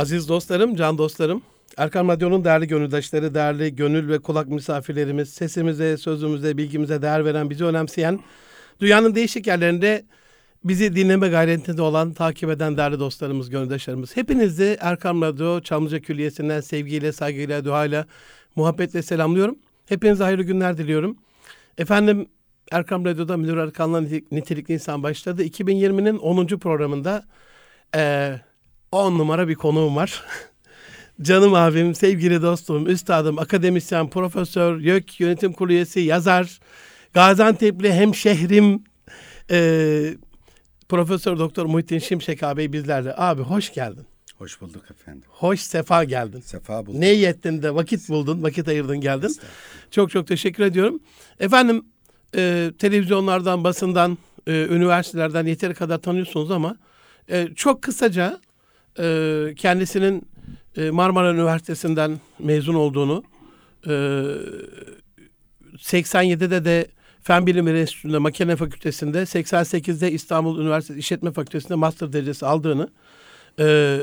Aziz 0.00 0.28
dostlarım, 0.28 0.76
can 0.76 0.98
dostlarım, 0.98 1.42
Erkan 1.76 2.08
Radyo'nun 2.08 2.44
değerli 2.44 2.66
gönüldaşları, 2.66 3.34
değerli 3.34 3.76
gönül 3.76 4.08
ve 4.08 4.18
kulak 4.18 4.48
misafirlerimiz, 4.48 5.28
sesimize, 5.28 5.96
sözümüze, 5.96 6.56
bilgimize 6.56 7.02
değer 7.02 7.24
veren, 7.24 7.50
bizi 7.50 7.64
önemseyen, 7.64 8.20
dünyanın 8.80 9.14
değişik 9.14 9.46
yerlerinde 9.46 10.04
bizi 10.64 10.96
dinleme 10.96 11.28
gayretinde 11.28 11.82
olan, 11.82 12.12
takip 12.12 12.50
eden 12.50 12.76
değerli 12.76 13.00
dostlarımız, 13.00 13.50
gönüldaşlarımız. 13.50 14.16
Hepinizi 14.16 14.76
Erkan 14.80 15.22
Radyo 15.22 15.60
Çamlıca 15.60 16.00
Külliyesi'nden 16.00 16.60
sevgiyle, 16.60 17.12
saygıyla, 17.12 17.64
duayla, 17.64 18.06
muhabbetle 18.56 19.02
selamlıyorum. 19.02 19.58
Hepinize 19.86 20.24
hayırlı 20.24 20.42
günler 20.42 20.78
diliyorum. 20.78 21.16
Efendim 21.78 22.26
Erkam 22.72 23.04
Radyo'da 23.04 23.36
Münir 23.36 23.56
Erkan'la 23.56 24.00
Nitelikli 24.32 24.74
İnsan 24.74 25.02
başladı. 25.02 25.44
2020'nin 25.44 26.18
10. 26.18 26.46
programında 26.46 27.24
10 28.92 29.14
e, 29.14 29.18
numara 29.18 29.48
bir 29.48 29.54
konuğum 29.54 29.96
var. 29.96 30.24
Canım 31.22 31.54
abim, 31.54 31.94
sevgili 31.94 32.42
dostum, 32.42 32.86
üstadım, 32.86 33.38
akademisyen, 33.38 34.10
profesör, 34.10 34.80
YÖK 34.80 35.20
Yönetim 35.20 35.52
Kurulu 35.52 35.72
üyesi, 35.72 36.00
yazar, 36.00 36.60
Gaziantep'li 37.12 37.92
hemşehrim, 37.92 38.84
e, 39.50 40.14
Profesör 40.88 41.38
Doktor 41.38 41.66
Muhittin 41.66 41.98
Şimşek 41.98 42.42
abi 42.42 42.72
bizlerle. 42.72 43.14
Abi 43.16 43.42
hoş 43.42 43.72
geldin. 43.72 44.06
Hoş 44.38 44.60
bulduk 44.60 44.90
efendim. 44.90 45.22
Hoş 45.28 45.60
sefa 45.60 46.04
geldin. 46.04 46.40
Sefa 46.40 46.86
bulduk. 46.86 47.00
Ne 47.00 47.08
yettin 47.08 47.62
de 47.62 47.74
vakit 47.74 48.08
buldun, 48.08 48.42
vakit 48.42 48.68
ayırdın 48.68 49.00
geldin. 49.00 49.36
Çok 49.90 50.10
çok 50.10 50.26
teşekkür 50.26 50.64
ediyorum. 50.64 51.00
Efendim 51.40 51.84
e, 52.36 52.72
televizyonlardan, 52.78 53.64
basından, 53.64 54.18
e, 54.46 54.52
üniversitelerden 54.52 55.46
yeteri 55.46 55.74
kadar 55.74 55.98
tanıyorsunuz 55.98 56.50
ama 56.50 56.76
e, 57.30 57.48
çok 57.54 57.82
kısaca 57.82 58.40
e, 58.98 59.54
kendisinin 59.56 60.28
e, 60.76 60.90
Marmara 60.90 61.32
Üniversitesi'nden 61.32 62.20
mezun 62.38 62.74
olduğunu, 62.74 63.24
e, 63.86 63.90
87'de 65.78 66.64
de 66.64 66.86
Fen 67.22 67.46
Bilimleri 67.46 67.80
Enstitüsü'nde 67.80 68.18
Makine 68.18 68.56
Fakültesi'nde, 68.56 69.22
88'de 69.22 70.12
İstanbul 70.12 70.60
Üniversitesi 70.60 71.00
İşletme 71.00 71.32
Fakültesi'nde 71.32 71.74
master 71.74 72.12
derecesi 72.12 72.46
aldığını, 72.46 72.88
e, 73.58 73.98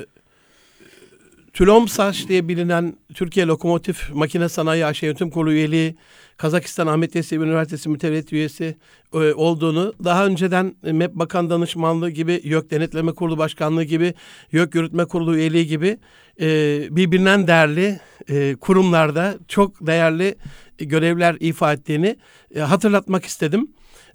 TÜLOMSAŞ 1.58 2.28
diye 2.28 2.48
bilinen 2.48 2.98
Türkiye 3.14 3.46
Lokomotif 3.46 4.14
Makine 4.14 4.50
Sanayi 4.50 4.86
AŞ 4.86 5.04
Yönetim 5.04 5.30
Kurulu 5.30 5.52
üyeliği, 5.52 5.96
Kazakistan 6.38 6.88
Ahmet 6.88 7.16
Yesevi 7.16 7.44
Üniversitesi 7.44 7.90
mütevellit 7.90 8.34
üyesi 8.34 8.78
e, 9.14 9.18
olduğunu, 9.18 9.94
daha 10.04 10.26
önceden 10.26 10.76
MEP 10.84 11.16
Bakan 11.16 11.50
Danışmanlığı 11.50 12.10
gibi, 12.10 12.42
YÖK 12.44 12.72
Denetleme 12.72 13.12
Kurulu 13.12 13.38
Başkanlığı 13.38 13.84
gibi, 13.84 14.14
YÖK 14.52 14.76
Yürütme 14.76 15.06
Kurulu 15.06 15.38
üyeliği 15.38 15.68
gibi 15.68 15.98
e, 16.42 16.48
birbirinden 16.96 17.48
değerli 17.48 18.00
e, 18.30 18.56
kurumlarda 18.56 19.36
çok 19.48 19.88
değerli 19.88 20.36
görevler 20.78 21.36
ifa 21.40 21.74
ettiğini 21.74 22.16
e, 22.56 22.60
hatırlatmak 22.60 23.26
istedim. 23.26 23.68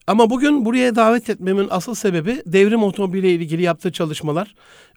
Ama 0.07 0.31
bugün 0.31 0.65
buraya 0.65 0.97
davet 0.97 1.31
etmemin 1.31 1.67
asıl 1.71 1.95
sebebi 1.95 2.43
devrim 2.47 2.83
otomobiliyle 2.83 3.35
ilgili 3.35 3.63
yaptığı 3.63 3.93
çalışmalar. 3.93 4.55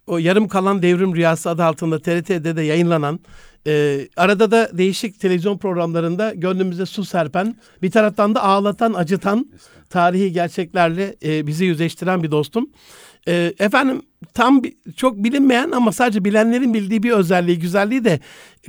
O 0.07 0.17
yarım 0.17 0.47
kalan 0.47 0.81
devrim 0.81 1.15
rüyası 1.15 1.49
adı 1.49 1.63
altında 1.63 1.99
TRT'de 1.99 2.55
de 2.55 2.61
yayınlanan 2.61 3.19
e, 3.67 4.07
arada 4.17 4.51
da 4.51 4.69
değişik 4.77 5.19
televizyon 5.19 5.57
programlarında 5.57 6.33
gönlümüze 6.33 6.85
su 6.85 7.05
serpen, 7.05 7.55
bir 7.81 7.91
taraftan 7.91 8.35
da 8.35 8.43
ağlatan, 8.43 8.93
acıtan 8.93 9.51
tarihi 9.89 10.31
gerçeklerle 10.31 11.15
e, 11.23 11.47
bizi 11.47 11.65
yüzleştiren 11.65 12.23
bir 12.23 12.31
dostum. 12.31 12.69
E, 13.27 13.53
efendim 13.59 14.01
tam 14.33 14.61
çok 14.95 15.23
bilinmeyen 15.23 15.71
ama 15.71 15.91
sadece 15.91 16.25
bilenlerin 16.25 16.73
bildiği 16.73 17.03
bir 17.03 17.11
özelliği, 17.11 17.59
güzelliği 17.59 18.05
de 18.05 18.19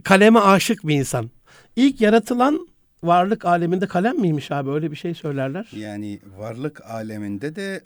kaleme 0.05 0.39
aşık 0.39 0.87
bir 0.87 0.95
insan. 0.95 1.31
İlk 1.77 2.00
yaratılan 2.00 2.69
varlık 3.07 3.45
aleminde 3.45 3.87
kalem 3.87 4.21
miymiş 4.21 4.51
abi 4.51 4.71
öyle 4.71 4.91
bir 4.91 4.97
şey 4.97 5.15
söylerler. 5.15 5.69
Yani 5.73 6.21
varlık 6.39 6.91
aleminde 6.91 7.56
de 7.56 7.81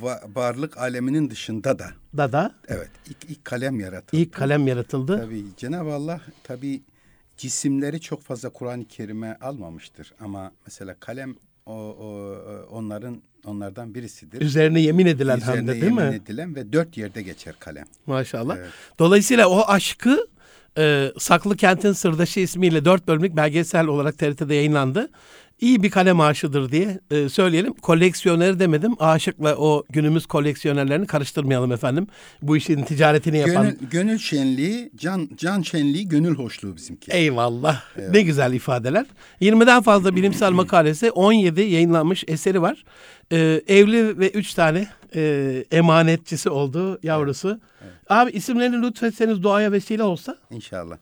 va 0.00 0.20
varlık 0.34 0.78
aleminin 0.78 1.30
dışında 1.30 1.78
da. 1.78 1.86
Da 2.16 2.32
da. 2.32 2.54
Evet 2.68 2.90
ilk, 3.10 3.30
ilk 3.30 3.44
kalem 3.44 3.80
yaratıldı. 3.80 4.20
İlk 4.22 4.32
kalem 4.34 4.66
yaratıldı. 4.66 5.20
Tabii 5.20 5.44
Cenab-ı 5.56 5.92
Allah 5.92 6.20
tabii 6.44 6.82
cisimleri 7.36 8.00
çok 8.00 8.22
fazla 8.22 8.48
Kur'an-ı 8.48 8.84
Kerim'e 8.84 9.36
almamıştır. 9.40 10.14
Ama 10.20 10.52
mesela 10.66 10.96
kalem 11.00 11.34
o, 11.66 11.72
o 11.74 12.36
onların 12.70 13.22
onlardan 13.44 13.94
birisidir. 13.94 14.40
Üzerine 14.40 14.80
yemin 14.80 15.06
edilen 15.06 15.36
Üzerine 15.36 15.56
hem 15.56 15.66
de 15.68 15.72
değil 15.72 15.84
yemin 15.84 16.04
mi? 16.04 16.14
edilen 16.14 16.54
ve 16.54 16.72
dört 16.72 16.96
yerde 16.96 17.22
geçer 17.22 17.54
kalem. 17.58 17.84
Maşallah. 18.06 18.56
Evet. 18.56 18.70
Dolayısıyla 18.98 19.48
o 19.48 19.64
aşkı 19.68 20.26
e, 20.78 21.12
Saklı 21.18 21.56
Kent'in 21.56 21.92
Sırdaşı 21.92 22.40
ismiyle 22.40 22.84
dört 22.84 23.08
bölümlük 23.08 23.36
belgesel 23.36 23.86
olarak 23.86 24.18
TRT'de 24.18 24.54
yayınlandı. 24.54 25.08
İyi 25.60 25.82
bir 25.82 25.90
kalem 25.90 26.20
aşıdır 26.20 26.72
diye 26.72 27.00
e, 27.10 27.28
söyleyelim. 27.28 27.72
Koleksiyoner 27.72 28.58
demedim. 28.58 28.94
Aşıkla 28.98 29.56
o 29.56 29.84
günümüz 29.90 30.26
koleksiyonerlerini 30.26 31.06
karıştırmayalım 31.06 31.72
efendim. 31.72 32.06
Bu 32.42 32.56
işin 32.56 32.82
ticaretini 32.82 33.38
yapan. 33.38 33.64
Gönül, 33.64 33.76
gönül 33.90 34.18
şenliği, 34.18 34.90
can, 34.96 35.28
can 35.36 35.62
şenliği, 35.62 36.08
gönül 36.08 36.34
hoşluğu 36.34 36.76
bizimki. 36.76 37.12
Eyvallah. 37.12 37.82
Evet. 37.96 38.10
Ne 38.10 38.22
güzel 38.22 38.52
ifadeler. 38.52 39.06
20'den 39.40 39.82
fazla 39.82 40.16
bilimsel 40.16 40.50
makalesi, 40.52 41.10
17 41.10 41.60
yayınlanmış 41.60 42.24
eseri 42.28 42.62
var. 42.62 42.84
Ee, 43.32 43.62
evli 43.68 44.18
ve 44.18 44.30
3 44.30 44.54
tane 44.54 44.88
e, 45.16 45.64
emanetçisi 45.70 46.50
oldu 46.50 46.98
yavrusu. 47.02 47.48
Evet. 47.48 47.60
Evet. 47.82 48.10
Abi 48.10 48.30
isimlerini 48.30 48.82
lütfetseniz 48.82 49.42
duaya 49.42 49.72
vesile 49.72 50.02
olsa. 50.02 50.36
İnşallah. 50.50 50.96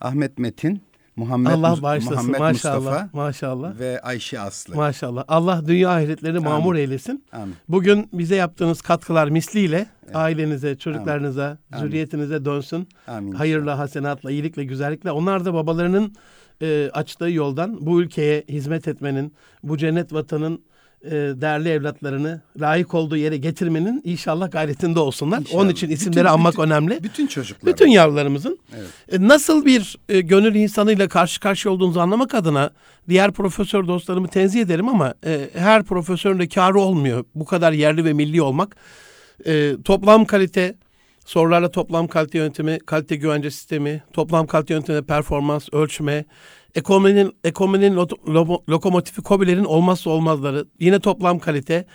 Ahmet 0.00 0.38
Metin, 0.38 0.82
Muhammed, 1.16 1.50
Allah 1.50 1.82
bağışlasın. 1.82 2.16
Muhammed 2.16 2.38
maşallah, 2.38 2.76
Mustafa 2.76 3.08
maşallah. 3.12 3.78
ve 3.78 4.00
Ayşe 4.00 4.40
Aslı. 4.40 4.74
Maşallah. 4.76 5.24
Allah 5.28 5.62
dünya 5.66 5.90
ahiretlerini 5.90 6.38
mamur 6.38 6.74
eylesin. 6.74 7.24
Amin. 7.32 7.54
Bugün 7.68 8.08
bize 8.12 8.36
yaptığınız 8.36 8.82
katkılar 8.82 9.28
misliyle 9.28 9.86
evet. 10.04 10.16
ailenize, 10.16 10.78
çocuklarınıza, 10.78 11.58
Amin. 11.72 11.84
zürriyetinize 11.84 12.44
dönsün. 12.44 12.88
Amin. 13.06 13.32
Hayırla, 13.32 13.78
hasenatla, 13.78 14.30
iyilikle, 14.30 14.64
güzellikle. 14.64 15.10
Onlar 15.10 15.44
da 15.44 15.54
babalarının 15.54 16.14
e, 16.62 16.90
açtığı 16.92 17.30
yoldan 17.30 17.86
bu 17.86 18.02
ülkeye 18.02 18.44
hizmet 18.48 18.88
etmenin, 18.88 19.34
bu 19.62 19.76
cennet 19.76 20.12
vatanın 20.12 20.64
e, 21.04 21.10
değerli 21.10 21.68
evlatlarını 21.68 22.40
layık 22.60 22.94
olduğu 22.94 23.16
yere 23.16 23.36
getirmenin 23.36 24.02
inşallah 24.04 24.50
gayretinde 24.50 25.00
olsunlar. 25.00 25.40
İnşallah. 25.40 25.60
Onun 25.60 25.70
için 25.70 25.90
isimleri 25.90 26.24
bütün, 26.24 26.32
anmak 26.34 26.52
bütün, 26.52 26.62
önemli. 26.62 27.02
Bütün 27.02 27.26
çocuklar. 27.26 27.72
Bütün 27.72 27.88
yavrularımızın. 27.88 28.58
Evet. 28.76 28.88
E, 29.12 29.28
nasıl 29.28 29.64
bir 29.64 29.96
e, 30.08 30.20
gönül 30.20 30.54
insanıyla 30.54 31.08
karşı 31.08 31.40
karşıya 31.40 31.74
olduğunuzu 31.74 32.00
anlamak 32.00 32.34
adına 32.34 32.70
diğer 33.08 33.32
profesör 33.32 33.86
dostlarımı 33.88 34.28
tenzih 34.28 34.60
ederim 34.60 34.88
ama 34.88 35.14
e, 35.26 35.50
her 35.54 35.82
profesörün 35.82 36.38
de 36.38 36.48
karı 36.48 36.80
olmuyor. 36.80 37.24
Bu 37.34 37.44
kadar 37.44 37.72
yerli 37.72 38.04
ve 38.04 38.12
milli 38.12 38.42
olmak. 38.42 38.76
E, 39.46 39.72
toplam 39.84 40.24
kalite, 40.24 40.74
sorularla 41.26 41.70
toplam 41.70 42.08
kalite 42.08 42.38
yöntemi, 42.38 42.78
kalite 42.78 43.16
güvence 43.16 43.50
sistemi, 43.50 44.02
toplam 44.12 44.46
kalite 44.46 44.74
yöntemi, 44.74 45.02
performans, 45.02 45.68
ölçme, 45.72 46.24
ekonominin 46.74 47.32
ekonominin 47.44 47.96
lo, 47.96 48.06
lo, 48.26 48.62
lokomotifi 48.68 49.22
COBİ'lerin 49.22 49.64
olmazsa 49.64 50.10
olmazları. 50.10 50.64
Yine 50.80 51.00
toplam 51.00 51.38
kalite. 51.38 51.86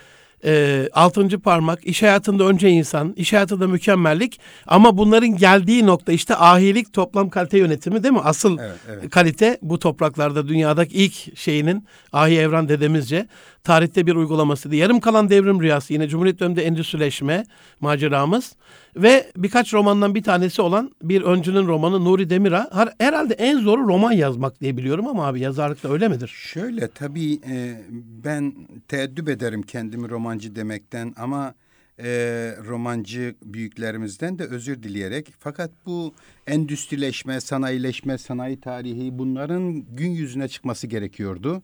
E, 0.46 0.90
altıncı 0.94 1.40
parmak, 1.40 1.85
iş 1.88 2.03
hayatında 2.03 2.44
önce 2.44 2.69
insan, 2.69 3.13
iş 3.18 3.34
hayatında 3.34 3.68
mükemmellik 3.68 4.40
ama 4.68 4.97
bunların 4.97 5.38
geldiği 5.38 5.85
nokta 5.85 6.12
işte 6.12 6.35
ahilik 6.35 6.94
toplam 6.94 7.29
kalite 7.29 7.57
yönetimi 7.57 8.03
değil 8.03 8.13
mi? 8.13 8.22
Asıl 8.23 8.57
evet, 8.59 8.75
evet. 8.90 9.09
kalite 9.09 9.57
bu 9.62 9.79
topraklarda 9.79 10.47
dünyadaki 10.47 10.95
ilk 10.95 11.38
şeyinin 11.38 11.85
ahi 12.13 12.38
evran 12.38 12.69
dedemizce 12.69 13.28
tarihte 13.63 14.07
bir 14.07 14.16
uygulaması. 14.16 14.75
Yarım 14.75 15.00
kalan 15.00 15.29
devrim 15.29 15.62
rüyası 15.62 15.94
yine 15.94 16.07
Cumhuriyet 16.07 16.40
döneminde 16.40 16.66
endüstrileşme 16.66 17.45
maceramız 17.79 18.56
ve 18.95 19.31
birkaç 19.38 19.74
romandan 19.74 20.16
bir 20.16 20.24
tanesi 20.24 20.62
olan 20.62 20.91
bir 21.03 21.22
öncünün 21.22 21.68
romanı 21.68 22.06
Nuri 22.06 22.30
Demir'a. 22.30 22.89
Herhalde 23.00 23.33
en 23.33 23.60
zoru 23.60 23.88
roman 23.88 24.12
yazmak 24.12 24.62
diye 24.62 24.77
biliyorum 24.77 25.07
ama 25.07 25.27
abi 25.27 25.39
yazarlıkta 25.39 25.92
öyle 25.92 26.07
midir? 26.07 26.27
Şöyle 26.27 26.88
tabii 26.88 27.33
e, 27.33 27.81
ben 28.24 28.54
teeddüp 28.88 29.30
ederim 29.30 29.62
kendimi 29.62 30.10
romancı 30.10 30.56
demekten 30.56 31.14
ama 31.18 31.56
e, 32.00 32.08
romancı 32.68 33.36
büyüklerimizden 33.44 34.40
de 34.40 34.44
özür 34.44 34.84
dileyerek 34.84 35.34
fakat 35.40 35.72
bu 35.86 36.14
endüstrileşme, 36.48 37.42
sanayileşme, 37.42 38.18
sanayi 38.18 38.60
tarihi 38.60 39.18
bunların 39.20 39.86
gün 39.96 40.10
yüzüne 40.10 40.48
çıkması 40.48 40.88
gerekiyordu. 40.88 41.64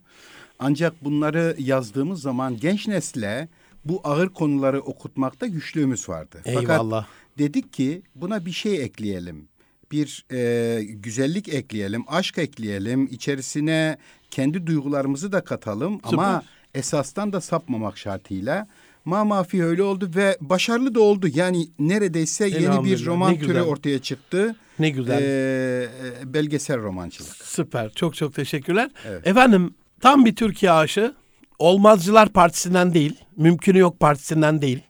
Ancak 0.58 1.04
bunları 1.04 1.56
yazdığımız 1.58 2.22
zaman 2.22 2.56
genç 2.56 2.88
nesle 2.88 3.48
bu 3.84 4.00
ağır 4.04 4.28
konuları 4.28 4.80
okutmakta 4.80 5.46
güçlüğümüz 5.46 6.08
vardı. 6.08 6.40
Eyvallah. 6.44 7.02
Fakat 7.02 7.38
dedik 7.38 7.72
ki 7.72 8.02
buna 8.14 8.46
bir 8.46 8.52
şey 8.52 8.82
ekleyelim. 8.82 9.48
Bir 9.92 10.24
e, 10.32 10.82
güzellik 10.84 11.48
ekleyelim, 11.48 12.04
aşk 12.08 12.38
ekleyelim, 12.38 13.08
içerisine 13.10 13.96
kendi 14.30 14.66
duygularımızı 14.66 15.32
da 15.32 15.44
katalım 15.44 15.94
Süper. 15.94 16.12
ama 16.12 16.42
esastan 16.74 17.32
da 17.32 17.40
sapmamak 17.40 17.98
şartıyla 17.98 18.66
Ma 19.04 19.24
Mafi 19.24 19.64
öyle 19.64 19.82
oldu 19.82 20.10
ve 20.16 20.36
başarılı 20.40 20.94
da 20.94 21.00
oldu. 21.00 21.28
Yani 21.34 21.68
neredeyse 21.78 22.48
yeni 22.48 22.84
bir 22.84 23.06
roman 23.06 23.38
türü 23.38 23.60
ortaya 23.60 23.98
çıktı. 23.98 24.56
Ne 24.78 24.90
güzel. 24.90 25.22
Ee, 25.22 25.88
e, 26.22 26.34
belgesel 26.34 26.82
romancılık. 26.82 27.36
Süper. 27.36 27.90
Çok 27.94 28.16
çok 28.16 28.34
teşekkürler. 28.34 28.90
Evet. 29.08 29.26
Efendim 29.26 29.74
tam 30.00 30.24
bir 30.24 30.36
Türkiye 30.36 30.72
aşığı. 30.72 31.14
Olmazcılar 31.58 32.28
Partisi'nden 32.28 32.94
değil, 32.94 33.16
Mümkünü 33.36 33.78
Yok 33.78 34.00
Partisi'nden 34.00 34.62
değil. 34.62 34.82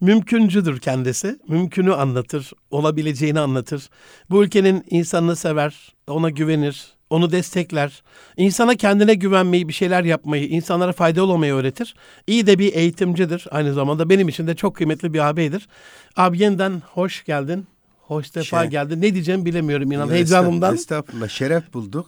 Mümküncüdür 0.00 0.80
kendisi. 0.80 1.38
Mümkünü 1.48 1.94
anlatır, 1.94 2.52
olabileceğini 2.70 3.40
anlatır. 3.40 3.90
Bu 4.30 4.44
ülkenin 4.44 4.84
insanını 4.90 5.36
sever, 5.36 5.94
ona 6.06 6.30
güvenir, 6.30 6.86
onu 7.12 7.32
destekler. 7.32 8.02
İnsana 8.36 8.74
kendine 8.74 9.14
güvenmeyi, 9.14 9.68
bir 9.68 9.72
şeyler 9.72 10.04
yapmayı, 10.04 10.48
insanlara 10.48 10.92
faydalı 10.92 11.32
olmayı 11.32 11.54
öğretir. 11.54 11.94
İyi 12.26 12.46
de 12.46 12.58
bir 12.58 12.74
eğitimcidir 12.74 13.46
aynı 13.50 13.74
zamanda. 13.74 14.08
Benim 14.10 14.28
için 14.28 14.46
de 14.46 14.54
çok 14.54 14.76
kıymetli 14.76 15.12
bir 15.14 15.28
ağabeydir. 15.28 15.68
Abi 16.16 16.42
yeniden 16.42 16.82
hoş 16.94 17.24
geldin. 17.24 17.66
Hoş 18.00 18.34
defa 18.34 18.60
Şey- 18.60 18.70
geldin. 18.70 19.00
Ne 19.02 19.14
diyeceğim 19.14 19.44
bilemiyorum 19.44 19.92
inan 19.92 20.10
heyecanımdan. 20.10 20.74
Estağfurullah 20.74 21.28
şeref 21.28 21.72
bulduk. 21.74 22.06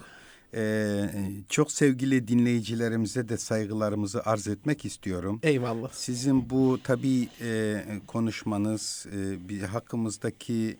Ee, 0.56 1.04
çok 1.48 1.72
sevgili 1.72 2.28
dinleyicilerimize 2.28 3.28
de 3.28 3.36
saygılarımızı 3.36 4.22
arz 4.24 4.48
etmek 4.48 4.84
istiyorum. 4.84 5.40
Eyvallah. 5.42 5.88
Sizin 5.92 6.50
bu 6.50 6.78
tabii 6.84 7.28
e, 7.42 7.76
konuşmanız, 8.06 9.06
e, 9.16 9.48
bir 9.48 9.60
hakkımızdaki 9.60 10.76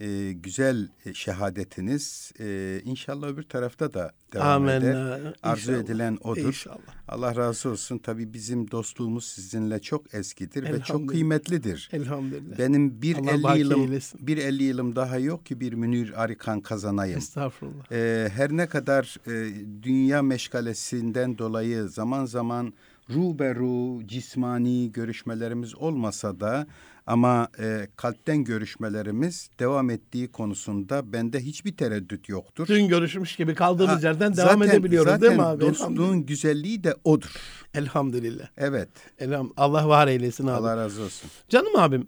e, 0.00 0.32
güzel 0.32 0.88
şehadetiniz 1.14 2.32
e, 2.40 2.80
inşallah 2.84 3.28
öbür 3.28 3.42
tarafta 3.42 3.94
da 3.94 4.12
devam 4.32 4.46
Amin. 4.46 4.68
eder. 4.68 5.34
Arzu 5.42 5.60
İnşallah. 5.70 5.84
edilen 5.84 6.18
odur. 6.24 6.46
İnşallah. 6.46 6.78
Allah 7.08 7.36
razı 7.36 7.70
olsun. 7.70 7.98
Tabii 7.98 8.32
bizim 8.32 8.70
dostluğumuz 8.70 9.24
sizinle 9.24 9.78
çok 9.78 10.14
eskidir 10.14 10.62
ve 10.72 10.80
çok 10.80 11.08
kıymetlidir. 11.08 11.88
Elhamdülillah. 11.92 12.58
Benim 12.58 13.02
bir 13.02 13.16
Allah 13.16 13.30
50 13.32 13.42
baki 13.42 13.60
yılım 13.60 13.98
bir 14.20 14.36
50 14.36 14.62
yılım 14.62 14.96
daha 14.96 15.18
yok 15.18 15.46
ki 15.46 15.60
bir 15.60 15.72
Münir 15.72 16.22
Arikan 16.22 16.60
kazanayım. 16.60 17.18
Estağfurullah. 17.18 17.92
Ee, 17.92 18.28
her 18.34 18.50
ne 18.52 18.66
kadar 18.66 19.16
e, 19.26 19.54
dünya 19.82 20.22
meşgalesinden 20.22 21.38
dolayı 21.38 21.88
zaman 21.88 22.24
zaman 22.24 22.72
ruberu 23.10 24.06
cismani 24.06 24.92
görüşmelerimiz 24.92 25.74
olmasa 25.74 26.40
da 26.40 26.66
ama 27.06 27.48
e, 27.58 27.86
kalpten 27.96 28.44
görüşmelerimiz 28.44 29.50
devam 29.58 29.90
ettiği 29.90 30.32
konusunda 30.32 31.12
bende 31.12 31.40
hiçbir 31.40 31.76
tereddüt 31.76 32.28
yoktur. 32.28 32.66
Dün 32.66 32.88
görüşmüş 32.88 33.36
gibi 33.36 33.54
kaldığımız 33.54 34.02
Ha, 34.04 34.06
yerden 34.08 34.36
devam 34.36 34.58
zaten- 34.58 34.68
edebiliyoruz 34.74 35.10
zaten 35.10 35.28
değil 35.28 35.40
mi 35.40 35.46
abi? 35.46 35.60
dostluğun 35.60 36.26
güzelliği 36.26 36.84
de 36.84 36.94
odur. 37.04 37.36
Elhamdülillah. 37.74 38.46
Evet. 38.56 38.88
Elham 39.18 39.52
Allah 39.56 39.88
var 39.88 40.08
eylesin 40.08 40.46
abi. 40.46 40.52
Allah 40.52 40.76
razı 40.76 41.02
olsun. 41.02 41.30
Canım 41.48 41.76
abim 41.76 42.06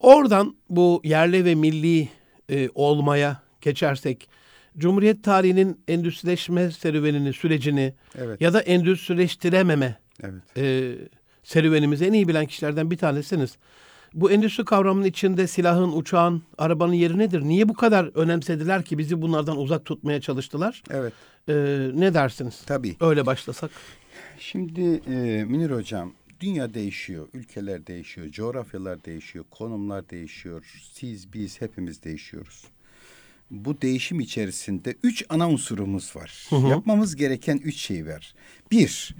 oradan 0.00 0.56
bu 0.70 1.00
yerli 1.04 1.44
ve 1.44 1.54
milli 1.54 2.08
e, 2.50 2.68
olmaya 2.74 3.42
geçersek 3.60 4.28
Cumhuriyet 4.78 5.24
tarihinin 5.24 5.80
endüstrileşme 5.88 6.70
serüvenini, 6.70 7.32
sürecini 7.32 7.94
Evet. 8.18 8.40
ya 8.40 8.52
da 8.52 8.60
endüstrileştirememe 8.60 9.98
Evet. 10.22 10.42
e, 10.56 10.94
serüvenimizi 11.42 12.04
en 12.04 12.12
iyi 12.12 12.28
bilen 12.28 12.46
kişilerden 12.46 12.90
bir 12.90 12.96
tanesiniz. 12.98 13.56
Bu 14.14 14.30
endüstri 14.30 14.64
kavramının 14.64 15.04
içinde 15.06 15.46
silahın, 15.46 15.92
uçağın, 15.92 16.42
arabanın 16.58 16.92
yeri 16.92 17.18
nedir? 17.18 17.42
Niye 17.42 17.68
bu 17.68 17.74
kadar 17.74 18.10
önemsediler 18.14 18.84
ki 18.84 18.98
bizi 18.98 19.22
bunlardan 19.22 19.56
uzak 19.58 19.84
tutmaya 19.84 20.20
çalıştılar? 20.20 20.82
Evet. 20.90 21.12
E, 21.48 21.54
ne 21.94 22.14
dersiniz? 22.14 22.62
Tabii. 22.66 22.96
Öyle 23.00 23.26
başlasak. 23.26 23.70
Şimdi 24.38 24.80
e, 25.06 25.44
Münir 25.44 25.70
Hocam, 25.70 26.12
dünya 26.40 26.74
değişiyor, 26.74 27.28
ülkeler 27.34 27.86
değişiyor, 27.86 28.28
coğrafyalar 28.30 29.04
değişiyor, 29.04 29.44
konumlar 29.50 30.10
değişiyor. 30.10 30.82
Siz, 30.92 31.32
biz 31.32 31.60
hepimiz 31.60 32.02
değişiyoruz. 32.02 32.64
Bu 33.50 33.82
değişim 33.82 34.20
içerisinde 34.20 34.94
üç 35.02 35.24
ana 35.28 35.50
unsurumuz 35.50 36.16
var. 36.16 36.48
Yapmamız 36.70 37.16
gereken 37.16 37.60
üç 37.64 37.76
şey 37.76 38.06
var. 38.06 38.34
Bir, 38.70 39.14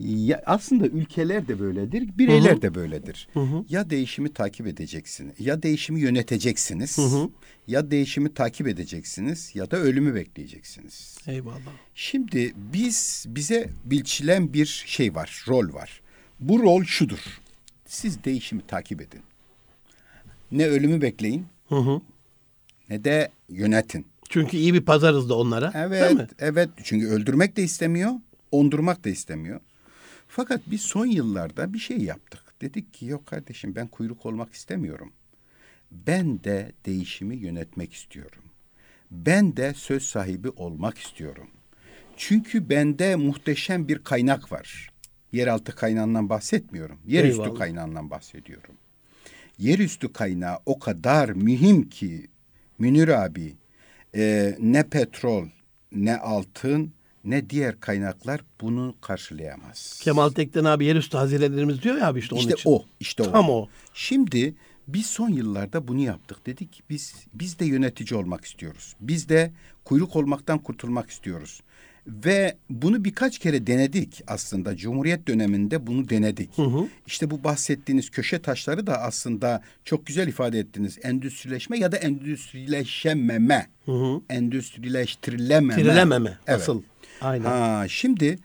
ya 0.00 0.42
aslında 0.46 0.86
ülkeler 0.86 1.48
de 1.48 1.60
böyledir, 1.60 2.18
bireyler 2.18 2.62
de 2.62 2.74
böyledir. 2.74 3.28
Ya 3.68 3.90
değişimi 3.90 4.32
takip 4.32 4.66
edeceksiniz, 4.66 5.34
ya 5.38 5.62
değişimi 5.62 6.00
yöneteceksiniz, 6.00 6.98
ya 7.66 7.90
değişimi 7.90 8.34
takip 8.34 8.68
edeceksiniz, 8.68 9.50
ya 9.54 9.70
da 9.70 9.76
ölümü 9.76 10.14
bekleyeceksiniz. 10.14 11.18
Eyvallah. 11.26 11.72
Şimdi 11.94 12.52
biz 12.72 13.24
bize 13.28 13.68
biçilen 13.84 14.52
bir 14.52 14.84
şey 14.86 15.14
var, 15.14 15.44
rol 15.48 15.72
var. 15.74 16.00
Bu 16.40 16.62
rol 16.62 16.84
şudur. 16.84 17.40
Siz 17.86 18.24
değişimi 18.24 18.62
takip 18.66 19.00
edin. 19.00 19.20
Ne 20.52 20.66
ölümü 20.66 21.00
bekleyin, 21.02 21.46
Hı 21.68 21.76
hı. 21.76 22.00
ne 22.88 23.04
de 23.04 23.30
yönetin. 23.48 24.06
Çünkü 24.28 24.56
iyi 24.56 24.74
bir 24.74 24.80
pazarız 24.80 25.28
da 25.28 25.34
onlara. 25.38 25.72
Evet, 25.74 26.30
evet. 26.38 26.68
Çünkü 26.82 27.06
öldürmek 27.08 27.56
de 27.56 27.62
istemiyor, 27.62 28.12
ondurmak 28.52 29.04
da 29.04 29.08
istemiyor. 29.08 29.60
Fakat 30.32 30.60
biz 30.66 30.80
son 30.80 31.06
yıllarda 31.06 31.72
bir 31.72 31.78
şey 31.78 31.98
yaptık. 31.98 32.42
Dedik 32.60 32.94
ki 32.94 33.06
yok 33.06 33.26
kardeşim 33.26 33.74
ben 33.74 33.86
kuyruk 33.86 34.26
olmak 34.26 34.52
istemiyorum. 34.52 35.12
Ben 35.90 36.44
de 36.44 36.72
değişimi 36.86 37.36
yönetmek 37.36 37.92
istiyorum. 37.92 38.42
Ben 39.10 39.56
de 39.56 39.74
söz 39.74 40.02
sahibi 40.02 40.48
olmak 40.48 40.98
istiyorum. 40.98 41.50
Çünkü 42.16 42.68
bende 42.68 43.16
muhteşem 43.16 43.88
bir 43.88 44.04
kaynak 44.04 44.52
var. 44.52 44.90
Yeraltı 45.32 45.74
kaynağından 45.74 46.28
bahsetmiyorum. 46.28 46.98
Yerüstü 47.06 47.42
Eyvallah. 47.42 47.58
kaynağından 47.58 48.10
bahsediyorum. 48.10 48.74
Yerüstü 49.58 50.12
kaynağı 50.12 50.58
o 50.66 50.78
kadar 50.78 51.28
mühim 51.28 51.88
ki 51.88 52.28
Münir 52.78 53.08
abi 53.08 53.56
e, 54.14 54.56
ne 54.58 54.82
petrol 54.82 55.48
ne 55.92 56.16
altın 56.16 56.92
ne 57.24 57.50
diğer 57.50 57.80
kaynaklar 57.80 58.40
bunu 58.60 58.94
karşılayamaz. 59.00 60.00
Kemal 60.02 60.28
Tekten 60.30 60.64
abi 60.64 60.84
yerüstü 60.84 61.16
hazinelerimiz 61.16 61.82
diyor 61.82 61.96
ya 61.96 62.06
abi 62.06 62.18
işte 62.18 62.34
onun 62.34 62.40
İşte 62.42 62.54
için. 62.54 62.70
o, 62.70 62.84
işte 63.00 63.22
o. 63.22 63.32
Tam 63.32 63.50
o. 63.50 63.68
Şimdi 63.94 64.54
biz 64.88 65.06
son 65.06 65.28
yıllarda 65.28 65.88
bunu 65.88 66.00
yaptık. 66.00 66.46
Dedik 66.46 66.82
biz 66.90 67.14
biz 67.34 67.58
de 67.58 67.64
yönetici 67.64 68.20
olmak 68.20 68.44
istiyoruz. 68.44 68.94
Biz 69.00 69.28
de 69.28 69.52
kuyruk 69.84 70.16
olmaktan 70.16 70.58
kurtulmak 70.58 71.10
istiyoruz. 71.10 71.60
Ve 72.06 72.56
bunu 72.70 73.04
birkaç 73.04 73.38
kere 73.38 73.66
denedik 73.66 74.22
aslında. 74.26 74.76
Cumhuriyet 74.76 75.28
döneminde 75.28 75.86
bunu 75.86 76.08
denedik. 76.08 76.50
İşte 77.06 77.30
bu 77.30 77.44
bahsettiğiniz 77.44 78.10
köşe 78.10 78.42
taşları 78.42 78.86
da 78.86 79.02
aslında 79.02 79.62
çok 79.84 80.06
güzel 80.06 80.28
ifade 80.28 80.58
ettiniz. 80.58 80.98
Endüstrileşme 81.02 81.78
ya 81.78 81.92
da 81.92 81.96
endüstrileşememe. 81.96 83.66
Endüstrileştirilememe. 84.30 85.74
Tirilememe. 85.74 86.38
Evet. 86.46 86.60
Asıl. 86.60 86.82
Aynen. 87.20 87.44
Ha, 87.44 87.84
şimdi 87.88 88.38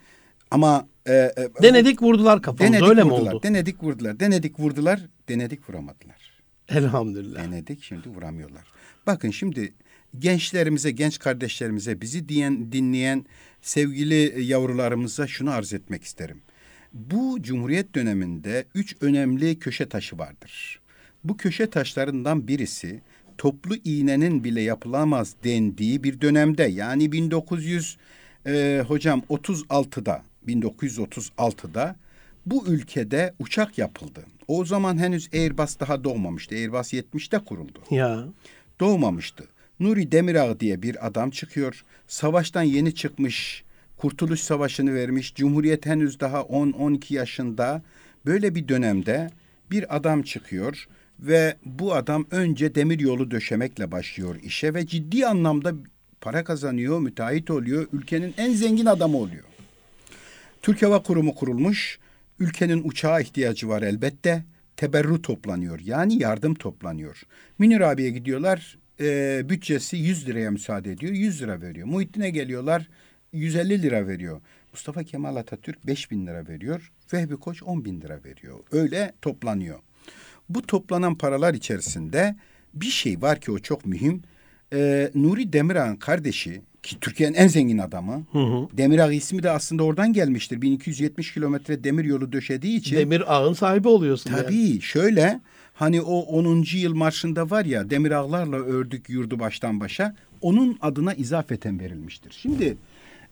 ama 0.52 0.88
e, 1.06 1.14
e, 1.14 1.34
Denedik 1.62 2.02
vurdular 2.02 2.42
kafamıza 2.42 2.74
Denedik 2.74 2.90
öyle 2.90 3.04
mi 3.04 3.12
vurdular, 3.12 3.34
oldu? 3.34 3.44
denedik 3.44 3.84
vurdular, 3.84 4.20
denedik 4.20 4.60
vurdular, 4.60 5.00
denedik 5.30 5.70
vuramadılar. 5.70 6.36
Elhamdülillah. 6.70 7.44
Denedik 7.44 7.84
şimdi 7.84 8.10
vuramıyorlar. 8.10 8.64
Bakın 9.08 9.30
şimdi 9.32 9.74
gençlerimize, 10.20 10.92
genç 10.92 11.20
kardeşlerimize, 11.20 12.02
bizi 12.02 12.30
diyen, 12.30 12.72
dinleyen 12.72 13.26
sevgili 13.62 14.44
yavrularımıza 14.44 15.28
şunu 15.28 15.52
arz 15.52 15.74
etmek 15.74 16.04
isterim. 16.04 16.42
Bu 16.94 17.42
Cumhuriyet 17.42 17.96
döneminde 17.96 18.66
üç 18.76 18.96
önemli 19.02 19.60
köşe 19.60 19.90
taşı 19.90 20.18
vardır. 20.18 20.80
Bu 21.24 21.38
köşe 21.38 21.70
taşlarından 21.70 22.48
birisi 22.48 23.02
toplu 23.38 23.76
iğnenin 23.84 24.44
bile 24.44 24.62
yapılamaz 24.62 25.36
dendiği 25.44 26.04
bir 26.04 26.22
dönemde 26.22 26.64
yani 26.64 27.12
1900 27.12 27.98
e, 28.48 28.84
hocam 28.88 29.22
36'da 29.30 30.24
1936'da 30.48 31.96
bu 32.46 32.68
ülkede 32.68 33.34
uçak 33.40 33.78
yapıldı. 33.78 34.26
O 34.48 34.66
zaman 34.66 34.98
henüz 34.98 35.30
Airbus 35.34 35.80
daha 35.80 36.04
doğmamıştı. 36.04 36.56
Airbus 36.56 36.94
70'te 36.94 37.40
kuruldu. 37.40 37.80
Ya. 37.92 38.26
Doğmamıştı. 38.80 39.44
Nuri 39.80 40.12
Demirağ 40.12 40.60
diye 40.60 40.82
bir 40.82 41.08
adam 41.08 41.30
çıkıyor. 41.30 41.84
Savaştan 42.08 42.64
yeni 42.64 42.96
çıkmış. 42.96 43.64
Kurtuluş 43.98 44.40
Savaşı'nı 44.40 44.94
vermiş. 44.94 45.36
Cumhuriyet 45.36 45.86
henüz 45.86 46.20
daha 46.20 46.40
10-12 46.40 47.14
yaşında. 47.14 47.82
Böyle 48.26 48.56
bir 48.56 48.68
dönemde 48.68 49.30
bir 49.72 49.96
adam 49.96 50.22
çıkıyor 50.22 50.88
ve 51.20 51.58
bu 51.66 51.94
adam 51.94 52.26
önce 52.32 52.76
demir 52.76 53.00
yolu 53.00 53.32
döşemekle 53.32 53.92
başlıyor 53.92 54.36
işe 54.44 54.74
ve 54.74 54.88
ciddi 54.88 55.28
anlamda 55.28 55.74
para 56.26 56.44
kazanıyor, 56.44 57.00
müteahhit 57.00 57.52
oluyor, 57.52 57.88
ülkenin 57.94 58.34
en 58.38 58.54
zengin 58.54 58.86
adamı 58.86 59.18
oluyor. 59.18 59.44
Türk 60.62 60.82
Hava 60.82 61.04
Kurumu 61.04 61.36
kurulmuş. 61.36 62.00
Ülkenin 62.40 62.82
uçağa 62.84 63.20
ihtiyacı 63.20 63.68
var 63.68 63.82
elbette. 63.82 64.44
Teberru 64.78 65.22
toplanıyor. 65.22 65.80
Yani 65.80 66.24
yardım 66.24 66.56
toplanıyor. 66.56 67.22
Münir 67.60 67.82
abiye 67.82 68.10
gidiyorlar. 68.10 68.78
e, 69.00 69.42
bütçesi 69.50 69.98
100 69.98 70.28
liraya 70.28 70.52
müsaade 70.52 70.92
ediyor. 70.92 71.14
100 71.14 71.42
lira 71.42 71.62
veriyor. 71.62 71.88
Muhittin'e 71.88 72.30
geliyorlar. 72.30 72.90
150 73.34 73.82
lira 73.82 74.08
veriyor. 74.08 74.42
Mustafa 74.74 75.04
Kemal 75.04 75.36
Atatürk 75.36 75.88
5 75.88 76.12
bin 76.12 76.28
lira 76.28 76.48
veriyor. 76.48 76.92
Vehbi 77.14 77.36
Koç 77.36 77.64
10 77.64 77.86
bin 77.86 78.02
lira 78.02 78.24
veriyor. 78.24 78.60
Öyle 78.72 79.14
toplanıyor. 79.22 79.80
Bu 80.50 80.62
toplanan 80.62 81.18
paralar 81.18 81.54
içerisinde 81.54 82.36
bir 82.74 82.86
şey 82.86 83.22
var 83.22 83.42
ki 83.42 83.52
o 83.52 83.60
çok 83.60 83.86
mühim. 83.86 84.22
Ee, 84.74 85.12
Nuri 85.16 85.54
Demirağ'ın 85.54 85.96
kardeşi 85.96 86.62
ki 86.84 87.00
Türkiye'nin 87.02 87.36
en 87.36 87.48
zengin 87.48 87.78
adamı. 87.78 88.24
Demirağ 88.74 89.12
ismi 89.12 89.44
de 89.44 89.50
aslında 89.52 89.84
oradan 89.84 90.14
gelmiştir. 90.14 90.62
1270 90.62 91.34
kilometre 91.34 91.84
demir 91.84 92.06
yolu 92.06 92.32
döşediği 92.32 92.78
için. 92.78 92.96
Demir 92.96 93.36
ağın 93.36 93.54
sahibi 93.54 93.88
oluyorsun. 93.88 94.32
yani. 94.32 94.42
Tabii 94.44 94.82
şöyle 94.82 95.40
hani 95.74 96.02
o 96.02 96.20
10. 96.20 96.66
yıl 96.74 96.96
marşında 96.96 97.50
var 97.50 97.66
ya 97.66 97.90
demir 97.90 98.12
ağlarla 98.12 98.56
ördük 98.56 99.10
yurdu 99.10 99.40
baştan 99.40 99.80
başa 99.80 100.16
onun 100.42 100.78
adına 100.82 101.14
izafeten 101.14 101.80
verilmiştir. 101.80 102.36
Şimdi 102.42 102.78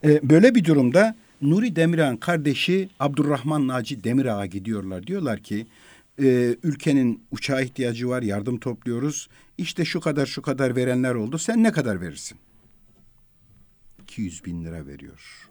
e, 0.04 0.30
böyle 0.30 0.56
bir 0.56 0.66
durumda 0.66 1.16
Nuri 1.42 1.76
Demirağ'ın 1.76 2.18
kardeşi 2.18 2.90
Abdurrahman 3.00 3.68
Naci 3.68 4.04
Demirağ'a 4.04 4.46
gidiyorlar. 4.46 5.08
Diyorlar 5.08 5.40
ki 5.40 5.66
e, 6.22 6.56
ülkenin 6.64 7.24
uçağa 7.32 7.62
ihtiyacı 7.62 8.10
var 8.10 8.22
yardım 8.22 8.60
topluyoruz. 8.60 9.30
İşte 9.58 9.86
şu 9.86 10.00
kadar 10.00 10.26
şu 10.26 10.42
kadar 10.42 10.76
verenler 10.76 11.16
oldu 11.16 11.38
sen 11.38 11.64
ne 11.64 11.72
kadar 11.72 12.02
verirsin? 12.02 12.38
200 14.04 14.46
bin 14.46 14.66
lira 14.66 14.88
veriyor. 14.88 15.50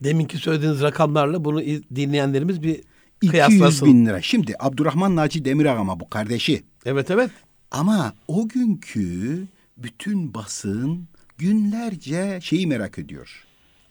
Deminki 0.00 0.38
söylediğiniz 0.38 0.80
rakamlarla 0.82 1.44
bunu 1.44 1.62
iz- 1.62 1.82
dinleyenlerimiz 1.94 2.62
bir 2.62 2.74
200 3.22 3.30
kıyaslasın. 3.30 3.88
bin 3.88 4.06
lira. 4.06 4.22
Şimdi 4.22 4.54
Abdurrahman 4.58 5.16
Naci 5.16 5.44
Demirağ 5.44 5.78
ama 5.78 6.00
bu 6.00 6.10
kardeşi. 6.10 6.62
Evet 6.84 7.10
evet. 7.10 7.30
Ama 7.70 8.14
o 8.28 8.48
günkü 8.48 9.46
bütün 9.76 10.34
basın 10.34 11.08
günlerce 11.38 12.38
şeyi 12.42 12.66
merak 12.66 12.98
ediyor. 12.98 13.44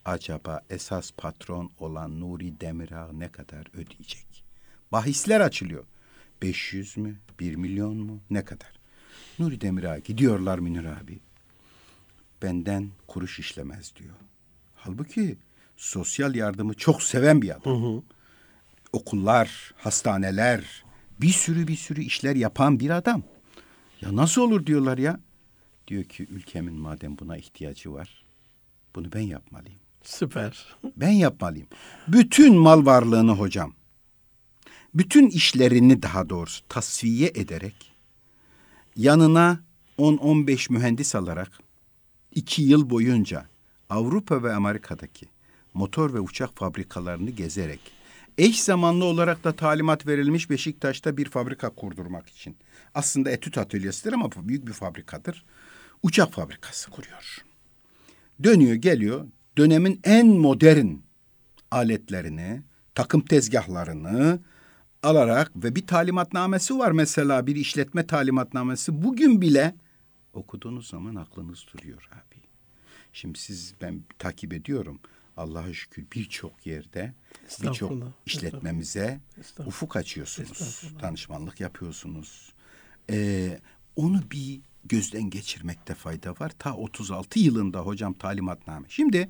Acaba 0.05 0.61
esas 0.69 1.11
patron 1.17 1.71
olan 1.79 2.19
Nuri 2.19 2.59
Demirağ 2.61 3.09
ne 3.13 3.27
kadar 3.27 3.67
ödeyecek? 3.73 4.25
Bahisler 4.93 5.41
açılıyor. 5.41 5.83
500 6.41 6.97
mü? 6.97 7.15
1 7.39 7.55
milyon 7.55 7.97
mu? 7.97 8.19
Ne 8.29 8.45
kadar? 8.45 8.71
Nuri 9.39 9.61
Demirağ 9.61 9.99
gidiyorlar 9.99 10.59
Münir 10.59 10.85
abi. 10.85 11.19
Benden 12.41 12.89
kuruş 13.07 13.39
işlemez 13.39 13.93
diyor. 13.95 14.15
Halbuki 14.75 15.37
sosyal 15.77 16.35
yardımı 16.35 16.73
çok 16.73 17.03
seven 17.03 17.41
bir 17.41 17.49
adam 17.49 18.03
okullar, 18.93 19.73
hastaneler, 19.77 20.83
bir 21.21 21.29
sürü 21.29 21.67
bir 21.67 21.75
sürü 21.75 22.01
işler 22.01 22.35
yapan 22.35 22.79
bir 22.79 22.89
adam. 22.89 23.23
Ya 24.01 24.15
nasıl 24.15 24.41
olur 24.41 24.65
diyorlar 24.65 24.97
ya. 24.97 25.19
Diyor 25.87 26.03
ki 26.03 26.27
ülkemin 26.29 26.73
madem 26.73 27.17
buna 27.17 27.37
ihtiyacı 27.37 27.93
var, 27.93 28.25
bunu 28.95 29.13
ben 29.13 29.21
yapmalıyım. 29.21 29.79
Süper. 30.03 30.75
Ben 30.97 31.11
yapmalıyım. 31.11 31.67
Bütün 32.07 32.57
mal 32.57 32.85
varlığını 32.85 33.31
hocam, 33.31 33.73
bütün 34.93 35.29
işlerini 35.29 36.01
daha 36.01 36.29
doğrusu 36.29 36.67
tasfiye 36.69 37.31
ederek, 37.35 37.91
yanına 38.95 39.59
10-15 39.97 40.73
mühendis 40.73 41.15
alarak, 41.15 41.51
iki 42.31 42.61
yıl 42.61 42.89
boyunca 42.89 43.45
Avrupa 43.89 44.43
ve 44.43 44.53
Amerika'daki 44.53 45.25
motor 45.73 46.13
ve 46.13 46.19
uçak 46.19 46.55
fabrikalarını 46.55 47.29
gezerek, 47.29 47.79
eş 48.37 48.63
zamanlı 48.63 49.05
olarak 49.05 49.43
da 49.43 49.55
talimat 49.55 50.07
verilmiş 50.07 50.49
Beşiktaş'ta 50.49 51.17
bir 51.17 51.29
fabrika 51.29 51.69
kurdurmak 51.69 52.29
için. 52.29 52.55
Aslında 52.95 53.31
etüt 53.31 53.57
atölyesidir 53.57 54.13
ama 54.13 54.29
büyük 54.43 54.67
bir 54.67 54.73
fabrikadır. 54.73 55.45
Uçak 56.03 56.33
fabrikası 56.33 56.91
kuruyor. 56.91 57.37
Dönüyor 58.43 58.75
geliyor 58.75 59.27
dönemin 59.57 59.99
en 60.03 60.27
modern 60.27 60.87
aletlerini, 61.71 62.61
takım 62.95 63.21
tezgahlarını 63.21 64.39
alarak 65.03 65.51
ve 65.55 65.75
bir 65.75 65.87
talimatnamesi 65.87 66.77
var 66.77 66.91
mesela 66.91 67.47
bir 67.47 67.55
işletme 67.55 68.07
talimatnamesi 68.07 69.03
bugün 69.03 69.41
bile 69.41 69.75
okuduğunuz 70.33 70.87
zaman 70.87 71.15
aklınız 71.15 71.65
duruyor 71.73 72.09
abi. 72.11 72.41
Şimdi 73.13 73.39
siz 73.39 73.73
ben 73.81 74.01
takip 74.19 74.53
ediyorum. 74.53 74.99
Allah'a 75.37 75.73
şükür 75.73 76.05
birçok 76.15 76.65
yerde 76.65 77.13
birçok 77.63 77.93
işletmemize 78.25 79.19
Estağfurullah. 79.39 79.67
ufuk 79.67 79.95
açıyorsunuz. 79.95 80.83
Danışmanlık 81.01 81.59
yapıyorsunuz. 81.59 82.53
Ee, 83.09 83.59
onu 83.95 84.21
bir 84.31 84.61
gözden 84.85 85.29
geçirmekte 85.29 85.95
fayda 85.95 86.31
var. 86.31 86.51
Ta 86.59 86.75
36 86.75 87.39
yılında 87.39 87.79
hocam 87.79 88.13
talimatname. 88.13 88.85
Şimdi 88.89 89.29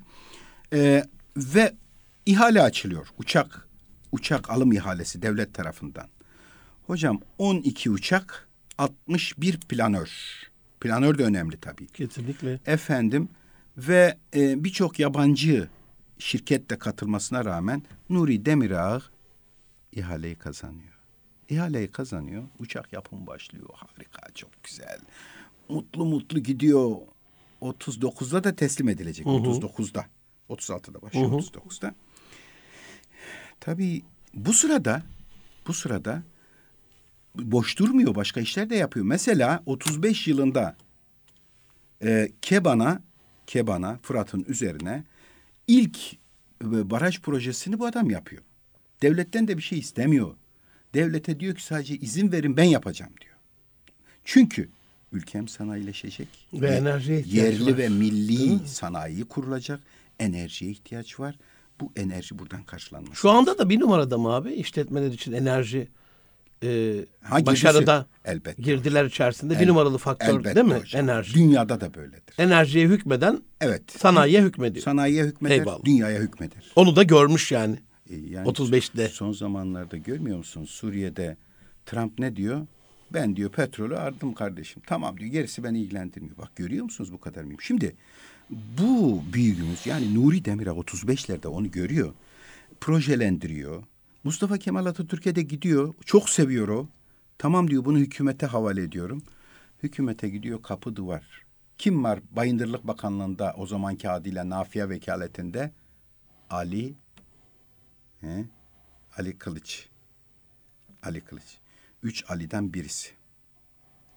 e, 0.72 1.04
ve 1.36 1.74
ihale 2.26 2.62
açılıyor. 2.62 3.08
Uçak 3.18 3.68
uçak 4.14 4.50
alım 4.50 4.72
ihalesi 4.72 5.22
devlet 5.22 5.54
tarafından. 5.54 6.08
Hocam 6.86 7.20
12 7.38 7.90
uçak 7.90 8.48
61 8.78 9.60
planör. 9.60 10.10
Planör 10.80 11.18
de 11.18 11.24
önemli 11.24 11.56
tabii. 11.56 11.86
Kesinlikle. 11.86 12.60
Efendim 12.66 13.28
ve 13.76 14.18
e, 14.34 14.64
birçok 14.64 14.98
yabancı 14.98 15.68
şirket 16.18 16.70
de 16.70 16.78
katılmasına 16.78 17.44
rağmen 17.44 17.82
Nuri 18.10 18.44
Demirağ 18.44 19.02
ihaleyi 19.92 20.34
kazanıyor. 20.34 20.94
İhaleyi 21.48 21.88
kazanıyor. 21.88 22.42
Uçak 22.58 22.92
yapım 22.92 23.26
başlıyor. 23.26 23.68
Harika, 23.72 24.34
çok 24.34 24.50
güzel. 24.64 24.98
Mutlu 25.68 26.04
mutlu 26.04 26.40
gidiyor. 26.40 26.96
39'da 27.62 28.44
da 28.44 28.56
teslim 28.56 28.88
edilecek. 28.88 29.26
39'da. 29.26 30.06
36'da 30.50 31.02
başlıyor. 31.02 31.30
39'da. 31.30 31.94
Tabii 33.60 34.02
bu 34.34 34.52
sırada 34.52 35.02
bu 35.66 35.72
sırada 35.72 36.22
boş 37.34 37.78
durmuyor. 37.78 38.14
Başka 38.14 38.40
işler 38.40 38.70
de 38.70 38.76
yapıyor. 38.76 39.06
Mesela 39.06 39.62
35 39.66 40.26
yılında 40.28 40.76
e, 42.02 42.32
Keban'a 42.42 43.02
Keban'a 43.46 43.98
Fırat'ın 44.02 44.44
üzerine 44.48 45.04
ilk 45.66 45.98
e, 46.62 46.90
baraj 46.90 47.20
projesini 47.20 47.78
bu 47.78 47.86
adam 47.86 48.10
yapıyor. 48.10 48.42
Devletten 49.02 49.48
de 49.48 49.56
bir 49.56 49.62
şey 49.62 49.78
istemiyor. 49.78 50.34
Devlete 50.94 51.40
diyor 51.40 51.54
ki 51.54 51.64
sadece 51.64 51.96
izin 51.96 52.32
verin 52.32 52.56
ben 52.56 52.64
yapacağım 52.64 53.12
diyor. 53.20 53.34
Çünkü 54.24 54.68
ülkem 55.12 55.48
sanayileşecek. 55.48 56.28
Ve 56.52 56.66
enerjiye 56.68 57.20
ihtiyacı 57.20 57.62
Yerli 57.62 57.72
var. 57.72 57.78
ve 57.78 57.88
milli 57.88 58.50
mi? 58.50 58.68
sanayi 58.68 59.24
kurulacak. 59.24 59.80
Enerjiye 60.18 60.70
ihtiyaç 60.70 61.20
var. 61.20 61.38
Bu 61.80 61.92
enerji 61.96 62.38
buradan 62.38 62.62
karşılanması. 62.62 63.16
Şu 63.16 63.30
anda 63.30 63.58
da 63.58 63.68
bir 63.68 63.80
numarada 63.80 64.18
mı 64.18 64.32
abi 64.32 64.52
işletmeler 64.52 65.10
için 65.10 65.32
enerji 65.32 65.88
e, 66.62 66.94
Ha, 67.22 67.46
başarıda 67.46 68.06
Elbette. 68.24 68.62
girdiler 68.62 69.04
içerisinde 69.04 69.54
bir 69.54 69.60
El- 69.64 69.68
numaralı 69.68 69.98
faktör 69.98 70.28
elbette 70.38 70.54
değil 70.54 70.66
mi? 70.66 70.74
hocam. 70.74 71.02
Enerji. 71.04 71.34
Dünyada 71.34 71.80
da 71.80 71.94
böyledir. 71.94 72.34
Enerjiye 72.38 72.86
hükmeden 72.88 73.42
Evet. 73.60 73.82
sanayiye 73.92 74.42
hükmediyor. 74.42 74.84
Sanayiye 74.84 75.24
hükmeder, 75.24 75.54
Eyvallah. 75.58 75.84
dünyaya 75.84 76.20
hükmeder. 76.20 76.72
Onu 76.76 76.96
da 76.96 77.02
görmüş 77.02 77.52
yani. 77.52 77.76
E, 78.10 78.14
Yani 78.16 78.48
35'te. 78.48 79.08
Son 79.08 79.32
zamanlarda 79.32 79.96
görmüyor 79.96 80.38
musun 80.38 80.64
Suriye'de 80.64 81.36
Trump 81.86 82.18
ne 82.18 82.36
diyor? 82.36 82.66
Ben 83.12 83.36
diyor 83.36 83.50
petrolü 83.50 83.96
ardım 83.96 84.34
kardeşim. 84.34 84.82
Tamam 84.86 85.16
diyor 85.18 85.30
gerisi 85.30 85.64
beni 85.64 85.80
ilgilendirmiyor. 85.80 86.36
Bak 86.36 86.56
görüyor 86.56 86.84
musunuz 86.84 87.12
bu 87.12 87.20
kadar 87.20 87.42
mıyım? 87.44 87.60
Şimdi 87.60 87.96
bu 88.50 89.22
büyüğümüz 89.32 89.86
yani 89.86 90.14
Nuri 90.14 90.44
Demirel 90.44 90.72
35'lerde 90.72 91.46
onu 91.48 91.70
görüyor. 91.70 92.14
Projelendiriyor. 92.80 93.82
Mustafa 94.24 94.58
Kemal 94.58 94.86
Atatürk'e 94.86 95.34
de 95.34 95.42
gidiyor. 95.42 95.94
Çok 96.04 96.30
seviyor 96.30 96.68
o. 96.68 96.88
Tamam 97.38 97.70
diyor 97.70 97.84
bunu 97.84 97.98
hükümete 97.98 98.46
havale 98.46 98.82
ediyorum. 98.82 99.22
Hükümete 99.82 100.28
gidiyor 100.28 100.62
kapı 100.62 100.96
duvar. 100.96 101.44
Kim 101.78 102.04
var 102.04 102.20
Bayındırlık 102.30 102.86
Bakanlığı'nda 102.86 103.54
o 103.58 103.66
zamanki 103.66 104.10
adıyla 104.10 104.48
Nafiye 104.48 104.88
Vekaletinde? 104.88 105.72
Ali 106.50 106.94
He? 108.20 108.44
Ali 109.16 109.38
Kılıç. 109.38 109.88
Ali 111.02 111.20
Kılıç. 111.20 111.58
Üç 112.02 112.24
Ali'den 112.30 112.74
birisi. 112.74 113.10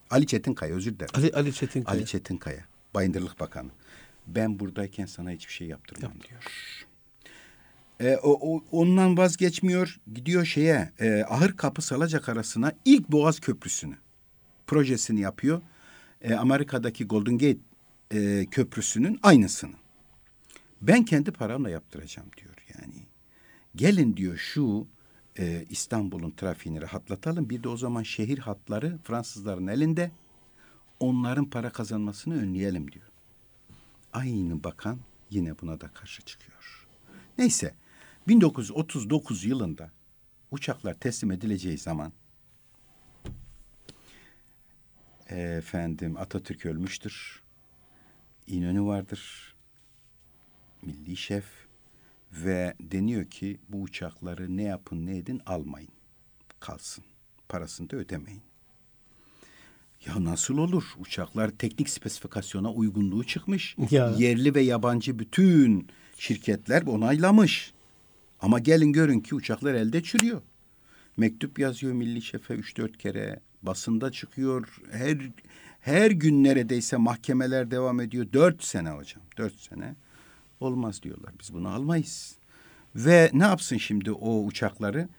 Ali 0.10 0.28
Çetinkaya 0.28 0.76
özür 0.76 0.96
dilerim. 0.96 1.12
Ali, 1.14 1.32
Ali 1.34 1.54
Çetinkaya. 1.54 1.98
Ali 1.98 2.06
Çetinkaya. 2.06 2.66
Bayındırlık 2.94 3.40
Bakanı. 3.40 3.70
Ben 4.28 4.60
buradayken 4.60 5.06
sana 5.06 5.32
hiçbir 5.32 5.54
şey 5.54 5.68
yaptırmam 5.68 6.14
diyor. 6.30 6.44
E, 8.00 8.18
o, 8.18 8.56
o- 8.56 8.64
ondan 8.72 9.18
vazgeçmiyor. 9.18 10.00
Gidiyor 10.14 10.46
şeye 10.46 10.92
e, 11.00 11.24
Ahır 11.30 11.58
Kapı 11.58 11.82
Salacak 11.82 12.30
arasına 12.30 12.72
ilk 12.86 13.10
Boğaz 13.10 13.40
Köprüsü'nü 13.40 13.98
projesini 14.68 15.20
yapıyor. 15.22 15.62
E, 16.22 16.34
Amerika'daki 16.34 17.06
Golden 17.06 17.38
Gate 17.38 17.58
e, 18.14 18.46
Köprüsü'nün 18.52 19.20
aynısını. 19.24 19.76
Ben 20.82 21.06
kendi 21.06 21.32
paramla 21.32 21.70
yaptıracağım 21.70 22.30
diyor 22.38 22.56
yani. 22.76 23.06
Gelin 23.76 24.18
diyor 24.18 24.38
şu 24.38 24.88
e, 25.40 25.66
İstanbul'un 25.70 26.32
trafiğini 26.32 26.82
rahatlatalım. 26.82 27.50
Bir 27.50 27.64
de 27.64 27.70
o 27.70 27.78
zaman 27.78 28.04
şehir 28.04 28.38
hatları 28.38 28.98
Fransızların 29.04 29.68
elinde. 29.68 30.12
Onların 31.00 31.46
para 31.50 31.70
kazanmasını 31.70 32.42
önleyelim 32.42 32.92
diyor. 32.92 33.06
Aynı 34.14 34.64
bakan 34.64 35.00
yine 35.30 35.60
buna 35.62 35.82
da 35.82 35.88
karşı 35.88 36.22
çıkıyor. 36.22 36.88
Neyse 37.38 37.76
1939 38.28 39.46
yılında 39.46 39.92
uçaklar 40.52 40.94
teslim 40.94 41.32
edileceği 41.32 41.78
zaman 41.78 42.14
efendim 45.30 46.18
Atatürk 46.18 46.66
ölmüştür. 46.66 47.44
İnönü 48.48 48.82
vardır. 48.82 49.56
Milli 50.82 51.18
şef 51.18 51.46
ve 52.32 52.76
deniyor 52.80 53.26
ki 53.26 53.60
bu 53.70 53.82
uçakları 53.82 54.58
ne 54.58 54.64
yapın 54.64 55.06
ne 55.06 55.18
edin 55.18 55.42
almayın. 55.46 55.92
Kalsın. 56.60 57.04
Parasını 57.50 57.90
da 57.90 57.96
ödemeyin. 57.96 58.42
Ya 60.06 60.24
nasıl 60.24 60.58
olur? 60.58 60.84
Uçaklar 61.00 61.50
teknik 61.50 61.90
spesifikasyona 61.90 62.72
uygunluğu 62.72 63.24
çıkmış. 63.24 63.76
Ya. 63.92 64.14
Yerli 64.18 64.56
ve 64.56 64.62
yabancı 64.62 65.20
bütün 65.20 65.88
şirketler 66.18 66.82
onaylamış. 66.82 67.74
Ama 68.40 68.60
gelin 68.60 68.94
görün 68.94 69.20
ki 69.20 69.36
uçaklar 69.36 69.74
elde 69.74 70.04
çürüyor. 70.04 70.42
Mektup 71.18 71.60
yazıyor 71.60 71.94
milli 71.94 72.22
şefe 72.22 72.54
üç 72.54 72.78
dört 72.78 72.98
kere. 72.98 73.40
Basında 73.62 74.12
çıkıyor. 74.12 74.82
Her 74.92 75.18
her 75.80 76.12
gün 76.12 76.44
neredeyse 76.44 76.98
mahkemeler 76.98 77.72
devam 77.72 78.00
ediyor. 78.00 78.28
Dört 78.34 78.64
sene 78.64 78.90
hocam. 78.90 79.24
Dört 79.38 79.60
sene. 79.60 79.96
Olmaz 80.60 81.04
diyorlar. 81.04 81.34
Biz 81.40 81.54
bunu 81.54 81.70
almayız. 81.70 82.38
Ve 82.96 83.30
ne 83.34 83.44
yapsın 83.44 83.78
şimdi 83.78 84.12
o 84.12 84.44
uçakları? 84.44 85.10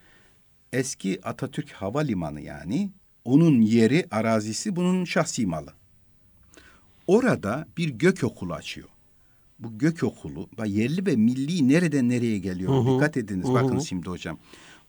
Eski 0.73 1.21
Atatürk 1.23 1.73
Havalimanı 1.73 2.41
yani 2.41 2.91
onun 3.29 3.61
yeri, 3.61 4.07
arazisi 4.11 4.77
bunun 4.77 5.05
şahsi 5.05 5.47
malı. 5.47 5.73
Orada 7.07 7.67
bir 7.77 7.89
gök 7.89 8.25
okulu 8.25 8.55
açıyor. 8.55 8.89
Bu 9.59 9.79
gök 9.79 10.03
okulu, 10.03 10.49
yerli 10.67 11.07
ve 11.07 11.17
milli 11.17 11.69
nereden 11.69 12.09
nereye 12.09 12.39
geliyor? 12.39 12.73
Hı 12.73 12.91
hı. 12.91 12.95
Dikkat 12.95 13.17
ediniz 13.17 13.47
Hı 13.47 13.51
hı. 13.51 13.55
bakın 13.55 13.79
şimdi 13.79 14.11
hocam. 14.11 14.39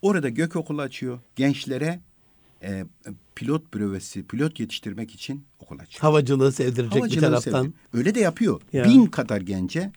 Orada 0.02 0.30
gök 0.30 0.56
okulu 0.56 0.82
açıyor. 0.82 1.20
Gençlere 1.36 2.00
e, 2.64 2.86
pilot 3.36 3.74
bürövesi, 3.74 4.24
pilot 4.24 4.60
yetiştirmek 4.60 5.16
için 5.16 5.46
okul 5.60 5.80
açıyor. 5.80 6.02
Havacılığı 6.02 6.52
sevdirecek 6.52 6.92
bir 6.96 7.00
Havacılığı 7.00 7.22
taraftan. 7.22 7.64
sevdi. 7.64 7.74
Öyle 7.94 8.16
de 8.16 8.20
yapıyor. 8.20 8.62
Ya. 8.74 8.86
Bin 8.86 9.06
kadar 9.06 9.42
gence 9.42 9.92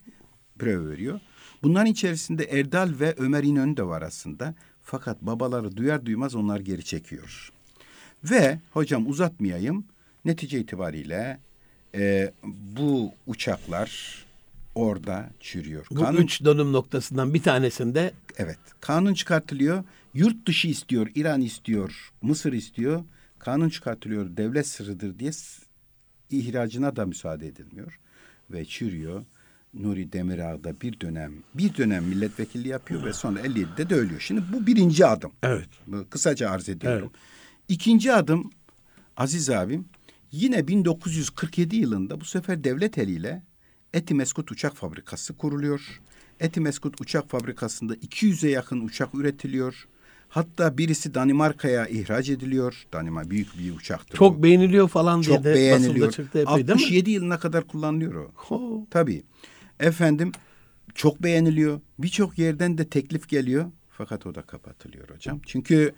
breve 0.61 0.89
veriyor. 0.89 1.19
Bunların 1.63 1.91
içerisinde 1.91 2.43
Erdal 2.43 2.93
ve 2.99 3.15
Ömer 3.17 3.43
İnönü 3.43 3.77
de 3.77 3.83
var 3.83 4.01
aslında. 4.01 4.55
Fakat 4.81 5.21
babaları 5.21 5.77
duyar 5.77 6.05
duymaz 6.05 6.35
onlar 6.35 6.59
geri 6.59 6.83
çekiyor. 6.83 7.53
Ve 8.23 8.59
hocam 8.71 9.09
uzatmayayım. 9.09 9.85
Netice 10.25 10.59
itibariyle 10.59 11.39
e, 11.95 12.31
bu 12.77 13.11
uçaklar 13.27 14.23
orada 14.75 15.29
çürüyor. 15.39 15.85
Bu 15.91 16.13
üç 16.13 16.43
dönüm 16.43 16.73
noktasından 16.73 17.33
bir 17.33 17.43
tanesinde 17.43 18.11
Evet. 18.37 18.57
Kanun 18.81 19.13
çıkartılıyor. 19.13 19.83
Yurt 20.13 20.47
dışı 20.47 20.67
istiyor, 20.67 21.07
İran 21.15 21.41
istiyor, 21.41 22.11
Mısır 22.21 22.53
istiyor. 22.53 23.03
Kanun 23.39 23.69
çıkartılıyor, 23.69 24.37
devlet 24.37 24.67
sırrıdır 24.67 25.19
diye 25.19 25.31
ihracına 26.29 26.95
da 26.95 27.05
müsaade 27.05 27.47
edilmiyor. 27.47 27.99
Ve 28.51 28.65
çürüyor. 28.65 29.25
Nuri 29.73 30.13
Demirağ 30.13 30.63
da 30.63 30.81
bir 30.81 30.99
dönem, 30.99 31.33
bir 31.53 31.77
dönem 31.77 32.03
milletvekilliği 32.03 32.71
yapıyor 32.71 33.05
ve 33.05 33.13
sonra 33.13 33.39
57'de 33.39 33.89
de 33.89 33.95
ölüyor. 33.95 34.19
Şimdi 34.19 34.41
bu 34.53 34.67
birinci 34.67 35.05
adım. 35.05 35.31
evet. 35.43 35.69
Kısaca 36.09 36.49
arz 36.49 36.69
ediyorum. 36.69 37.11
Evet. 37.13 37.32
İkinci 37.67 38.13
adım 38.13 38.51
Aziz 39.17 39.49
abim 39.49 39.85
yine 40.31 40.67
1947 40.67 41.75
yılında 41.75 42.21
bu 42.21 42.25
sefer 42.25 42.63
devlet 42.63 42.97
eliyle 42.97 43.43
Etimeskut 43.93 44.51
Uçak 44.51 44.75
Fabrikası 44.75 45.37
kuruluyor. 45.37 46.01
Etimeskut 46.39 47.01
Uçak 47.01 47.29
Fabrikası'nda 47.29 47.95
200'e 47.95 48.49
yakın 48.49 48.81
uçak 48.81 49.15
üretiliyor. 49.15 49.87
Hatta 50.29 50.77
birisi 50.77 51.13
Danimarka'ya 51.13 51.87
ihraç 51.87 52.29
ediliyor. 52.29 52.87
Danimarka 52.93 53.29
büyük 53.29 53.59
bir 53.59 53.75
uçaktır. 53.75 54.17
Çok 54.17 54.39
o. 54.39 54.43
beğeniliyor 54.43 54.87
falan 54.87 55.23
diye 55.23 55.35
çok 55.35 55.43
de 55.43 55.53
beğeniliyor. 55.53 56.11
çıktı 56.11 56.39
epey 56.39 56.55
değil 56.55 56.67
mi? 56.67 56.73
67 56.73 57.11
yılına 57.11 57.39
kadar 57.39 57.67
kullanılıyor 57.67 58.13
o. 58.13 58.31
Ho. 58.35 58.87
Tabii. 58.91 59.23
Efendim 59.79 60.31
çok 60.95 61.23
beğeniliyor. 61.23 61.81
Birçok 61.99 62.37
yerden 62.37 62.77
de 62.77 62.89
teklif 62.89 63.29
geliyor. 63.29 63.71
Fakat 63.89 64.25
o 64.25 64.35
da 64.35 64.41
kapatılıyor 64.41 65.09
hocam. 65.09 65.41
Çünkü 65.45 65.93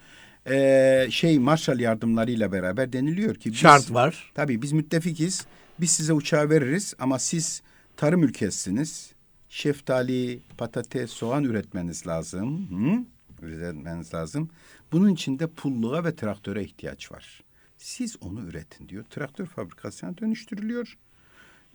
eee, 0.50 1.08
şey 1.12 1.40
Marshall 1.40 1.80
yardımlarıyla 1.80 2.52
beraber 2.52 2.94
deniliyor 2.94 3.36
ki 3.36 3.52
biz, 3.52 3.58
Şart 3.58 3.94
var. 3.94 4.32
Tabii 4.36 4.62
biz 4.62 4.72
müttefikiz. 4.72 5.46
Biz 5.80 5.92
size 5.92 6.14
uçağı 6.14 6.50
veririz 6.50 6.94
ama 7.00 7.20
siz 7.20 7.62
tarım 7.98 8.24
ülkesiniz. 8.24 9.14
Şeftali, 9.50 10.40
patates, 10.58 11.12
soğan 11.12 11.44
üretmeniz 11.44 12.08
lazım. 12.08 12.70
Hı? 12.70 13.06
Üretmeniz 13.46 14.14
lazım. 14.14 14.50
Bunun 14.92 15.14
için 15.14 15.40
de 15.40 15.48
pulluğa 15.48 16.04
ve 16.04 16.16
traktöre 16.16 16.64
ihtiyaç 16.64 17.12
var. 17.12 17.44
Siz 17.78 18.16
onu 18.22 18.42
üretin 18.42 18.90
diyor. 18.90 19.04
Traktör 19.10 19.46
fabrikasına 19.46 20.18
dönüştürülüyor. 20.18 20.98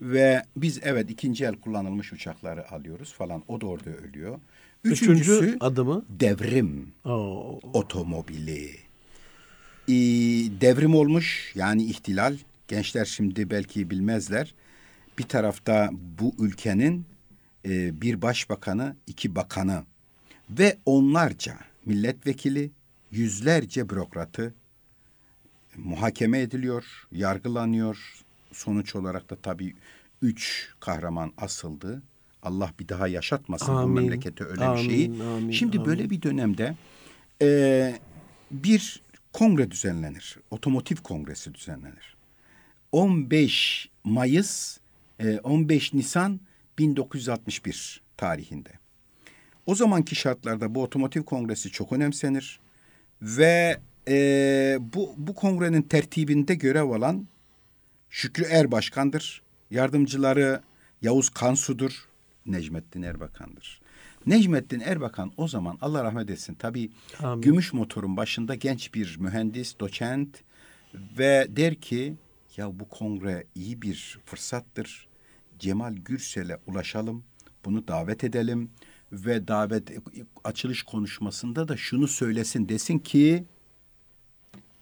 Ve 0.01 0.43
biz 0.57 0.81
evet 0.83 1.11
ikinci 1.11 1.45
el 1.45 1.55
kullanılmış 1.55 2.13
uçakları 2.13 2.71
alıyoruz 2.71 3.13
falan. 3.13 3.43
O 3.49 3.61
da 3.61 3.67
orada 3.67 3.91
ölüyor. 3.91 4.41
Üçüncüsü 4.85 5.33
Üçüncü 5.33 5.57
adımı. 5.61 6.05
devrim 6.09 6.93
Oo. 7.05 7.61
otomobili. 7.73 8.71
Ee, 9.89 9.93
devrim 10.61 10.95
olmuş 10.95 11.53
yani 11.55 11.85
ihtilal. 11.85 12.37
Gençler 12.69 13.05
şimdi 13.05 13.51
belki 13.51 13.91
bilmezler. 13.91 14.55
Bir 15.19 15.23
tarafta 15.25 15.91
bu 15.93 16.35
ülkenin 16.39 17.05
e, 17.65 18.01
bir 18.01 18.23
başbakanı, 18.23 18.97
iki 19.07 19.35
bakanı 19.35 19.85
ve 20.51 20.79
onlarca 20.87 21.59
milletvekili, 21.87 22.71
yüzlerce 23.11 23.89
bürokratı 23.89 24.55
muhakeme 25.77 26.41
ediliyor, 26.41 27.07
yargılanıyor. 27.13 28.25
Sonuç 28.53 28.97
olarak 28.97 29.31
da 29.31 29.37
tabii 29.37 29.75
üç 30.23 30.69
kahraman 30.81 31.33
asıldı. 31.37 32.03
Allah 32.43 32.71
bir 32.79 32.89
daha 32.89 33.09
yaşatmasın 33.09 33.75
bu 33.75 33.79
Amin. 33.79 34.03
memlekete 34.03 34.45
öyle 34.45 34.65
Amin, 34.65 34.85
bir 34.85 34.91
şeyi. 34.91 35.23
amin, 35.23 35.51
Şimdi 35.51 35.77
amin. 35.79 35.91
böyle 35.91 36.11
bir 36.11 36.23
dönemde 36.23 36.75
e, 37.43 37.95
bir 38.51 39.03
kongre 39.33 39.71
düzenlenir. 39.71 40.37
Otomotiv 40.51 40.97
kongresi 40.97 41.55
düzenlenir. 41.55 42.17
15 42.93 43.89
Mayıs, 44.05 44.79
e, 45.19 45.39
15 45.39 45.95
Nisan 45.95 46.41
1961 46.79 48.01
tarihinde. 48.17 48.71
O 49.67 49.75
zamanki 49.75 50.15
şartlarda 50.17 50.75
bu 50.75 50.83
otomotiv 50.83 51.23
kongresi 51.23 51.71
çok 51.71 51.93
önemsenir 51.93 52.61
ve 53.23 53.81
e, 54.09 54.79
bu 54.95 55.15
bu 55.17 55.35
kongrenin 55.35 55.83
tertibinde 55.83 56.55
görev 56.55 56.91
alan 56.91 57.27
Şükrü 58.11 58.45
Erbaşkan'dır. 58.45 59.43
Yardımcıları 59.71 60.61
Yavuz 61.03 61.29
Kansu'dur. 61.31 62.10
Necmettin 62.53 63.03
Erbakan'dır. 63.03 63.81
Necmettin 64.27 64.81
Erbakan 64.81 65.33
o 65.37 65.49
zaman 65.49 65.79
Allah 65.81 66.05
rahmet 66.05 66.31
etsin 66.31 66.55
tabii 66.55 66.91
Amin. 67.23 67.43
gümüş 67.43 67.73
motorun 67.73 68.17
başında 68.17 68.55
genç 68.55 68.95
bir 68.95 69.17
mühendis, 69.19 69.81
doçent 69.81 70.43
ve 70.95 71.47
der 71.49 71.75
ki 71.75 72.15
ya 72.57 72.81
bu 72.81 72.89
kongre 72.89 73.47
iyi 73.55 73.83
bir 73.83 74.19
fırsattır. 74.25 75.09
Cemal 75.59 75.95
Gürsel'e 75.95 76.59
ulaşalım, 76.67 77.25
bunu 77.65 77.89
davet 77.89 78.25
edelim 78.25 78.71
ve 79.13 79.49
davet 79.49 79.91
açılış 80.45 80.83
konuşmasında 80.83 81.69
da 81.69 81.77
şunu 81.77 82.09
söylesin 82.09 82.69
desin 82.69 82.99
ki 82.99 83.45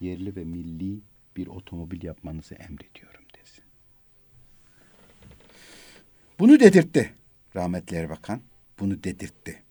yerli 0.01 0.37
ve 0.37 0.45
milli 0.45 1.01
bir 1.37 1.47
otomobil 1.47 2.05
yapmanızı 2.05 2.55
emrediyorum 2.55 3.25
desin. 3.41 3.65
Bunu 6.39 6.61
dedirtti 6.61 7.18
rahmetli 7.57 7.97
Erbakan. 7.97 8.41
Bunu 8.81 9.05
dedirtti. 9.05 9.63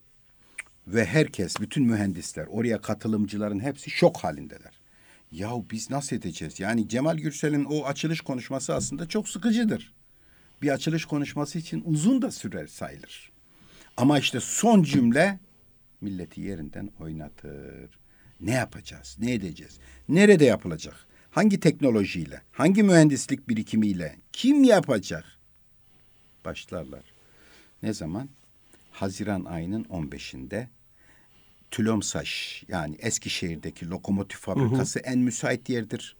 Ve 0.86 1.04
herkes, 1.04 1.60
bütün 1.60 1.84
mühendisler, 1.84 2.46
oraya 2.46 2.80
katılımcıların 2.80 3.60
hepsi 3.60 3.90
şok 3.90 4.16
halindeler. 4.16 4.80
Yahu 5.32 5.66
biz 5.70 5.90
nasıl 5.90 6.16
edeceğiz? 6.16 6.60
Yani 6.60 6.88
Cemal 6.88 7.16
Gürsel'in 7.16 7.64
o 7.64 7.84
açılış 7.84 8.20
konuşması 8.20 8.74
aslında 8.74 9.08
çok 9.08 9.28
sıkıcıdır. 9.28 9.94
Bir 10.62 10.70
açılış 10.70 11.04
konuşması 11.04 11.58
için 11.58 11.82
uzun 11.86 12.22
da 12.22 12.30
sürer 12.30 12.66
sayılır. 12.66 13.32
Ama 13.96 14.18
işte 14.18 14.40
son 14.40 14.82
cümle 14.82 15.38
milleti 16.00 16.40
yerinden 16.40 16.90
oynatır. 17.00 17.98
Ne 18.40 18.52
yapacağız? 18.52 19.16
Ne 19.20 19.34
edeceğiz? 19.34 19.78
Nerede 20.08 20.44
yapılacak? 20.44 21.06
Hangi 21.30 21.60
teknolojiyle? 21.60 22.42
Hangi 22.52 22.82
mühendislik 22.82 23.48
birikimiyle? 23.48 24.16
Kim 24.32 24.64
yapacak? 24.64 25.24
Başlarlar. 26.44 27.17
Ne 27.82 27.92
zaman? 27.92 28.28
Haziran 28.92 29.44
ayının 29.44 29.84
15'inde 29.84 30.66
Tülomsaş 31.70 32.64
yani 32.68 32.96
Eskişehir'deki 32.98 33.90
lokomotif 33.90 34.40
fabrikası 34.40 34.98
en 34.98 35.18
müsait 35.18 35.68
yerdir. 35.68 36.16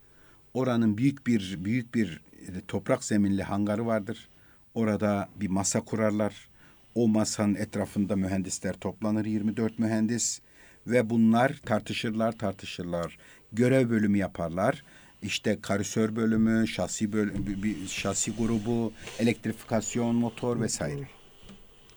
Oranın 0.54 0.98
büyük 0.98 1.26
bir 1.26 1.64
büyük 1.64 1.94
bir 1.94 2.20
e, 2.48 2.60
toprak 2.68 3.04
zeminli 3.04 3.42
hangarı 3.42 3.86
vardır. 3.86 4.28
Orada 4.74 5.28
bir 5.36 5.48
masa 5.48 5.80
kurarlar. 5.80 6.48
O 6.94 7.08
masanın 7.08 7.54
etrafında 7.54 8.16
mühendisler 8.16 8.72
toplanır 8.72 9.24
24 9.24 9.78
mühendis 9.78 10.40
ve 10.86 11.10
bunlar 11.10 11.60
tartışırlar 11.66 12.32
tartışırlar. 12.32 13.18
Görev 13.52 13.90
bölümü 13.90 14.18
yaparlar. 14.18 14.84
İşte 15.22 15.58
karısör 15.62 16.16
bölümü, 16.16 16.68
şasi 16.68 17.12
bölümü, 17.12 17.62
bir 17.62 17.88
şasi 17.88 18.32
grubu, 18.36 18.92
elektrifikasyon, 19.18 20.16
motor 20.16 20.60
vesaire. 20.60 21.17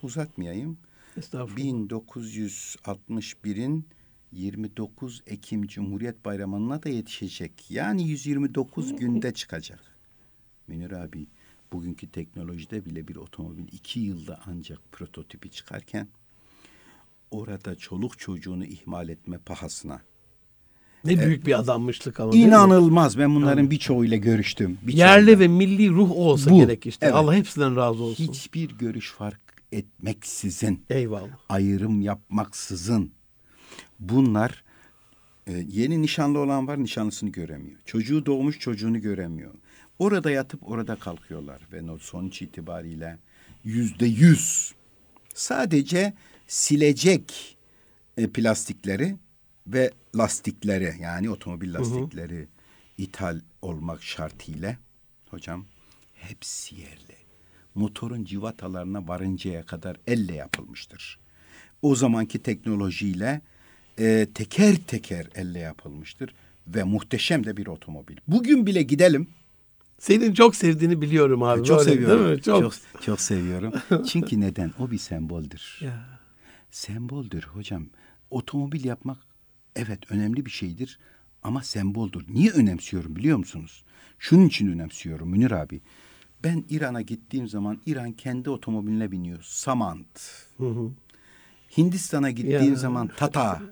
Uzatmayayım. 0.02 0.78
Estağfurullah. 1.16 1.56
1961'in 1.56 3.84
29 4.32 5.22
Ekim 5.26 5.66
Cumhuriyet 5.66 6.24
Bayramı'na 6.24 6.82
da 6.82 6.88
yetişecek. 6.88 7.70
Yani 7.70 8.08
129 8.08 8.96
günde 8.96 9.34
çıkacak. 9.34 9.80
Münir 10.68 10.90
abi 10.90 11.26
bugünkü 11.72 12.10
teknolojide 12.10 12.84
bile 12.84 13.08
bir 13.08 13.16
otomobil 13.16 13.68
iki 13.72 14.00
yılda 14.00 14.40
ancak 14.46 14.78
prototipi 14.92 15.50
çıkarken 15.50 16.08
orada 17.30 17.74
çoluk 17.74 18.18
çocuğunu 18.18 18.64
ihmal 18.64 19.08
etme 19.08 19.38
pahasına. 19.38 20.00
Ne 21.04 21.26
büyük 21.26 21.46
bir 21.46 21.58
adammışlık 21.58 22.20
ama. 22.20 22.32
İnanılmaz. 22.34 23.18
Ben 23.18 23.34
bunların 23.34 23.70
birçoğuyla 23.70 24.16
görüştüm. 24.16 24.78
birçoğuyla. 24.82 25.06
Yerli 25.06 25.38
ve 25.38 25.48
milli 25.48 25.90
ruh 25.90 26.10
o 26.10 26.14
olsa 26.14 26.50
Bu, 26.50 26.56
gerek 26.56 26.86
işte. 26.86 27.06
evet. 27.06 27.14
Allah 27.14 27.34
hepsinden 27.34 27.76
razı 27.76 28.02
olsun. 28.02 28.24
hiçbir 28.24 28.70
görüş 28.78 29.12
fark 29.12 29.40
etmeksizin 29.72 30.84
Eyvallah. 30.90 31.38
ayrım 31.48 32.00
yapmaksızın 32.00 33.12
bunlar 34.00 34.64
e, 35.46 35.52
yeni 35.52 36.02
nişanlı 36.02 36.38
olan 36.38 36.68
var 36.68 36.82
nişanlısını 36.82 37.30
göremiyor. 37.30 37.80
Çocuğu 37.84 38.26
doğmuş 38.26 38.58
çocuğunu 38.58 39.00
göremiyor. 39.00 39.54
Orada 39.98 40.30
yatıp 40.30 40.70
orada 40.70 40.96
kalkıyorlar 40.96 41.62
ve 41.72 41.98
sonuç 42.00 42.42
itibariyle 42.42 43.18
yüzde 43.64 44.06
yüz 44.06 44.74
sadece 45.34 46.14
silecek 46.46 47.56
e, 48.16 48.26
plastikleri 48.26 49.16
ve 49.66 49.90
lastikleri 50.16 50.94
yani 51.00 51.30
otomobil 51.30 51.74
lastikleri 51.74 52.48
ithal 52.98 53.40
olmak 53.62 54.02
şartıyla 54.02 54.76
hocam 55.30 55.66
hepsi 56.14 56.74
yerli. 56.74 57.21
Motorun 57.74 58.24
civatalarına 58.24 59.08
varıncaya 59.08 59.66
kadar 59.66 59.96
elle 60.06 60.34
yapılmıştır. 60.34 61.18
O 61.82 61.94
zamanki 61.94 62.38
teknolojiyle 62.38 63.40
e, 63.98 64.28
teker 64.34 64.76
teker 64.76 65.26
elle 65.34 65.58
yapılmıştır 65.58 66.34
ve 66.66 66.82
muhteşem 66.82 67.44
de 67.44 67.56
bir 67.56 67.66
otomobil. 67.66 68.16
Bugün 68.28 68.66
bile 68.66 68.82
gidelim. 68.82 69.28
Senin 69.98 70.34
çok 70.34 70.56
sevdiğini 70.56 71.00
biliyorum 71.00 71.42
abi. 71.42 71.64
çok 71.64 71.78
Böyle, 71.78 71.90
seviyorum. 71.90 72.24
Değil 72.24 72.36
mi? 72.36 72.42
Çok. 72.42 72.62
çok 72.62 73.02
çok 73.02 73.20
seviyorum. 73.20 73.72
Çünkü 74.08 74.40
neden? 74.40 74.72
O 74.78 74.90
bir 74.90 74.98
semboldür. 74.98 75.78
Ya. 75.80 76.20
Semboldür 76.70 77.42
hocam. 77.42 77.86
Otomobil 78.30 78.84
yapmak 78.84 79.18
evet 79.76 80.10
önemli 80.10 80.46
bir 80.46 80.50
şeydir 80.50 80.98
ama 81.42 81.62
semboldür. 81.62 82.24
Niye 82.28 82.50
önemsiyorum 82.50 83.16
biliyor 83.16 83.38
musunuz? 83.38 83.84
Şunun 84.18 84.46
için 84.46 84.72
önemsiyorum 84.72 85.30
Münir 85.30 85.50
abi. 85.50 85.80
Ben 86.44 86.64
İran'a 86.70 87.00
gittiğim 87.02 87.48
zaman 87.48 87.80
İran 87.86 88.12
kendi 88.12 88.50
otomobiline 88.50 89.10
biniyor. 89.12 89.42
Samant. 89.42 90.20
Hı 90.58 90.68
hı. 90.68 90.90
Hindistan'a 91.76 92.30
gittiğim 92.30 92.72
Ya. 92.72 92.74
zaman 92.76 93.08
Tata. 93.16 93.62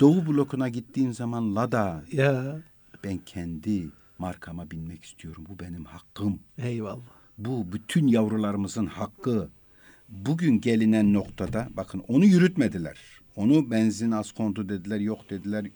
Doğu 0.00 0.26
blokuna 0.26 0.68
gittiğim 0.68 1.14
zaman 1.14 1.56
Lada. 1.56 2.04
Ya. 2.12 2.60
Ben 3.04 3.18
kendi 3.18 3.88
markama 4.18 4.70
binmek 4.70 5.04
istiyorum. 5.04 5.44
Bu 5.48 5.58
benim 5.58 5.84
hakkım. 5.84 6.40
Eyvallah. 6.58 7.00
Bu 7.38 7.72
bütün 7.72 8.06
yavrularımızın 8.06 8.86
hakkı. 8.86 9.48
Bugün 10.08 10.60
gelinen 10.60 11.12
noktada 11.12 11.68
bakın 11.76 12.04
onu 12.08 12.24
yürütmediler. 12.24 12.98
Onu 13.36 13.70
benzin 13.70 14.10
az 14.10 14.32
kondu 14.32 14.68
dediler, 14.68 15.00
yok 15.00 15.30
dediler. 15.30 15.66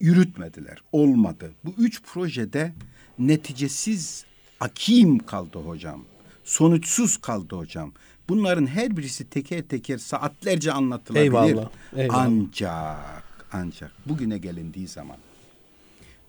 Yürütmediler. 0.00 0.78
Olmadı. 0.92 1.52
Bu 1.64 1.74
üç 1.78 2.02
projede 2.02 2.72
neticesiz 3.18 4.24
akim 4.64 5.18
kaldı 5.18 5.58
hocam. 5.58 6.04
Sonuçsuz 6.44 7.16
kaldı 7.16 7.56
hocam. 7.56 7.92
Bunların 8.28 8.66
her 8.66 8.96
birisi 8.96 9.30
teker 9.30 9.62
teker 9.62 9.98
saatlerce 9.98 10.72
anlatılabilir. 10.72 11.24
Eyvallah, 11.26 11.70
eyvallah. 11.96 12.22
Ancak 12.22 13.48
ancak 13.52 13.92
bugüne 14.06 14.38
gelindiği 14.38 14.88
zaman 14.88 15.16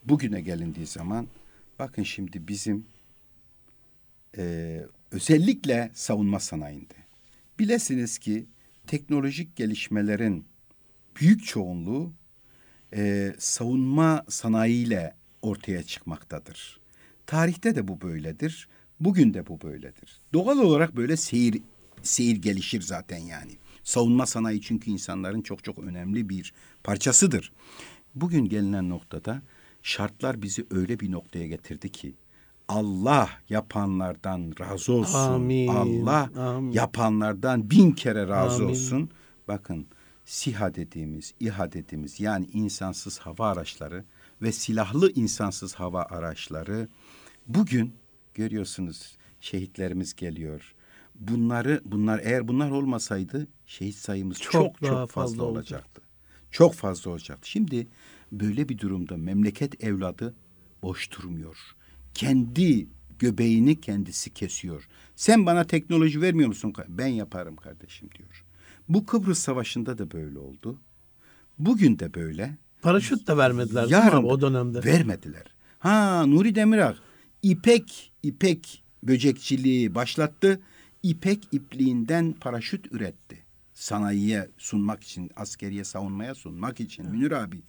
bugüne 0.05 0.41
gelindiği 0.41 0.85
zaman 0.85 1.27
bakın 1.79 2.03
şimdi 2.03 2.47
bizim 2.47 2.85
e, 4.37 4.85
özellikle 5.11 5.91
savunma 5.93 6.39
sanayinde. 6.39 6.93
Bilesiniz 7.59 8.17
ki 8.17 8.45
teknolojik 8.87 9.55
gelişmelerin 9.55 10.45
büyük 11.15 11.45
çoğunluğu 11.45 12.13
e, 12.93 13.33
savunma 13.37 14.25
sanayiyle 14.29 15.15
ortaya 15.41 15.83
çıkmaktadır. 15.83 16.84
Tarihte 17.27 17.75
de 17.75 17.87
bu 17.87 18.01
böyledir. 18.01 18.67
Bugün 18.99 19.33
de 19.33 19.47
bu 19.47 19.61
böyledir. 19.61 20.21
Doğal 20.33 20.57
olarak 20.57 20.95
böyle 20.95 21.17
seyir 21.17 21.61
seyir 22.03 22.35
gelişir 22.35 22.81
zaten 22.81 23.17
yani. 23.17 23.51
Savunma 23.83 24.25
sanayi 24.25 24.61
çünkü 24.61 24.91
insanların 24.91 25.41
çok 25.41 25.63
çok 25.63 25.79
önemli 25.79 26.29
bir 26.29 26.53
parçasıdır. 26.83 27.51
Bugün 28.15 28.45
gelinen 28.45 28.89
noktada 28.89 29.41
şartlar 29.83 30.41
bizi 30.41 30.65
öyle 30.71 30.99
bir 30.99 31.11
noktaya 31.11 31.47
getirdi 31.47 31.91
ki 31.91 32.13
Allah 32.67 33.29
yapanlardan 33.49 34.53
razı 34.59 34.93
olsun. 34.93 35.19
Amin, 35.19 35.67
Allah 35.67 36.29
amin. 36.37 36.71
yapanlardan 36.71 37.69
bin 37.69 37.91
kere 37.91 38.27
razı 38.27 38.55
Amin. 38.55 38.69
olsun. 38.69 39.09
Bakın 39.47 39.87
SİHA 40.25 40.75
dediğimiz, 40.75 41.33
İHA 41.39 41.71
dediğimiz 41.71 42.19
yani 42.19 42.45
insansız 42.53 43.19
hava 43.19 43.49
araçları 43.51 44.05
ve 44.41 44.51
silahlı 44.51 45.11
insansız 45.11 45.75
hava 45.75 46.03
araçları 46.03 46.87
bugün 47.47 47.95
görüyorsunuz 48.33 49.17
şehitlerimiz 49.39 50.13
geliyor. 50.15 50.73
Bunları 51.15 51.81
bunlar 51.85 52.21
eğer 52.23 52.47
bunlar 52.47 52.71
olmasaydı 52.71 53.47
şehit 53.65 53.95
sayımız 53.95 54.39
çok 54.39 54.51
Çok 54.51 54.79
çok, 54.79 54.79
fazla, 54.89 55.07
fazla 55.07 55.43
olacaktı. 55.43 56.01
Çok 56.51 56.73
fazla 56.73 57.11
olacaktı. 57.11 57.49
Şimdi 57.49 57.87
böyle 58.31 58.69
bir 58.69 58.77
durumda 58.77 59.17
memleket 59.17 59.83
evladı 59.83 60.33
boş 60.81 61.11
durmuyor. 61.11 61.57
Kendi 62.13 62.87
göbeğini 63.19 63.81
kendisi 63.81 64.33
kesiyor. 64.33 64.87
Sen 65.15 65.45
bana 65.45 65.63
teknoloji 65.63 66.21
vermiyor 66.21 66.47
musun? 66.47 66.73
Ben 66.87 67.07
yaparım 67.07 67.55
kardeşim 67.55 68.09
diyor. 68.17 68.45
Bu 68.89 69.05
Kıbrıs 69.05 69.39
Savaşı'nda 69.39 69.97
da 69.97 70.11
böyle 70.11 70.39
oldu. 70.39 70.79
Bugün 71.59 71.99
de 71.99 72.13
böyle. 72.13 72.57
Paraşüt 72.81 73.27
de 73.27 73.37
vermediler 73.37 73.87
Yarın 73.87 74.23
o 74.23 74.41
dönemde. 74.41 74.83
vermediler. 74.83 75.43
Ha 75.79 76.25
Nuri 76.25 76.55
Demirak 76.55 76.97
ipek 77.49 78.11
ipek 78.23 78.83
böcekçiliği 79.03 79.95
başlattı. 79.95 80.61
İpek 81.03 81.47
ipliğinden 81.51 82.33
paraşüt 82.33 82.91
üretti. 82.91 83.37
Sanayiye 83.73 84.47
sunmak 84.57 85.03
için, 85.03 85.31
askeriye 85.35 85.83
savunmaya 85.83 86.35
sunmak 86.35 86.79
için 86.79 87.09
Münir 87.09 87.31
abi. 87.31 87.61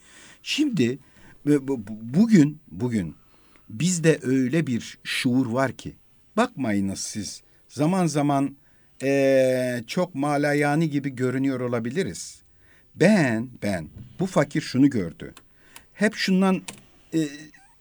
Şimdi 0.42 0.98
bu- 1.46 1.84
bugün 1.88 2.58
bugün 2.70 3.14
bizde 3.68 4.18
öyle 4.22 4.66
bir 4.66 4.98
şuur 5.04 5.46
var 5.46 5.72
ki 5.72 5.94
bakmayınız 6.36 6.98
siz 7.00 7.42
zaman 7.68 8.06
zaman 8.06 8.56
eee, 9.02 9.84
çok 9.86 10.14
malayani 10.14 10.90
gibi 10.90 11.10
görünüyor 11.10 11.60
olabiliriz. 11.60 12.42
Ben 12.94 13.48
ben 13.62 13.88
bu 14.20 14.26
fakir 14.26 14.60
şunu 14.60 14.90
gördü. 14.90 15.34
Hep 15.92 16.14
şundan 16.14 16.62
e, 17.14 17.18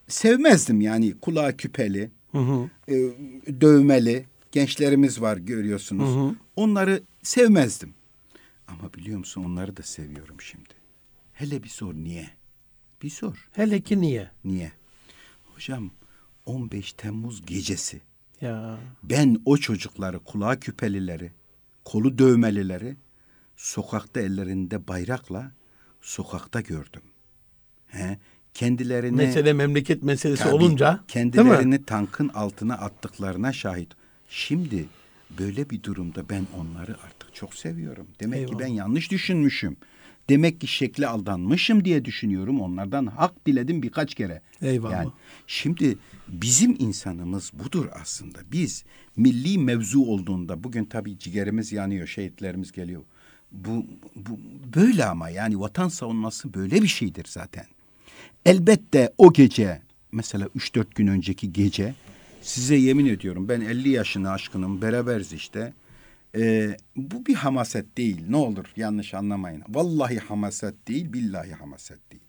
sevmezdim 0.07 0.81
yani 0.81 1.19
kulağı 1.19 1.57
küpeli, 1.57 2.11
Hı 2.31 2.37
hı. 2.37 2.69
e, 2.87 2.93
dövmeli 3.61 4.25
gençlerimiz 4.51 5.21
var 5.21 5.37
görüyorsunuz. 5.37 6.35
Onları 6.55 7.03
sevmezdim. 7.23 7.93
Ama 8.67 8.93
biliyor 8.93 9.17
musun 9.17 9.43
onları 9.43 9.77
da 9.77 9.83
seviyorum 9.83 10.41
şimdi. 10.41 10.69
Hele 11.33 11.63
bir 11.63 11.69
sor 11.69 11.93
niye? 11.93 12.29
Bir 13.03 13.09
sor 13.09 13.49
Hele 13.51 13.81
ki 13.81 14.01
niye? 14.01 14.31
niye? 14.43 14.71
Hocam 15.45 15.91
15 16.45 16.93
Temmuz 16.93 17.45
gecesi 17.45 18.01
Ya. 18.41 18.77
ben 19.03 19.41
o 19.45 19.57
çocukları 19.57 20.19
kulağı 20.19 20.59
küpelileri, 20.59 21.31
kolu 21.85 22.17
dövmelileri 22.17 22.95
sokakta 23.55 24.21
ellerinde 24.21 24.87
bayrakla 24.87 25.51
sokakta 26.01 26.61
gördüm. 26.61 27.01
He, 27.87 28.19
kendilerini 28.55 29.15
Mesele 29.15 29.53
memleket 29.53 30.03
meselesi 30.03 30.43
Tabii, 30.43 30.55
olunca 30.55 30.99
kendilerini 31.07 31.85
tankın 31.85 32.29
altına 32.29 32.73
attıklarına 32.73 33.53
şahit. 33.53 33.89
Şimdi 34.29 34.85
böyle 35.39 35.69
bir 35.69 35.83
durumda 35.83 36.29
ben 36.29 36.47
onları 36.57 36.91
artık 36.91 37.35
çok 37.35 37.55
seviyorum. 37.55 38.07
Demek 38.19 38.39
Eyvallah. 38.39 38.57
ki 38.57 38.59
ben 38.59 38.67
yanlış 38.67 39.11
düşünmüşüm. 39.11 39.77
Demek 40.29 40.61
ki 40.61 40.67
şekle 40.67 41.07
aldanmışım 41.07 41.85
diye 41.85 42.05
düşünüyorum. 42.05 42.61
Onlardan 42.61 43.05
hak 43.05 43.45
diledim 43.45 43.83
birkaç 43.83 44.15
kere. 44.15 44.41
Eyvallah. 44.61 44.93
Yani 44.93 45.09
şimdi 45.47 45.97
bizim 46.27 46.75
insanımız 46.79 47.51
budur 47.53 47.85
aslında. 48.01 48.39
Biz 48.51 48.85
milli 49.15 49.57
mevzu 49.57 50.01
olduğunda 50.01 50.63
bugün 50.63 50.85
tabii 50.85 51.19
ciğerimiz 51.19 51.71
yanıyor, 51.71 52.07
şehitlerimiz 52.07 52.71
geliyor. 52.71 53.01
Bu, 53.51 53.85
bu 54.15 54.39
böyle 54.75 55.05
ama 55.05 55.29
yani 55.29 55.59
vatan 55.59 55.87
savunması 55.87 56.53
böyle 56.53 56.81
bir 56.81 56.87
şeydir 56.87 57.25
zaten. 57.29 57.65
Elbette 58.45 59.13
o 59.17 59.33
gece 59.33 59.81
mesela 60.11 60.45
3-4 60.45 60.85
gün 60.95 61.07
önceki 61.07 61.53
gece 61.53 61.93
size 62.41 62.75
yemin 62.75 63.05
ediyorum 63.05 63.49
ben 63.49 63.61
50 63.61 63.89
yaşını 63.89 64.31
aşkınım 64.31 64.81
beraberiz 64.81 65.33
işte. 65.33 65.73
Ee, 66.37 66.77
bu 66.95 67.25
bir 67.25 67.35
hamaset 67.35 67.97
değil 67.97 68.21
ne 68.29 68.35
olur 68.35 68.65
yanlış 68.75 69.13
anlamayın. 69.13 69.63
Vallahi 69.69 70.19
hamaset 70.19 70.87
değil 70.87 71.13
billahi 71.13 71.51
hamaset 71.53 72.11
değil. 72.11 72.23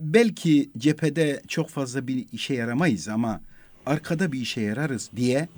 Belki 0.00 0.70
cephede 0.78 1.42
çok 1.48 1.68
fazla 1.68 2.06
bir 2.06 2.26
işe 2.32 2.54
yaramayız 2.54 3.08
ama 3.08 3.40
arkada 3.86 4.32
bir 4.32 4.40
işe 4.40 4.60
yararız 4.60 5.10
diye 5.16 5.48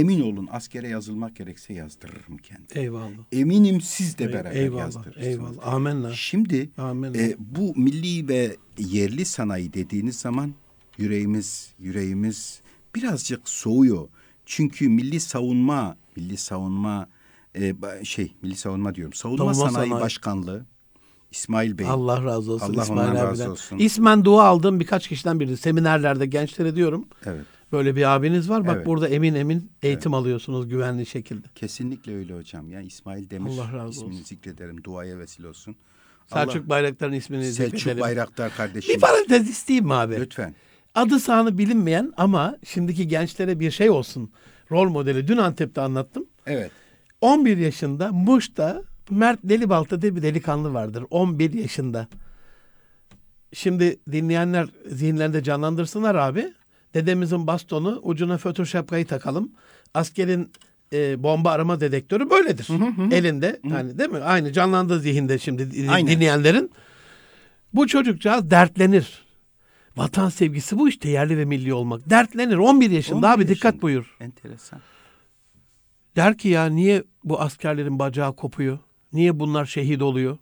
emin 0.00 0.20
olun 0.20 0.48
askere 0.52 0.88
yazılmak 0.88 1.36
gerekse 1.36 1.74
yazdırırım 1.74 2.36
kendimi. 2.36 2.68
Eyvallah. 2.74 3.10
Eminim 3.32 3.80
siz 3.80 4.18
de 4.18 4.32
beraber 4.32 4.52
eyvallah, 4.56 4.80
yazdırırsınız. 4.80 5.26
eyvallah. 5.26 5.74
Amenna. 5.74 6.12
Şimdi 6.12 6.70
Amenna. 6.78 7.16
e, 7.16 7.36
bu 7.38 7.74
milli 7.76 8.28
ve 8.28 8.56
yerli 8.78 9.24
sanayi 9.24 9.72
dediğiniz 9.72 10.16
zaman 10.16 10.54
yüreğimiz 10.98 11.72
yüreğimiz 11.78 12.60
birazcık 12.94 13.48
soğuyor. 13.48 14.08
Çünkü 14.46 14.88
milli 14.88 15.20
savunma, 15.20 15.96
milli 16.16 16.36
savunma 16.36 17.08
e, 17.56 17.74
şey 18.04 18.32
milli 18.42 18.56
savunma 18.56 18.94
diyorum. 18.94 19.12
Savunma, 19.12 19.54
Savunma 19.54 19.70
Sanayi, 19.72 19.88
Sanayi. 19.88 20.02
Başkanlığı 20.04 20.66
İsmail 21.30 21.78
Bey. 21.78 21.86
Allah 21.86 22.24
razı 22.24 22.52
olsun 22.52 22.74
Allah 22.74 22.82
İsmail 22.82 23.10
abiden. 23.10 23.26
razı 23.26 23.50
olsun. 23.50 23.78
İsmen 23.78 24.24
dua 24.24 24.44
aldığım 24.44 24.80
birkaç 24.80 25.08
kişiden 25.08 25.40
biri. 25.40 25.56
Seminerlerde 25.56 26.26
gençlere 26.26 26.76
diyorum. 26.76 27.04
Evet. 27.26 27.44
Böyle 27.74 27.96
bir 27.96 28.14
abiniz 28.14 28.50
var. 28.50 28.66
Bak 28.66 28.74
Evet. 28.76 28.86
burada 28.86 29.08
emin 29.08 29.34
emin 29.34 29.70
eğitim 29.82 30.14
alıyorsunuz 30.14 30.68
güvenli 30.68 31.06
şekilde. 31.06 31.46
Kesinlikle 31.54 32.16
öyle 32.16 32.34
hocam. 32.34 32.70
Ya 32.70 32.80
İsmail 32.80 33.30
Demir 33.30 33.50
Allah 33.50 33.72
razı 33.72 33.90
ismini 33.90 34.12
olsun. 34.14 34.24
zikrederim. 34.24 34.84
Duaya 34.84 35.18
vesile 35.18 35.48
olsun. 35.48 35.76
Selçuk 36.26 36.68
Bayraktar'ın 36.68 37.12
ismini 37.12 37.40
Allah, 37.44 37.52
Selçuk 37.52 37.78
zikredelim. 37.78 38.00
Bayraktar 38.00 38.56
kardeşim. 38.56 38.94
Bir 38.94 39.00
parantez 39.00 39.50
isteyeyim 39.50 39.84
mi 39.86 39.94
abi? 39.94 40.20
Lütfen. 40.20 40.54
Adı 40.94 41.20
sanı 41.20 41.58
bilinmeyen 41.58 42.12
ama 42.16 42.56
şimdiki 42.64 43.08
gençlere 43.08 43.60
bir 43.60 43.70
şey 43.70 43.90
olsun. 43.90 44.32
Rol 44.70 44.88
modeli. 44.88 45.28
Dün 45.28 45.36
Antep'te 45.36 45.80
anlattım. 45.80 46.26
Evet. 46.46 46.70
11 47.20 47.56
yaşında 47.56 48.12
Muş'ta 48.12 48.82
Mert 49.10 49.40
Delibalta 49.44 50.02
diye 50.02 50.16
bir 50.16 50.22
delikanlı 50.22 50.74
vardır. 50.74 51.04
11 51.10 51.52
yaşında. 51.52 52.08
Şimdi 53.52 54.00
dinleyenler 54.12 54.66
zihinlerinde 54.90 55.42
canlandırsınlar 55.42 56.14
abi. 56.14 56.52
Dedemizin 56.94 57.46
bastonu 57.46 58.00
ucuna 58.02 58.38
fötr 58.38 58.64
şapkayı 58.64 59.06
takalım. 59.06 59.52
Askerin 59.94 60.52
e, 60.92 61.22
bomba 61.22 61.50
arama 61.50 61.80
dedektörü 61.80 62.30
böyledir. 62.30 62.66
Elinde 63.12 63.60
yani 63.70 63.98
değil 63.98 64.10
mi? 64.10 64.18
Aynı 64.18 64.52
canlandığı 64.52 65.00
zihinde 65.00 65.38
şimdi 65.38 65.90
Aynen. 65.90 66.12
dinleyenlerin. 66.12 66.70
Bu 67.74 67.86
çocukcağız 67.86 68.50
dertlenir. 68.50 69.24
Vatan 69.96 70.28
sevgisi 70.28 70.78
bu 70.78 70.88
işte 70.88 71.08
yerli 71.08 71.38
ve 71.38 71.44
milli 71.44 71.74
olmak. 71.74 72.10
Dertlenir 72.10 72.56
11 72.56 72.90
yaşında 72.90 73.26
11 73.26 73.28
abi 73.28 73.48
dikkat 73.48 73.64
yaşında. 73.64 73.82
buyur. 73.82 74.16
Enteresan. 74.20 74.80
Der 76.16 76.38
ki 76.38 76.48
ya 76.48 76.66
niye 76.66 77.04
bu 77.24 77.40
askerlerin 77.40 77.98
bacağı 77.98 78.36
kopuyor? 78.36 78.78
Niye 79.12 79.40
bunlar 79.40 79.66
şehit 79.66 80.02
oluyor? 80.02 80.38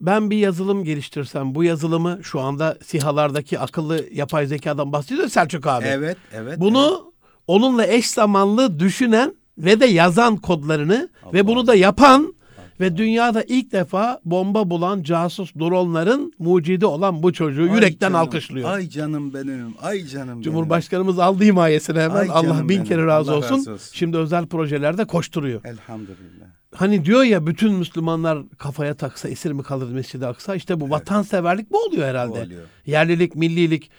Ben 0.00 0.30
bir 0.30 0.36
yazılım 0.36 0.84
geliştirsem 0.84 1.54
bu 1.54 1.64
yazılımı 1.64 2.18
şu 2.22 2.40
anda 2.40 2.78
sihalardaki 2.84 3.58
akıllı 3.58 4.04
yapay 4.12 4.46
zekadan 4.46 4.92
bahsediyor 4.92 5.28
Selçuk 5.28 5.66
abi. 5.66 5.84
Evet, 5.84 6.16
evet. 6.32 6.60
Bunu 6.60 7.12
onunla 7.46 7.86
eş 7.86 8.10
zamanlı 8.10 8.78
düşünen 8.78 9.34
ve 9.58 9.80
de 9.80 9.86
yazan 9.86 10.36
kodlarını 10.36 11.08
ve 11.32 11.40
Allah 11.40 11.48
bunu 11.48 11.66
da 11.66 11.74
yapan 11.74 12.34
ve 12.80 12.96
dünyada 12.96 13.42
ilk 13.42 13.72
defa 13.72 14.20
bomba 14.24 14.70
bulan 14.70 15.02
casus 15.02 15.54
dronların 15.54 16.32
mucidi 16.38 16.86
olan 16.86 17.22
bu 17.22 17.32
çocuğu 17.32 17.62
Ay 17.62 17.68
yürekten 17.68 18.08
canım, 18.08 18.20
alkışlıyor. 18.20 18.70
Ay 18.70 18.88
canım 18.88 19.34
benim, 19.34 19.74
ay 19.82 20.06
canım 20.06 20.28
benim. 20.28 20.42
Cumhurbaşkanımız 20.42 21.18
aldı 21.18 21.44
himayesini 21.44 22.00
hemen. 22.00 22.16
Ay 22.16 22.28
Allah 22.32 22.62
bin 22.62 22.68
benim, 22.68 22.84
kere 22.84 23.06
razı 23.06 23.30
Allah 23.30 23.38
olsun. 23.38 23.56
razı 23.56 23.72
olsun. 23.72 23.90
Şimdi 23.92 24.16
özel 24.16 24.46
projelerde 24.46 25.04
koşturuyor. 25.04 25.64
Elhamdülillah. 25.64 26.46
Hani 26.74 27.04
diyor 27.04 27.22
ya 27.22 27.46
bütün 27.46 27.74
Müslümanlar 27.74 28.38
kafaya 28.58 28.94
taksa 28.94 29.28
esir 29.28 29.52
mi 29.52 29.62
kalır 29.62 29.90
Mescid-i 29.90 30.26
Aksa? 30.26 30.54
İşte 30.54 30.80
bu 30.80 30.90
vatanseverlik 30.90 31.70
bu 31.72 31.78
oluyor 31.84 32.08
herhalde. 32.08 32.32
Bu 32.40 32.44
oluyor. 32.44 32.66
Yerlilik, 32.86 33.34
millilik. 33.36 33.90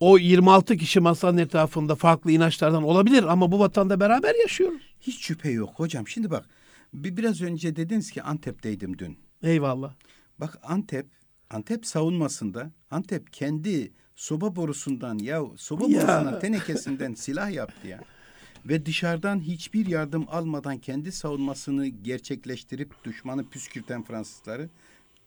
O 0.00 0.18
26 0.18 0.76
kişi 0.76 1.00
masanın 1.00 1.38
etrafında 1.38 1.94
farklı 1.94 2.30
inançlardan 2.32 2.82
olabilir 2.82 3.24
ama 3.24 3.52
bu 3.52 3.58
vatanda 3.60 4.00
beraber 4.00 4.34
yaşıyoruz. 4.42 4.82
Hiç 5.00 5.24
şüphe 5.24 5.50
yok 5.50 5.70
hocam. 5.74 6.08
Şimdi 6.08 6.30
bak, 6.30 6.48
bir 6.94 7.16
biraz 7.16 7.42
önce 7.42 7.76
dediniz 7.76 8.10
ki 8.10 8.22
Antep'teydim 8.22 8.98
dün. 8.98 9.18
Eyvallah. 9.42 9.92
Bak 10.38 10.58
Antep, 10.62 11.06
Antep 11.50 11.86
savunmasında 11.86 12.70
Antep 12.90 13.32
kendi 13.32 13.92
soba 14.16 14.56
borusundan 14.56 15.18
ya 15.18 15.40
soba 15.56 15.84
Ya. 15.84 15.88
borusundan 15.90 16.40
tenekesinden 16.40 17.14
silah 17.14 17.50
yaptı 17.50 17.88
ya. 17.88 18.00
Ve 18.66 18.86
dışarıdan 18.86 19.40
hiçbir 19.40 19.86
yardım 19.86 20.24
almadan 20.28 20.78
kendi 20.78 21.12
savunmasını 21.12 21.86
gerçekleştirip 21.86 23.04
düşmanı 23.04 23.48
püskürten 23.48 24.04
Fransızları 24.04 24.68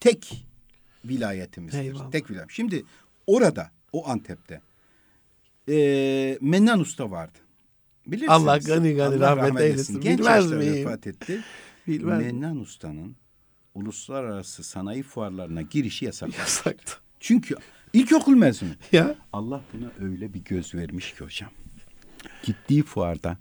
tek 0.00 0.46
vilayetimizdir. 1.04 1.78
Eyvallah. 1.80 2.10
Tek 2.10 2.30
vilayet. 2.30 2.50
Şimdi 2.50 2.84
orada 3.26 3.70
o 3.92 4.08
Antep'te 4.08 4.60
eee 5.68 6.38
Mennan 6.40 6.80
Usta 6.80 7.10
vardı. 7.10 7.38
Bilirsiniz. 8.06 8.30
Allah 8.30 8.58
gani 8.58 8.94
gani 8.94 9.20
rahmet 9.20 9.60
eylesin. 9.60 10.00
Genç 10.00 10.18
Bilmez 10.18 10.34
yaşta 10.44 10.56
miyim? 10.56 10.74
vefat 10.74 11.06
etti. 11.06 11.40
Bilmez? 11.86 12.18
Mennan 12.22 12.56
Usta'nın 12.60 13.16
uluslararası 13.74 14.64
sanayi 14.64 15.02
fuarlarına 15.02 15.62
girişi 15.62 16.04
yasaklandı. 16.04 16.38
Yasaktı. 16.38 16.92
Çünkü 17.20 17.54
ilkokul 17.92 18.34
mezunu. 18.34 18.70
Ya. 18.92 19.14
Allah 19.32 19.62
buna 19.72 19.90
öyle 20.10 20.34
bir 20.34 20.44
göz 20.44 20.74
vermiş 20.74 21.14
ki 21.14 21.24
hocam. 21.24 21.50
Gittiği 22.42 22.82
fuarda 22.82 23.38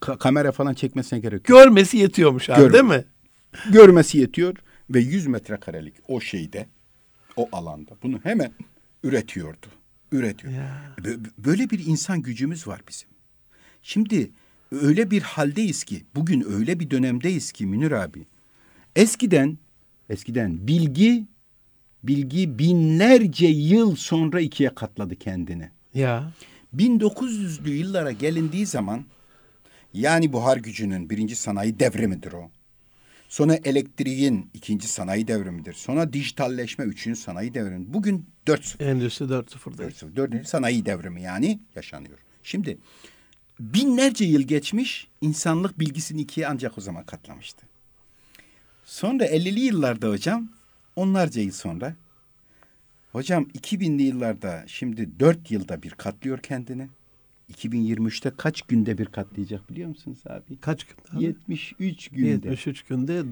ka- 0.00 0.18
kamera 0.18 0.52
falan 0.52 0.74
çekmesine 0.74 1.18
gerek 1.18 1.48
yok. 1.48 1.58
Görmesi 1.58 1.96
yetiyormuş 1.96 2.50
abi 2.50 2.58
Görme. 2.60 2.72
değil 2.72 2.84
mi? 2.84 3.04
Görmesi 3.72 4.18
yetiyor 4.18 4.56
ve 4.90 5.00
100 5.00 5.26
metrekarelik 5.26 5.94
o 6.08 6.20
şeyde, 6.20 6.66
o 7.36 7.48
alanda 7.52 7.90
bunu 8.02 8.20
hemen 8.22 8.52
üretiyordu. 9.02 9.66
Üretiyor. 10.12 10.52
Ya. 10.52 10.94
Böyle 11.38 11.70
bir 11.70 11.86
insan 11.86 12.22
gücümüz 12.22 12.66
var 12.66 12.80
bizim. 12.88 13.08
Şimdi 13.82 14.30
öyle 14.72 15.10
bir 15.10 15.22
haldeyiz 15.22 15.84
ki, 15.84 16.04
bugün 16.14 16.44
öyle 16.52 16.80
bir 16.80 16.90
dönemdeyiz 16.90 17.52
ki 17.52 17.66
Münir 17.66 17.90
abi. 17.92 18.26
Eskiden, 18.96 19.58
eskiden 20.08 20.66
bilgi, 20.68 21.26
bilgi 22.02 22.58
binlerce 22.58 23.46
yıl 23.46 23.96
sonra 23.96 24.40
ikiye 24.40 24.74
katladı 24.74 25.16
kendini. 25.16 25.70
Ya. 25.94 26.32
1900'lü 26.76 27.70
yıllara 27.70 28.12
gelindiği 28.12 28.66
zaman 28.66 29.04
yani 29.94 30.32
buhar 30.32 30.56
gücünün 30.56 31.10
birinci 31.10 31.36
sanayi 31.36 31.80
devrimidir 31.80 32.32
o. 32.32 32.50
Sonra 33.28 33.54
elektriğin 33.64 34.50
ikinci 34.54 34.88
sanayi 34.88 35.28
devrimidir. 35.28 35.72
Sonra 35.72 36.12
dijitalleşme 36.12 36.84
üçüncü 36.84 37.20
sanayi 37.20 37.54
devrimi. 37.54 37.92
Bugün 37.92 38.26
4 38.46 38.76
Endüstri 38.80 39.24
4.0'dayız. 39.24 40.16
dördüncü 40.16 40.44
sanayi 40.44 40.86
devrimi 40.86 41.22
yani 41.22 41.60
yaşanıyor. 41.76 42.18
Şimdi 42.42 42.78
binlerce 43.60 44.24
yıl 44.24 44.42
geçmiş 44.42 45.08
insanlık 45.20 45.80
bilgisini 45.80 46.20
ikiye 46.20 46.48
ancak 46.48 46.78
o 46.78 46.80
zaman 46.80 47.04
katlamıştı. 47.04 47.66
Sonra 48.84 49.26
50'li 49.26 49.60
yıllarda 49.60 50.08
hocam 50.08 50.48
onlarca 50.96 51.42
yıl 51.42 51.52
sonra 51.52 51.96
hocam 53.12 53.44
2000'li 53.44 54.02
yıllarda 54.02 54.64
şimdi 54.66 55.20
4 55.20 55.50
yılda 55.50 55.82
bir 55.82 55.90
katlıyor 55.90 56.38
kendini. 56.38 56.88
2023'te 57.52 58.32
kaç 58.36 58.62
günde 58.62 58.98
bir 58.98 59.06
katlayacak 59.06 59.70
biliyor 59.70 59.88
musunuz 59.88 60.18
abi? 60.26 60.56
Kaç 60.60 60.84
gün? 60.84 60.96
abi? 61.16 61.24
73 61.24 62.08
günde. 62.08 62.48
73 62.48 62.82
günde 62.82 63.22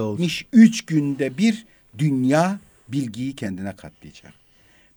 olacak. 0.00 0.20
73 0.20 0.86
günde 0.86 1.38
bir 1.38 1.66
dünya 1.98 2.58
bilgiyi 2.88 3.36
kendine 3.36 3.76
katlayacak. 3.76 4.32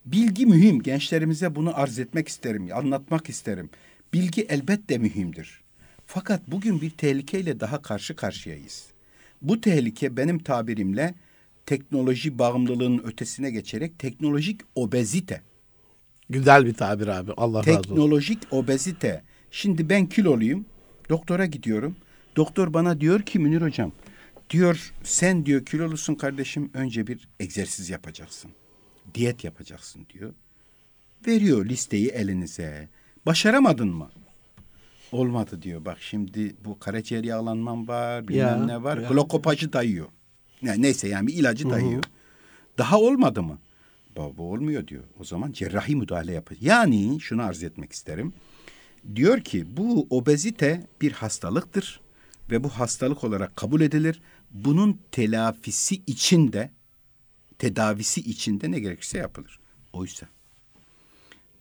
Bilgi 0.05 0.45
mühim. 0.45 0.81
Gençlerimize 0.81 1.55
bunu 1.55 1.79
arz 1.79 1.99
etmek 1.99 2.27
isterim, 2.27 2.69
anlatmak 2.73 3.29
isterim. 3.29 3.69
Bilgi 4.13 4.41
elbette 4.41 4.97
mühimdir. 4.97 5.61
Fakat 6.05 6.41
bugün 6.47 6.81
bir 6.81 6.89
tehlikeyle 6.89 7.59
daha 7.59 7.81
karşı 7.81 8.15
karşıyayız. 8.15 8.87
Bu 9.41 9.61
tehlike 9.61 10.17
benim 10.17 10.39
tabirimle 10.39 11.13
teknoloji 11.67 12.39
bağımlılığının 12.39 13.03
ötesine 13.03 13.51
geçerek 13.51 13.99
teknolojik 13.99 14.61
obezite. 14.75 15.41
Güzel 16.29 16.65
bir 16.65 16.73
tabir 16.73 17.07
abi. 17.07 17.31
Allah 17.37 17.59
razı 17.59 17.69
olsun. 17.69 17.81
Teknolojik 17.81 18.39
obezite. 18.51 19.23
Şimdi 19.51 19.89
ben 19.89 20.05
kiloluyum. 20.05 20.65
Doktora 21.09 21.45
gidiyorum. 21.45 21.95
Doktor 22.35 22.73
bana 22.73 23.01
diyor 23.01 23.21
ki 23.21 23.39
Münir 23.39 23.61
hocam 23.61 23.91
Diyor 24.49 24.93
sen 25.03 25.45
diyor 25.45 25.65
kilolusun 25.65 26.15
kardeşim 26.15 26.71
önce 26.73 27.07
bir 27.07 27.27
egzersiz 27.39 27.89
yapacaksın. 27.89 28.51
Diyet 29.13 29.43
yapacaksın 29.43 30.05
diyor. 30.13 30.33
Veriyor 31.27 31.65
listeyi 31.65 32.07
elinize. 32.07 32.89
Başaramadın 33.25 33.89
mı? 33.89 34.09
Olmadı 35.11 35.61
diyor. 35.61 35.85
Bak 35.85 35.97
şimdi 36.01 36.55
bu 36.65 36.79
karaciğer 36.79 37.23
yağlanmam 37.23 37.87
var, 37.87 38.27
bilmem 38.27 38.47
Ya, 38.47 38.65
ne 38.65 38.83
var. 38.83 38.97
ya. 38.97 39.09
Glokopajı 39.09 39.73
dayıyor. 39.73 40.07
Yani 40.61 40.81
neyse 40.81 41.07
yani 41.07 41.27
bir 41.27 41.33
ilacı 41.33 41.69
dayıyor. 41.69 42.03
Daha 42.77 42.99
olmadı 42.99 43.43
mı? 43.43 43.59
Baba 44.17 44.41
olmuyor 44.41 44.87
diyor. 44.87 45.03
O 45.19 45.23
zaman 45.23 45.51
cerrahi 45.51 45.95
müdahale 45.95 46.31
yapacak. 46.31 46.63
Yani 46.63 47.19
şunu 47.19 47.43
arz 47.43 47.63
etmek 47.63 47.91
isterim. 47.91 48.33
Diyor 49.15 49.41
ki 49.41 49.77
bu 49.77 50.07
obezite 50.09 50.87
bir 51.01 51.11
hastalıktır 51.11 51.99
ve 52.51 52.63
bu 52.63 52.69
hastalık 52.69 53.23
olarak 53.23 53.55
kabul 53.55 53.81
edilir. 53.81 54.21
Bunun 54.51 54.99
telafisi 55.11 55.95
için 56.07 56.53
de 56.53 56.71
tedavisi 57.59 58.21
için 58.21 58.61
de 58.61 58.71
ne 58.71 58.79
gerekirse 58.79 59.17
yapılır. 59.17 59.59
Oysa 59.93 60.27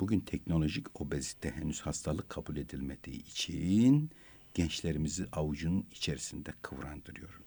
bugün 0.00 0.20
teknolojik 0.20 1.00
obezite 1.00 1.50
henüz 1.50 1.80
hastalık 1.80 2.28
kabul 2.28 2.56
edilmediği 2.56 3.26
için 3.26 4.11
gençlerimizi 4.54 5.26
avucunun 5.32 5.87
içerisinde 5.92 6.52
kıvrandırıyor. 6.62 7.40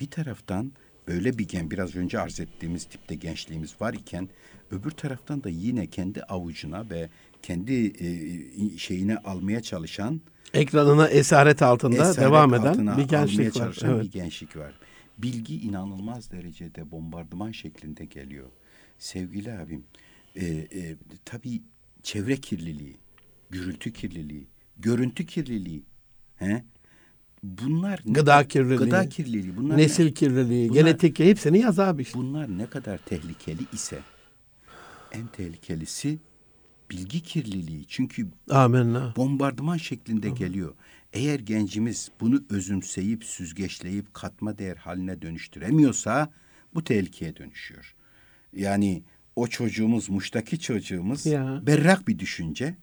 Bir 0.00 0.10
taraftan 0.10 0.72
böyle 1.08 1.38
bir 1.38 1.48
gen 1.48 1.70
biraz 1.70 1.96
önce 1.96 2.20
arz 2.20 2.40
ettiğimiz 2.40 2.84
tipte 2.84 3.14
gençliğimiz 3.14 3.80
var 3.80 3.94
iken 3.94 4.28
öbür 4.70 4.90
taraftan 4.90 5.44
da 5.44 5.48
yine 5.48 5.86
kendi 5.86 6.22
avucuna 6.22 6.90
ve 6.90 7.08
kendi 7.42 7.86
e, 7.86 8.78
şeyine 8.78 9.16
almaya 9.16 9.62
çalışan 9.62 10.20
Ekranına 10.54 11.08
esaret 11.08 11.62
altında 11.62 11.96
esaret 11.96 12.18
devam 12.18 12.54
eden 12.54 12.96
bir 12.96 13.08
gençlik 13.08 13.56
var. 13.56 13.78
Evet. 13.84 14.04
bir 14.04 14.10
gençlik 14.10 14.56
var. 14.56 14.74
Bilgi 15.18 15.60
inanılmaz 15.60 16.30
derecede 16.30 16.90
bombardıman 16.90 17.52
şeklinde 17.52 18.04
geliyor. 18.04 18.46
Sevgili 18.98 19.52
abim, 19.52 19.84
e, 20.34 20.46
e, 20.46 20.96
tabii 21.24 21.62
çevre 22.02 22.36
kirliliği, 22.36 22.96
gürültü 23.50 23.92
kirliliği, 23.92 24.46
görüntü 24.76 25.26
kirliliği, 25.26 25.82
he? 26.36 26.64
Bunlar 27.42 28.00
ne- 28.06 28.12
Gıda 28.12 28.48
kirliliği, 28.48 28.78
gıda 28.78 29.08
kirliliği, 29.08 29.56
bunlar 29.56 29.76
Nesil 29.76 30.04
ne- 30.04 30.14
kirliliği, 30.14 30.68
bunlar- 30.68 30.80
genetik 30.80 31.18
hepsini 31.18 31.58
yaz 31.58 31.78
abi 31.78 32.02
işte. 32.02 32.18
Bunlar 32.18 32.58
ne 32.58 32.66
kadar 32.66 32.98
tehlikeli 32.98 33.62
ise 33.72 33.98
en 35.12 35.26
tehlikelisi 35.26 36.18
bilgi 36.90 37.20
kirliliği. 37.22 37.84
Çünkü 37.88 38.26
Amenna. 38.50 39.14
bombardıman 39.16 39.76
şeklinde 39.76 40.30
geliyor. 40.30 40.74
Eğer 41.12 41.40
gencimiz 41.40 42.10
bunu 42.20 42.42
özümseyip, 42.50 43.24
süzgeçleyip 43.24 44.14
katma 44.14 44.58
değer 44.58 44.76
haline 44.76 45.22
dönüştüremiyorsa 45.22 46.30
bu 46.74 46.84
tehlikeye 46.84 47.36
dönüşüyor. 47.36 47.94
Yani 48.52 49.02
o 49.36 49.46
çocuğumuz, 49.46 50.08
Muş'taki 50.10 50.58
çocuğumuz 50.60 51.26
Ya. 51.26 51.62
berrak 51.66 52.08
bir 52.08 52.18
düşünce 52.18 52.76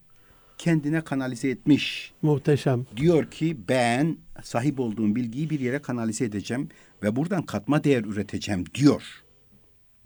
kendine 0.63 1.02
kanalize 1.02 1.49
etmiş. 1.49 2.13
Muhteşem. 2.21 2.86
Diyor 2.97 3.32
ki 3.32 3.58
ben 3.69 4.17
sahip 4.43 4.80
olduğum 4.80 5.15
bilgiyi 5.15 5.49
bir 5.49 5.60
yere 5.60 5.80
kanalize 5.82 6.26
edeceğim 6.26 6.69
ve 7.04 7.15
buradan 7.15 7.41
katma 7.41 7.84
değer 7.84 8.04
üreteceğim 8.04 8.65
diyor. 8.73 9.23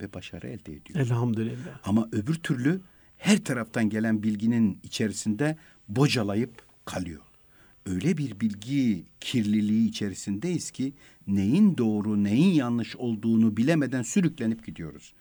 Ve 0.01 0.13
başarı 0.13 0.47
elde 0.47 0.73
ediyor. 0.73 0.99
Elhamdülillah. 0.99 1.79
Ama 1.83 2.09
öbür 2.11 2.35
türlü 2.35 2.81
her 3.17 3.43
taraftan 3.43 3.89
gelen 3.89 4.23
bilginin 4.23 4.79
içerisinde 4.83 5.57
bocalayıp 5.89 6.51
kalıyor. 6.85 7.21
Öyle 7.85 8.17
bir 8.17 8.39
bilgi 8.39 9.05
kirliliği 9.19 9.89
içerisindeyiz 9.89 10.71
ki 10.71 10.93
neyin 11.27 11.77
doğru, 11.77 12.23
neyin 12.23 12.53
yanlış 12.53 12.95
olduğunu 12.95 13.57
bilemeden 13.57 14.01
sürüklenip 14.01 14.65
gidiyoruz. 14.65 15.13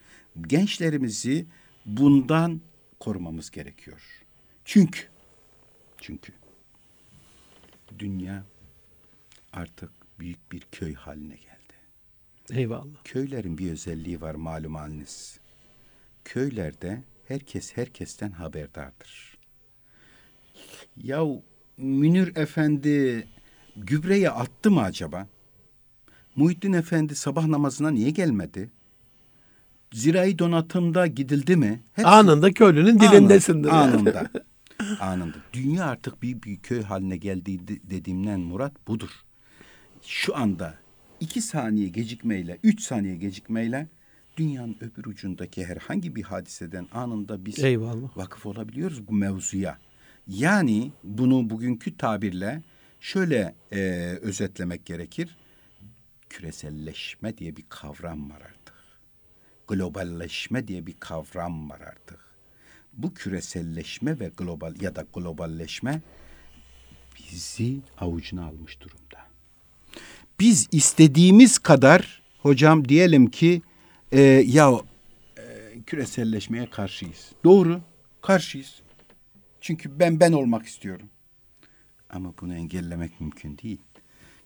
Gençlerimizi 0.46 1.46
bundan 1.86 2.60
korumamız 3.00 3.50
gerekiyor. 3.50 4.00
Çünkü 4.64 5.00
çünkü 6.00 6.32
dünya 7.98 8.44
artık 9.52 9.90
büyük 10.18 10.52
bir 10.52 10.60
köy 10.72 10.94
haline 10.94 11.34
geldi. 11.34 11.74
Eyvallah. 12.50 13.04
Köylerin 13.04 13.58
bir 13.58 13.70
özelliği 13.72 14.20
var 14.20 14.34
malum 14.34 14.74
haliniz. 14.74 15.40
Köylerde 16.24 17.02
herkes 17.28 17.76
herkesten 17.76 18.30
haberdardır. 18.30 19.38
Yahu 20.96 21.42
Münir 21.76 22.36
Efendi 22.36 23.26
gübreye 23.76 24.30
attı 24.30 24.70
mı 24.70 24.82
acaba? 24.82 25.28
Muhittin 26.36 26.72
Efendi 26.72 27.14
sabah 27.14 27.46
namazına 27.46 27.90
niye 27.90 28.10
gelmedi? 28.10 28.70
Zirai 29.92 30.38
donatımda 30.38 31.06
gidildi 31.06 31.56
mi? 31.56 31.82
Hepsi- 31.92 32.08
Anında 32.08 32.52
köylünün 32.52 33.00
dilindesindir. 33.00 33.68
Anında. 33.68 33.96
Anında. 33.98 34.30
Dünya 35.52 35.84
artık 35.84 36.22
bir, 36.22 36.42
bir 36.42 36.56
köy 36.56 36.82
haline 36.82 37.16
geldiği 37.16 37.68
de- 37.68 37.90
dediğimden 37.90 38.40
Murat 38.40 38.88
budur. 38.88 39.10
Şu 40.02 40.36
anda 40.36 40.74
iki 41.20 41.42
saniye 41.42 41.88
gecikmeyle, 41.88 42.58
üç 42.62 42.80
saniye 42.80 43.16
gecikmeyle 43.16 43.88
dünyanın 44.36 44.76
öbür 44.80 45.04
ucundaki 45.04 45.66
herhangi 45.66 46.16
bir 46.16 46.22
hadiseden 46.22 46.86
anında 46.92 47.44
biz 47.44 47.58
Eyvallah. 47.58 48.16
vakıf 48.16 48.46
olabiliyoruz 48.46 49.08
bu 49.08 49.12
mevzuya. 49.12 49.78
Yani 50.28 50.92
bunu 51.04 51.50
bugünkü 51.50 51.96
tabirle 51.96 52.62
şöyle 53.00 53.54
e, 53.72 53.80
özetlemek 54.22 54.86
gerekir. 54.86 55.36
Küreselleşme 56.28 57.38
diye 57.38 57.56
bir 57.56 57.64
kavram 57.68 58.30
var 58.30 58.40
artık. 58.40 58.74
Globalleşme 59.68 60.68
diye 60.68 60.86
bir 60.86 60.94
kavram 61.00 61.70
var 61.70 61.80
artık. 61.80 62.25
Bu 62.96 63.14
küreselleşme 63.14 64.20
ve 64.20 64.30
global 64.36 64.74
ya 64.80 64.96
da 64.96 65.06
globalleşme 65.14 66.02
bizi 67.18 67.76
avucuna 67.98 68.44
almış 68.44 68.80
durumda. 68.80 69.26
Biz 70.40 70.68
istediğimiz 70.72 71.58
kadar 71.58 72.22
hocam 72.38 72.88
diyelim 72.88 73.30
ki 73.30 73.62
e, 74.12 74.20
ya 74.46 74.80
e, 75.38 75.42
küreselleşmeye 75.86 76.70
karşıyız. 76.70 77.32
Doğru, 77.44 77.80
karşıyız. 78.22 78.82
Çünkü 79.60 79.98
ben 79.98 80.20
ben 80.20 80.32
olmak 80.32 80.66
istiyorum. 80.66 81.08
Ama 82.10 82.34
bunu 82.40 82.54
engellemek 82.54 83.20
mümkün 83.20 83.58
değil. 83.58 83.80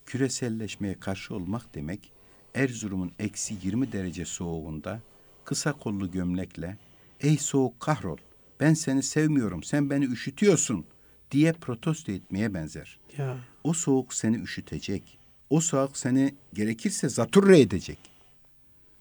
Küreselleşmeye 0.06 0.94
karşı 0.94 1.34
olmak 1.34 1.74
demek 1.74 2.12
Erzurum'un 2.54 3.12
eksi 3.18 3.54
20 3.62 3.92
derece 3.92 4.24
soğuğunda 4.24 5.00
kısa 5.44 5.72
kollu 5.72 6.10
gömlekle 6.10 6.76
ey 7.20 7.36
soğuk 7.36 7.80
kahrol 7.80 8.16
ben 8.60 8.74
seni 8.74 9.02
sevmiyorum 9.02 9.62
sen 9.62 9.90
beni 9.90 10.04
üşütüyorsun 10.04 10.84
diye 11.30 11.52
protesto 11.52 12.12
etmeye 12.12 12.54
benzer. 12.54 12.98
Ya. 13.18 13.36
O 13.64 13.72
soğuk 13.72 14.14
seni 14.14 14.36
üşütecek. 14.36 15.18
O 15.50 15.60
soğuk 15.60 15.96
seni 15.96 16.34
gerekirse 16.54 17.08
zatürre 17.08 17.60
edecek. 17.60 17.98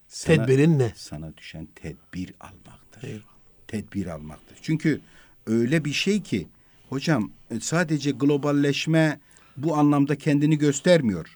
Sana- 0.07 0.45
Tedbirin 0.45 0.79
ne? 0.79 0.91
Sana 0.95 1.37
düşen 1.37 1.67
tedbir 1.75 2.33
almaktır. 2.39 3.03
Eyvallah. 3.03 3.23
Tedbir 3.67 4.05
almaktır. 4.05 4.57
Çünkü 4.61 5.01
öyle 5.47 5.85
bir 5.85 5.93
şey 5.93 6.21
ki 6.23 6.47
hocam 6.89 7.31
e, 7.51 7.59
sadece 7.59 8.11
globalleşme 8.11 9.19
bu 9.57 9.75
anlamda 9.77 10.15
kendini 10.17 10.57
göstermiyor. 10.57 11.35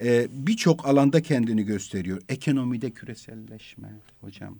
Ee, 0.00 0.28
Birçok 0.30 0.86
alanda 0.86 1.22
kendini 1.22 1.62
gösteriyor. 1.64 2.22
Ekonomide 2.28 2.90
küreselleşme 2.90 3.88
hocam. 4.20 4.58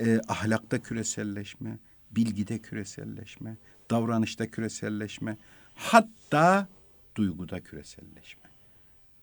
Ee, 0.00 0.20
ahlakta 0.28 0.82
küreselleşme, 0.82 1.78
bilgide 2.16 2.58
küreselleşme, 2.58 3.56
davranışta 3.90 4.50
küreselleşme, 4.50 5.36
hatta 5.74 6.68
duyguda 7.16 7.60
küreselleşme. 7.60 8.42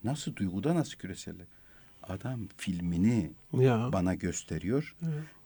Nasıl 0.04 0.36
duyguda 0.36 0.76
nasıl 0.76 0.98
küreselleşme? 0.98 1.46
Adam 2.04 2.48
filmini 2.58 3.32
Ya. 3.54 3.90
bana 3.94 4.14
gösteriyor. 4.14 4.96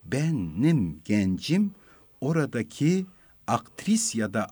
Benim 0.05 1.01
gencim 1.05 1.71
oradaki 2.21 3.05
aktris 3.47 4.15
ya 4.15 4.33
da 4.33 4.47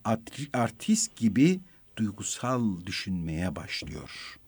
artist 0.53 1.15
gibi 1.15 1.59
duygusal 1.97 2.85
düşünmeye 2.85 3.55
başlıyor. 3.55 4.39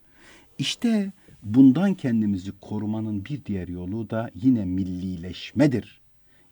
İşte 0.57 1.11
bundan 1.43 1.93
kendimizi 1.93 2.51
korumanın 2.61 3.25
bir 3.25 3.45
diğer 3.45 3.67
yolu 3.67 4.09
da 4.09 4.29
yine 4.35 4.65
millileşmedir. 4.65 6.01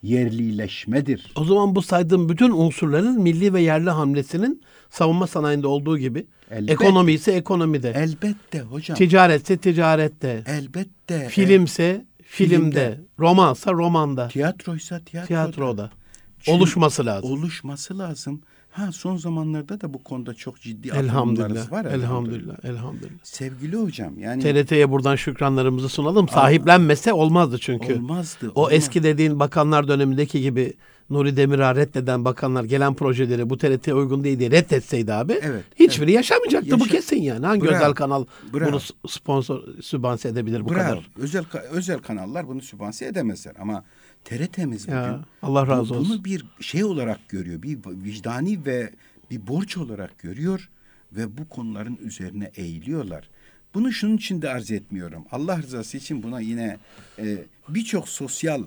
Yerlileşmedir. 0.03 1.31
O 1.35 1.45
zaman 1.45 1.75
bu 1.75 1.81
saydığım 1.81 2.29
bütün 2.29 2.51
unsurların 2.51 3.21
milli 3.21 3.53
ve 3.53 3.61
yerli 3.61 3.89
hamlesinin 3.89 4.61
savunma 4.89 5.27
sanayinde 5.27 5.67
olduğu 5.67 5.97
gibi 5.97 6.25
Elbette. 6.51 6.73
ekonomi 6.73 7.11
ise 7.11 7.31
ekonomide, 7.31 7.89
Elbette 7.95 8.59
hocam. 8.61 8.97
ticaretse 8.97 9.57
ticarette, 9.57 10.43
elbette. 10.47 11.27
filmse 11.29 12.05
filmde, 12.23 12.55
filmde. 12.57 12.99
romansa 13.19 13.71
romanda, 13.73 14.27
Tiyatroysa 14.27 14.99
tiyatroda. 14.99 15.27
tiyatroda 15.27 15.91
Çünkü 16.39 16.57
oluşması 16.57 17.05
lazım. 17.05 17.31
Oluşması 17.31 17.97
lazım. 17.97 18.41
Ha 18.73 18.91
son 18.91 19.17
zamanlarda 19.17 19.81
da 19.81 19.93
bu 19.93 20.03
konuda 20.03 20.33
çok 20.33 20.61
ciddi 20.61 20.87
Elhamdülillah. 20.87 21.71
var. 21.71 21.85
Elhamdülillah. 21.85 22.55
Elhamdülillah. 22.65 23.19
Sevgili 23.23 23.77
hocam 23.77 24.19
yani 24.19 24.43
TRT'ye 24.43 24.91
buradan 24.91 25.15
şükranlarımızı 25.15 25.89
sunalım. 25.89 26.27
Sahiplenmese 26.29 27.13
olmazdı 27.13 27.57
çünkü. 27.59 27.93
olmazdı. 27.95 28.51
O 28.55 28.61
olmaz. 28.61 28.73
eski 28.73 29.03
dediğin 29.03 29.39
bakanlar 29.39 29.87
dönemindeki 29.87 30.41
gibi 30.41 30.73
Nuri 31.09 31.37
Demirağ 31.37 31.75
reddeden 31.75 32.25
bakanlar 32.25 32.63
gelen 32.63 32.93
projeleri 32.93 33.49
bu 33.49 33.57
TRT'ye 33.57 33.93
uygun 33.95 34.23
değil 34.23 34.39
diye 34.39 34.51
reddetseydi 34.51 35.13
abi 35.13 35.39
Evet, 35.41 35.63
hiçbiri 35.75 36.11
yaşamayacaktı 36.11 36.79
bu 36.79 36.83
Yaşa- 36.83 36.91
kesin 36.91 37.21
yani. 37.21 37.45
Hangi 37.45 37.61
Bravo, 37.65 37.75
özel 37.75 37.91
kanal 37.93 38.25
bravo. 38.53 38.71
bunu 38.71 38.79
sponsor 39.07 39.81
sübvanse 39.81 40.29
edebilir 40.29 40.65
bu 40.65 40.69
Bravo. 40.69 40.77
kadar? 40.79 41.07
Özel 41.17 41.43
özel 41.71 41.99
kanallar 41.99 42.47
bunu 42.47 42.61
sübvanse 42.61 43.05
edemezler 43.05 43.53
ama 43.61 43.83
TRT'miz 44.25 44.87
bugün 44.87 44.97
Ya, 44.97 45.25
Allah 45.41 45.67
razı 45.67 45.81
olsun. 45.95 46.09
bunu 46.09 46.25
bir 46.25 46.45
şey 46.61 46.83
olarak 46.83 47.29
görüyor. 47.29 47.61
Bir 47.61 47.77
vicdani 47.85 48.65
ve 48.65 48.89
bir 49.31 49.47
borç 49.47 49.77
olarak 49.77 50.19
görüyor 50.19 50.69
ve 51.11 51.37
bu 51.37 51.49
konuların 51.49 51.97
üzerine 52.03 52.51
eğiliyorlar. 52.55 53.29
Bunu 53.73 53.91
şunun 53.91 54.17
için 54.17 54.41
de 54.41 54.49
arz 54.49 54.71
etmiyorum. 54.71 55.25
Allah 55.31 55.57
rızası 55.57 55.97
için 55.97 56.23
buna 56.23 56.39
yine 56.39 56.77
e, 57.19 57.37
birçok 57.69 58.09
sosyal 58.09 58.63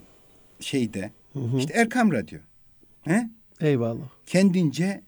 şeyde 0.60 1.10
işte 1.58 1.72
Erkam 1.74 2.12
Radyo 2.12 2.38
he? 3.02 3.30
Eyvallah. 3.60 4.08
kendince 4.26 5.02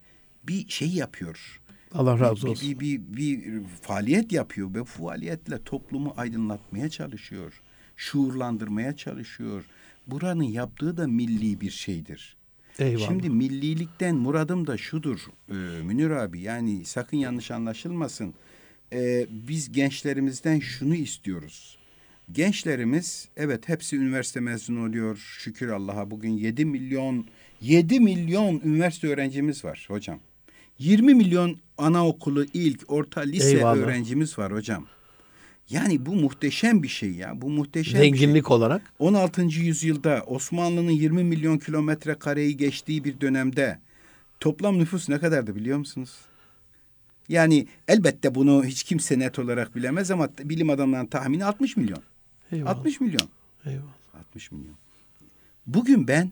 bir 0.44 0.68
şey 0.68 0.88
yapıyor. 0.88 1.60
Allah 1.92 2.20
razı 2.20 2.46
Bir- 2.46 2.50
olsun. 2.50 2.70
Bir, 2.70 2.80
bir, 2.80 3.00
bir, 3.16 3.62
faaliyet 3.82 4.32
yapıyor 4.32 4.74
ve 4.74 4.80
bu 4.80 4.84
faaliyetle 4.84 5.62
toplumu 5.64 6.14
aydınlatmaya 6.16 6.88
çalışıyor. 6.90 7.62
Şuurlandırmaya 7.96 8.96
çalışıyor. 8.96 9.64
Buranın 10.08 10.42
yaptığı 10.42 10.96
da 10.96 11.06
milli 11.06 11.60
bir 11.60 11.70
şeydir. 11.70 12.36
Eyvallah. 12.78 13.06
Şimdi 13.06 13.30
millilikten 13.30 14.16
muradım 14.16 14.66
da 14.66 14.76
şudur 14.76 15.18
e, 15.48 15.54
Münir 15.82 16.10
abi 16.10 16.40
yani 16.40 16.84
sakın 16.84 17.16
yanlış 17.16 17.50
anlaşılmasın. 17.50 18.34
E, 18.92 19.26
biz 19.30 19.72
gençlerimizden 19.72 20.58
şunu 20.60 20.94
istiyoruz. 20.94 21.78
Gençlerimiz 22.32 23.28
evet 23.36 23.68
hepsi 23.68 23.96
üniversite 23.96 24.40
mezunu 24.40 24.88
oluyor 24.88 25.16
şükür 25.38 25.68
Allah'a 25.68 26.10
bugün 26.10 26.30
7 26.30 26.64
milyon 26.64 27.26
7 27.60 28.00
milyon 28.00 28.60
üniversite 28.64 29.08
öğrencimiz 29.08 29.64
var 29.64 29.84
hocam. 29.88 30.20
20 30.78 31.14
milyon 31.14 31.56
anaokulu 31.78 32.46
ilk 32.54 32.92
orta 32.92 33.20
lise 33.20 33.56
Eyvallah. 33.56 33.76
öğrencimiz 33.76 34.38
var 34.38 34.52
hocam. 34.52 34.86
Yani 35.70 36.06
bu 36.06 36.14
muhteşem 36.14 36.82
bir 36.82 36.88
şey 36.88 37.10
ya. 37.10 37.40
Bu 37.40 37.50
muhteşem 37.50 37.94
bir 37.94 37.98
şey. 37.98 38.10
Zenginlik 38.10 38.50
olarak 38.50 38.82
16. 38.98 39.42
yüzyılda 39.42 40.22
Osmanlı'nın 40.26 40.90
20 40.90 41.24
milyon 41.24 41.58
kilometre 41.58 42.14
kareyi 42.14 42.56
geçtiği 42.56 43.04
bir 43.04 43.20
dönemde 43.20 43.78
toplam 44.40 44.78
nüfus 44.78 45.08
ne 45.08 45.18
kadardı 45.18 45.56
biliyor 45.56 45.78
musunuz? 45.78 46.16
Yani 47.28 47.66
elbette 47.88 48.34
bunu 48.34 48.64
hiç 48.64 48.82
kimse 48.82 49.18
net 49.18 49.38
olarak 49.38 49.76
bilemez 49.76 50.10
ama 50.10 50.28
bilim 50.44 50.70
adamlarının 50.70 51.08
tahmini 51.08 51.44
60 51.44 51.76
milyon. 51.76 52.02
eyvallah. 52.52 52.70
60 52.76 53.00
milyon. 53.00 53.28
Eyvallah. 53.66 53.94
60 54.14 54.52
milyon. 54.52 54.74
Bugün 55.66 56.08
ben 56.08 56.30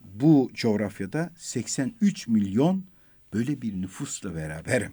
bu 0.00 0.50
coğrafyada 0.54 1.30
83 1.36 2.28
milyon 2.28 2.84
böyle 3.34 3.62
bir 3.62 3.82
nüfusla 3.82 4.34
beraberim. 4.34 4.92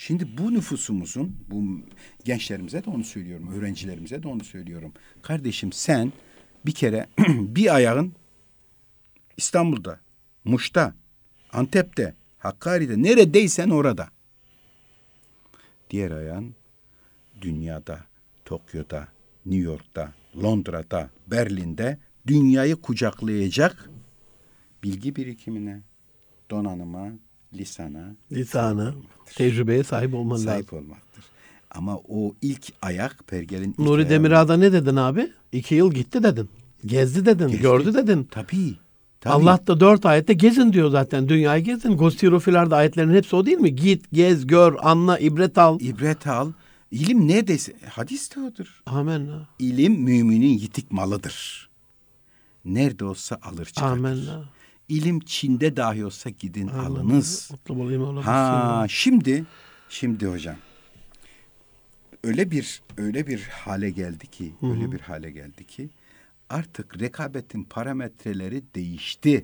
Şimdi 0.00 0.38
bu 0.38 0.54
nüfusumuzun, 0.54 1.36
bu 1.50 1.80
gençlerimize 2.24 2.84
de 2.84 2.90
onu 2.90 3.04
söylüyorum, 3.04 3.52
öğrencilerimize 3.52 4.22
de 4.22 4.28
onu 4.28 4.44
söylüyorum. 4.44 4.92
Kardeşim 5.22 5.72
sen 5.72 6.12
bir 6.66 6.72
kere 6.72 7.06
bir 7.28 7.74
ayağın 7.74 8.12
İstanbul'da, 9.36 10.00
Muş'ta, 10.44 10.94
Antep'te, 11.52 12.14
Hakkari'de, 12.38 13.02
neredeysen 13.02 13.70
orada. 13.70 14.08
Diğer 15.90 16.10
ayağın 16.10 16.54
dünyada, 17.40 18.04
Tokyo'da, 18.44 19.08
New 19.46 19.64
York'ta, 19.64 20.12
Londra'da, 20.42 21.10
Berlin'de 21.26 21.98
dünyayı 22.26 22.76
kucaklayacak 22.76 23.90
bilgi 24.82 25.16
birikimine, 25.16 25.80
donanıma, 26.50 27.10
lisana 27.54 28.14
Lisana, 28.32 28.94
tecrübeye 29.34 29.84
sahip 29.84 30.14
olman 30.14 30.34
lazım. 30.34 30.46
sahip 30.46 30.72
olmaktır. 30.72 31.24
Ama 31.70 31.96
o 31.96 32.34
ilk 32.42 32.72
ayak 32.82 33.26
pergelin 33.26 33.70
ilk 33.70 33.78
Nuri 33.78 34.10
Demirağ'da 34.10 34.56
ne 34.56 34.72
dedin 34.72 34.96
abi? 34.96 35.32
İki 35.52 35.74
yıl 35.74 35.92
gitti 35.92 36.22
dedin. 36.22 36.48
Gezdi 36.86 37.26
dedin. 37.26 37.48
Gezdi. 37.48 37.62
Gördü 37.62 37.94
dedin. 37.94 38.28
Tabii. 38.30 38.74
tabii. 39.20 39.34
Allah 39.34 39.60
da 39.66 39.80
dört 39.80 40.06
ayette 40.06 40.32
gezin 40.32 40.72
diyor 40.72 40.90
zaten. 40.90 41.28
Dünyayı 41.28 41.64
gezin. 41.64 41.96
Gostirofilarda 41.96 42.76
ayetlerin 42.76 43.14
hepsi 43.14 43.36
o 43.36 43.46
değil 43.46 43.58
mi? 43.58 43.76
Git, 43.76 44.10
gez, 44.12 44.46
gör, 44.46 44.76
anla, 44.80 45.18
ibret 45.18 45.58
al. 45.58 45.80
ibret 45.80 46.26
al. 46.26 46.52
İlim 46.90 47.28
neredeyse 47.28 47.72
hadis 47.90 48.36
de 48.36 48.40
odur. 48.40 48.82
Amenna. 48.86 49.48
İlim 49.58 49.92
müminin 50.02 50.58
yitik 50.58 50.90
malıdır. 50.92 51.68
Nerede 52.64 53.04
olsa 53.04 53.38
alır 53.42 53.64
çıkartır. 53.66 53.98
Amenna. 53.98 54.44
İlim 54.88 55.20
Çin'de 55.20 55.76
dahi 55.76 56.04
olsa 56.04 56.30
gidin 56.30 56.68
alınız. 56.68 57.50
Olayım 57.68 58.02
ola 58.02 58.26
Ha 58.26 58.86
şimdi 58.88 59.44
şimdi 59.88 60.26
hocam 60.26 60.56
öyle 62.24 62.50
bir 62.50 62.82
öyle 62.96 63.26
bir 63.26 63.42
hale 63.42 63.90
geldi 63.90 64.26
ki 64.26 64.54
öyle 64.62 64.92
bir 64.92 65.00
hale 65.00 65.30
geldi 65.30 65.64
ki 65.64 65.90
artık 66.48 67.00
rekabetin 67.00 67.64
parametreleri 67.64 68.62
değişti. 68.74 69.42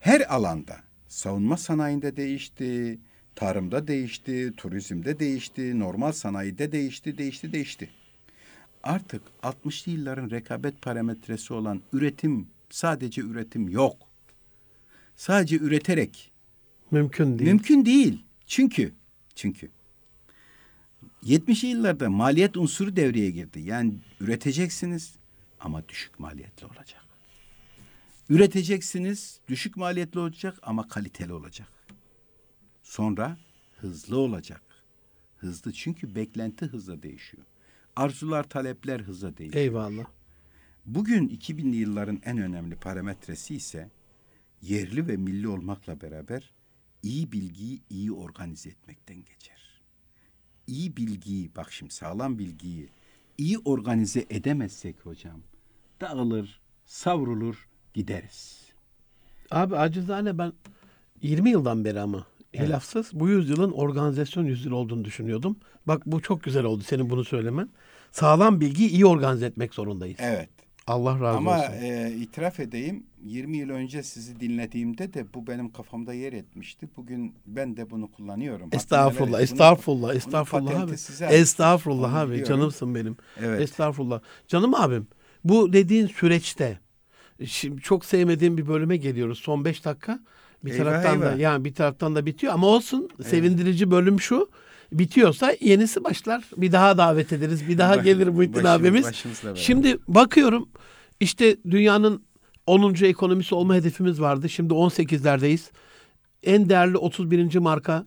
Her 0.00 0.34
alanda 0.34 0.76
savunma 1.08 1.56
sanayinde 1.56 2.16
değişti, 2.16 2.98
tarımda 3.34 3.88
değişti, 3.88 4.52
turizmde 4.56 5.18
değişti, 5.18 5.78
normal 5.78 6.12
sanayide 6.12 6.72
değişti, 6.72 7.18
değişti, 7.18 7.52
değişti. 7.52 7.90
Artık 8.82 9.22
60'lı 9.42 9.92
yılların 9.92 10.30
rekabet 10.30 10.82
parametresi 10.82 11.54
olan 11.54 11.82
üretim 11.92 12.48
sadece 12.70 13.22
üretim 13.22 13.68
yok. 13.68 14.07
Sadece 15.18 15.56
üreterek 15.56 16.32
Mümkün 16.90 17.38
değil. 17.38 17.50
Mümkün 17.50 17.84
değil. 17.84 18.24
Çünkü 18.46 18.94
çünkü 19.34 19.70
70'li 21.24 21.68
yıllarda 21.68 22.10
maliyet 22.10 22.56
unsuru 22.56 22.96
devreye 22.96 23.30
girdi. 23.30 23.60
Yani 23.60 23.94
üreteceksiniz 24.20 25.14
ama 25.60 25.88
düşük 25.88 26.20
maliyetli 26.20 26.66
olacak. 26.66 27.04
Üreteceksiniz, 28.28 29.40
düşük 29.48 29.76
maliyetli 29.76 30.20
olacak 30.20 30.58
ama 30.62 30.88
kaliteli 30.88 31.32
olacak. 31.32 31.68
Sonra 32.82 33.38
hızlı 33.76 34.18
olacak. 34.18 34.62
Hızlı 35.36 35.72
çünkü 35.72 36.14
beklenti 36.14 36.66
hızla 36.66 37.02
değişiyor. 37.02 37.44
Arzular, 37.96 38.48
talepler 38.48 39.00
hızla 39.00 39.36
değişiyor. 39.36 39.64
Eyvallah. 39.64 40.04
Bugün 40.86 41.28
2000'li 41.28 41.76
yılların 41.76 42.20
en 42.24 42.38
önemli 42.38 42.76
parametresi 42.76 43.54
ise 43.54 43.90
yerli 44.62 45.08
ve 45.08 45.16
milli 45.16 45.48
olmakla 45.48 46.00
beraber 46.00 46.52
iyi 47.02 47.32
bilgiyi 47.32 47.82
iyi 47.90 48.12
organize 48.12 48.68
etmekten 48.68 49.16
geçer. 49.16 49.82
İyi 50.66 50.96
bilgiyi, 50.96 51.50
bak 51.56 51.72
şimdi 51.72 51.94
sağlam 51.94 52.38
bilgiyi 52.38 52.88
iyi 53.38 53.58
organize 53.58 54.26
edemezsek 54.30 55.06
hocam 55.06 55.40
dağılır, 56.00 56.60
savrulur, 56.86 57.68
gideriz. 57.94 58.68
Abi 59.50 59.76
acizane 59.76 60.38
ben 60.38 60.52
20 61.22 61.50
yıldan 61.50 61.84
beri 61.84 62.00
ama 62.00 62.26
hilafsız 62.54 63.10
bu 63.12 63.28
yüzyılın 63.28 63.72
organizasyon 63.72 64.44
yüzyılı 64.44 64.76
olduğunu 64.76 65.04
düşünüyordum. 65.04 65.56
Bak 65.86 66.02
bu 66.06 66.22
çok 66.22 66.42
güzel 66.42 66.64
oldu 66.64 66.84
senin 66.84 67.10
bunu 67.10 67.24
söylemen. 67.24 67.68
Sağlam 68.12 68.60
bilgiyi 68.60 68.90
iyi 68.90 69.06
organize 69.06 69.46
etmek 69.46 69.74
zorundayız. 69.74 70.18
Evet. 70.20 70.50
Allah 70.88 71.20
razı 71.20 71.38
Ama 71.38 71.58
olsun. 71.58 71.72
e, 71.82 72.12
itiraf 72.20 72.60
edeyim 72.60 73.02
20 73.24 73.56
yıl 73.56 73.70
önce 73.70 74.02
sizi 74.02 74.40
dinlediğimde 74.40 75.14
de 75.14 75.34
bu 75.34 75.46
benim 75.46 75.72
kafamda 75.72 76.14
yer 76.14 76.32
etmişti. 76.32 76.88
Bugün 76.96 77.34
ben 77.46 77.76
de 77.76 77.90
bunu 77.90 78.10
kullanıyorum. 78.12 78.64
Hatta 78.64 78.76
Estağfurullah, 78.76 79.38
neler- 79.38 79.42
estağfurullah, 79.42 80.08
bunun 80.08 80.16
estağfurullah 80.16 80.72
patenti 80.72 81.24
abi. 81.26 81.34
Estağfurullah 81.34 82.14
abi, 82.14 82.30
biliyorum. 82.32 82.54
canımsın 82.54 82.94
benim. 82.94 83.16
Evet. 83.40 83.60
Estağfurullah. 83.60 84.20
Canım 84.48 84.74
abim, 84.74 85.06
bu 85.44 85.72
dediğin 85.72 86.06
süreçte 86.06 86.78
şimdi 87.44 87.80
çok 87.82 88.04
sevmediğim 88.04 88.56
bir 88.56 88.68
bölüme 88.68 88.96
geliyoruz. 88.96 89.38
Son 89.38 89.64
beş 89.64 89.84
dakika. 89.84 90.20
Bir 90.64 90.72
Eyvah, 90.72 90.84
taraftan 90.84 91.20
da 91.22 91.26
eyvah. 91.30 91.38
yani 91.38 91.64
bir 91.64 91.74
taraftan 91.74 92.14
da 92.16 92.26
bitiyor 92.26 92.52
ama 92.52 92.66
olsun. 92.66 93.08
Sevindirici 93.24 93.90
bölüm 93.90 94.20
şu. 94.20 94.50
Bitiyorsa 94.92 95.54
yenisi 95.60 96.04
başlar. 96.04 96.44
Bir 96.56 96.72
daha 96.72 96.98
davet 96.98 97.32
ederiz. 97.32 97.68
Bir 97.68 97.78
daha 97.78 97.96
gelir 97.96 98.28
Muhittin 98.28 98.54
başımız- 98.64 98.80
abimiz. 98.80 99.06
Şimdi 99.54 99.98
bakıyorum 100.08 100.68
işte 101.20 101.56
dünyanın 101.70 102.22
10. 102.66 103.04
ekonomisi 103.06 103.54
olma 103.54 103.74
hedefimiz 103.74 104.20
vardı. 104.20 104.48
Şimdi 104.48 104.74
18'lerdeyiz. 104.74 105.70
En 106.42 106.68
değerli 106.68 106.96
31. 106.96 107.56
marka 107.56 108.06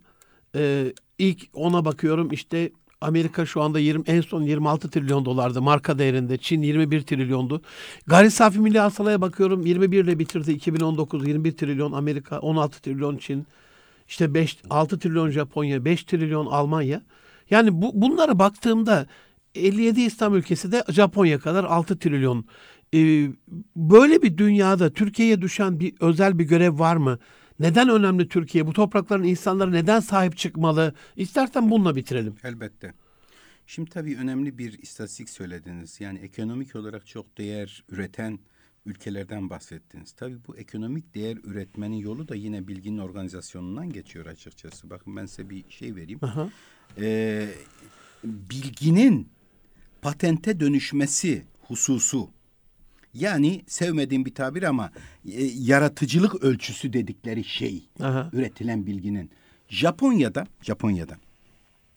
e, 0.56 0.94
ilk 1.20 1.42
ona 1.54 1.86
bakıyorum 1.86 2.32
işte 2.32 2.72
Amerika 3.02 3.46
şu 3.46 3.62
anda 3.62 3.80
20, 3.80 4.04
en 4.08 4.22
son 4.22 4.42
26 4.42 4.90
trilyon 4.90 5.26
dolardı 5.26 5.62
marka 5.62 6.00
değerinde. 6.00 6.38
Çin 6.38 6.62
21 6.62 7.02
trilyondu. 7.02 7.62
Gayri 8.08 8.32
safi 8.32 8.60
milli 8.60 8.80
hasılaya 8.80 9.22
bakıyorum 9.22 9.66
21 9.66 10.04
ile 10.04 10.20
bitirdi 10.20 10.52
2019 10.52 11.28
21 11.28 11.52
trilyon 11.52 11.92
Amerika 11.92 12.40
16 12.40 12.82
trilyon 12.82 13.18
Çin. 13.18 13.48
İşte 14.12 14.34
5 14.34 14.58
6 14.70 15.00
trilyon 15.00 15.30
Japonya, 15.30 15.86
5 15.86 16.04
trilyon 16.04 16.46
Almanya. 16.46 17.02
Yani 17.50 17.82
bu 17.82 17.92
bunlara 17.94 18.40
baktığımda 18.40 19.08
57 19.56 20.02
İslam 20.02 20.36
ülkesi 20.36 20.72
de 20.72 20.84
Japonya 20.90 21.40
kadar 21.40 21.64
6 21.64 22.00
trilyon. 22.00 22.46
Ee, 22.94 23.30
böyle 23.76 24.22
bir 24.22 24.38
dünyada 24.38 24.94
Türkiye'ye 24.94 25.42
düşen 25.42 25.80
bir 25.80 25.94
özel 26.00 26.40
bir 26.40 26.44
görev 26.44 26.80
var 26.80 26.96
mı? 26.96 27.20
Neden 27.60 27.90
önemli 27.90 28.28
Türkiye? 28.28 28.68
Bu 28.68 28.74
toprakların 28.74 29.24
insanları 29.24 29.72
neden 29.72 30.00
sahip 30.00 30.38
çıkmalı? 30.38 30.94
İstersen 31.16 31.72
bununla 31.72 31.96
bitirelim. 31.96 32.36
Elbette. 32.44 32.94
Şimdi 33.68 33.90
tabii 33.90 34.18
önemli 34.18 34.58
bir 34.58 34.80
istatistik 34.80 35.30
söylediniz. 35.30 36.02
Yani 36.02 36.20
ekonomik 36.20 36.76
olarak 36.76 37.08
çok 37.08 37.38
değer 37.38 37.84
üreten 37.90 38.40
ülkelerden 38.86 39.50
bahsettiniz. 39.50 40.12
Tabii 40.12 40.38
bu 40.48 40.58
ekonomik 40.58 41.16
değer 41.16 41.38
üretmenin 41.44 41.96
yolu 41.96 42.28
da 42.28 42.36
yine 42.36 42.68
bilginin 42.68 42.98
organizasyonundan 42.98 43.90
geçiyor 43.90 44.26
açıkçası. 44.26 44.90
Bakın 44.90 45.16
ben 45.16 45.26
size 45.26 45.50
bir 45.50 45.66
şey 45.70 45.96
vereyim. 45.96 46.20
Aha. 46.22 46.50
Ee, 46.98 47.50
bilginin 48.24 49.30
patente 50.02 50.60
dönüşmesi 50.60 51.46
hususu 51.62 52.30
yani 53.14 53.62
sevmediğim 53.68 54.26
bir 54.26 54.36
tabir 54.36 54.64
ama 54.64 54.92
e, 55.26 55.44
yaratıcılık 55.44 56.44
ölçüsü 56.44 56.94
dedikleri 56.94 57.44
şey 57.44 57.90
Aha. 58.00 58.30
üretilen 58.34 58.86
bilginin 58.86 59.32
Japonya'da 59.70 60.48
Japonya'da 60.62 61.18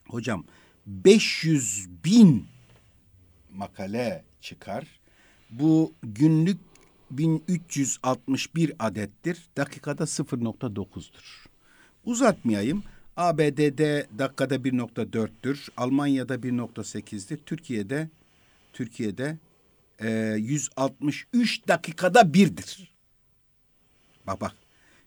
hocam 0.08 0.44
500 0.86 1.88
bin 2.04 2.46
makale 3.52 4.24
çıkar. 4.40 4.86
Bu 5.50 5.92
günlük 6.02 6.58
1361 7.18 8.72
adettir. 8.78 9.38
Dakikada 9.56 10.02
0.9'dur. 10.02 11.46
Uzatmayayım. 12.04 12.82
ABD'de 13.16 14.06
dakikada 14.18 14.56
1.4'tür. 14.56 15.68
Almanya'da 15.76 16.34
1.8'dir. 16.34 17.36
Türkiye'de 17.46 18.08
Türkiye'de 18.72 19.38
e, 19.98 20.34
163 20.38 21.68
dakikada 21.68 22.34
birdir. 22.34 22.92
Bak 24.26 24.40
bak. 24.40 24.52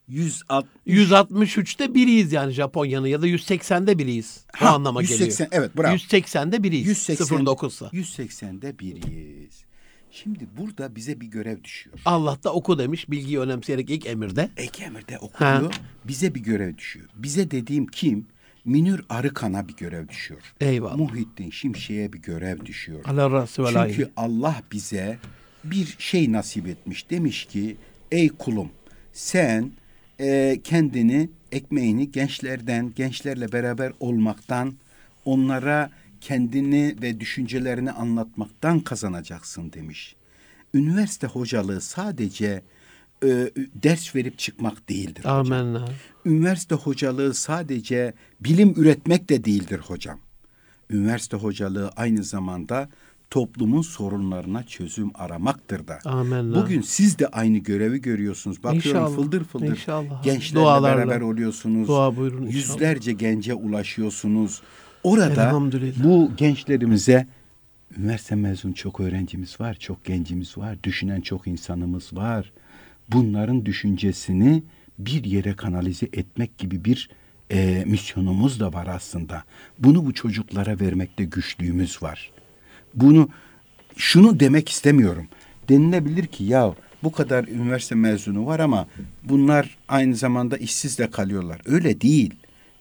160 0.07 0.69
163'te 0.87 1.93
biriyiz 1.93 2.31
yani 2.31 2.51
Japonya'nın 2.53 3.07
ya 3.07 3.21
da 3.21 3.27
180'de 3.27 3.97
biriyiz. 3.97 4.45
Bu 4.61 4.65
Ha, 4.65 4.75
anlama 4.75 5.01
180, 5.01 5.27
geliyor. 5.45 5.49
evet, 5.51 5.77
bravo. 5.77 5.95
180'de 5.95 6.63
biriyiz. 6.63 6.87
180 6.87 7.25
0.9'sa. 7.37 7.89
180'de 7.89 8.79
biriyiz. 8.79 9.66
Şimdi 10.23 10.47
burada 10.57 10.95
bize 10.95 11.21
bir 11.21 11.27
görev 11.27 11.63
düşüyor. 11.63 11.99
Allah 12.05 12.37
da 12.43 12.53
oku 12.53 12.79
demiş 12.79 13.09
bilgiyi 13.09 13.39
önemseyerek 13.39 13.89
ilk 13.89 14.05
emirde. 14.05 14.49
Ek 14.57 14.83
emirde 14.83 15.17
okuyor. 15.17 15.73
Bize 16.07 16.35
bir 16.35 16.39
görev 16.39 16.77
düşüyor. 16.77 17.05
Bize 17.15 17.51
dediğim 17.51 17.87
kim? 17.87 18.25
Minür 18.65 19.05
Arıkan'a 19.09 19.67
bir 19.67 19.75
görev 19.75 20.07
düşüyor. 20.07 20.41
Eyvallah. 20.61 20.95
Muhittin 20.95 21.49
Şimşek'e 21.49 22.13
bir 22.13 22.21
görev 22.21 22.65
düşüyor. 22.65 22.99
Allah 23.05 23.31
razı 23.31 23.63
layık. 23.63 23.95
Çünkü 23.95 24.11
Allah 24.17 24.61
bize 24.71 25.17
bir 25.63 25.95
şey 25.99 26.31
nasip 26.31 26.67
etmiş. 26.67 27.09
Demiş 27.09 27.45
ki 27.45 27.77
ey 28.11 28.29
kulum 28.29 28.69
sen 29.13 29.71
e, 30.19 30.59
kendini 30.63 31.29
ekmeğini 31.51 32.11
gençlerden, 32.11 32.93
gençlerle 32.95 33.51
beraber 33.51 33.93
olmaktan, 33.99 34.73
onlara 35.25 35.89
kendini 36.21 36.95
ve 37.01 37.19
düşüncelerini 37.19 37.91
anlatmaktan 37.91 38.79
kazanacaksın 38.79 39.73
demiş. 39.73 40.15
Üniversite 40.73 41.27
hocalığı 41.27 41.81
sadece 41.81 42.61
e, 43.23 43.27
ders 43.83 44.15
verip 44.15 44.39
çıkmak 44.39 44.89
değildir. 44.89 45.19
hocam. 45.19 45.35
Amenna. 45.39 45.85
Üniversite 46.25 46.75
hocalığı 46.75 47.33
sadece 47.33 48.13
bilim 48.39 48.73
üretmek 48.77 49.29
de 49.29 49.43
değildir 49.43 49.79
hocam. 49.79 50.19
Üniversite 50.89 51.37
hocalığı 51.37 51.89
aynı 51.95 52.23
zamanda 52.23 52.89
toplumun 53.29 53.81
sorunlarına 53.81 54.63
çözüm 54.63 55.11
aramaktır 55.15 55.87
da. 55.87 55.99
Amenna. 56.05 56.55
Bugün 56.63 56.81
siz 56.81 57.19
de 57.19 57.27
aynı 57.27 57.57
görevi 57.57 58.01
görüyorsunuz. 58.01 58.63
Bakıyorum 58.63 59.01
İnşallah, 59.01 59.15
fıldır 59.15 59.43
fıldır 59.43 59.65
inşallah. 59.67 60.23
gençlerle 60.23 60.63
Dualarla. 60.63 60.97
beraber 61.07 61.21
oluyorsunuz. 61.21 61.87
Dua 61.87 62.15
buyurun 62.15 62.45
inşallah. 62.45 62.53
Yüzlerce 62.55 63.13
gence 63.13 63.53
ulaşıyorsunuz. 63.53 64.61
Orada 65.07 65.61
bu 66.03 66.31
gençlerimize 66.37 67.27
üniversite 67.97 68.35
mezun 68.35 68.71
çok 68.73 68.99
öğrencimiz 68.99 69.59
var, 69.59 69.73
çok 69.73 70.05
gencimiz 70.05 70.57
var, 70.57 70.77
düşünen 70.83 71.21
çok 71.21 71.47
insanımız 71.47 72.15
var. 72.15 72.51
Bunların 73.11 73.65
düşüncesini 73.65 74.63
bir 74.99 75.23
yere 75.23 75.53
kanalize 75.53 76.05
etmek 76.05 76.57
gibi 76.57 76.85
bir 76.85 77.09
e, 77.51 77.83
misyonumuz 77.85 78.59
da 78.59 78.73
var 78.73 78.87
aslında. 78.87 79.43
Bunu 79.79 80.05
bu 80.05 80.13
çocuklara 80.13 80.79
vermekte 80.79 81.23
güçlüğümüz 81.23 82.03
var. 82.03 82.31
Bunu 82.93 83.29
şunu 83.97 84.39
demek 84.39 84.69
istemiyorum. 84.69 85.27
Denilebilir 85.69 86.27
ki 86.27 86.43
ya 86.43 86.73
bu 87.03 87.11
kadar 87.11 87.47
üniversite 87.47 87.95
mezunu 87.95 88.45
var 88.45 88.59
ama 88.59 88.87
bunlar 89.23 89.77
aynı 89.87 90.15
zamanda 90.15 90.57
işsiz 90.57 90.99
de 90.99 91.09
kalıyorlar. 91.09 91.61
Öyle 91.65 92.01
değil. 92.01 92.33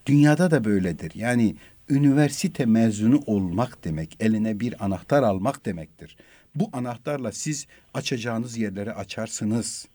Dünyada 0.07 0.51
da 0.51 0.65
böyledir. 0.65 1.13
Yani 1.15 1.55
üniversite 1.89 2.67
mezunu 2.67 3.21
olmak 3.27 3.85
demek, 3.85 4.17
eline 4.21 4.61
bir 4.61 4.85
anahtar 4.85 5.23
almak 5.23 5.67
demektir. 5.67 6.17
Bu 6.55 6.69
anahtarla 6.73 7.33
siz 7.33 7.67
açacağınız 7.95 8.59
yerleri 8.59 8.93
açarsınız. 8.93 9.89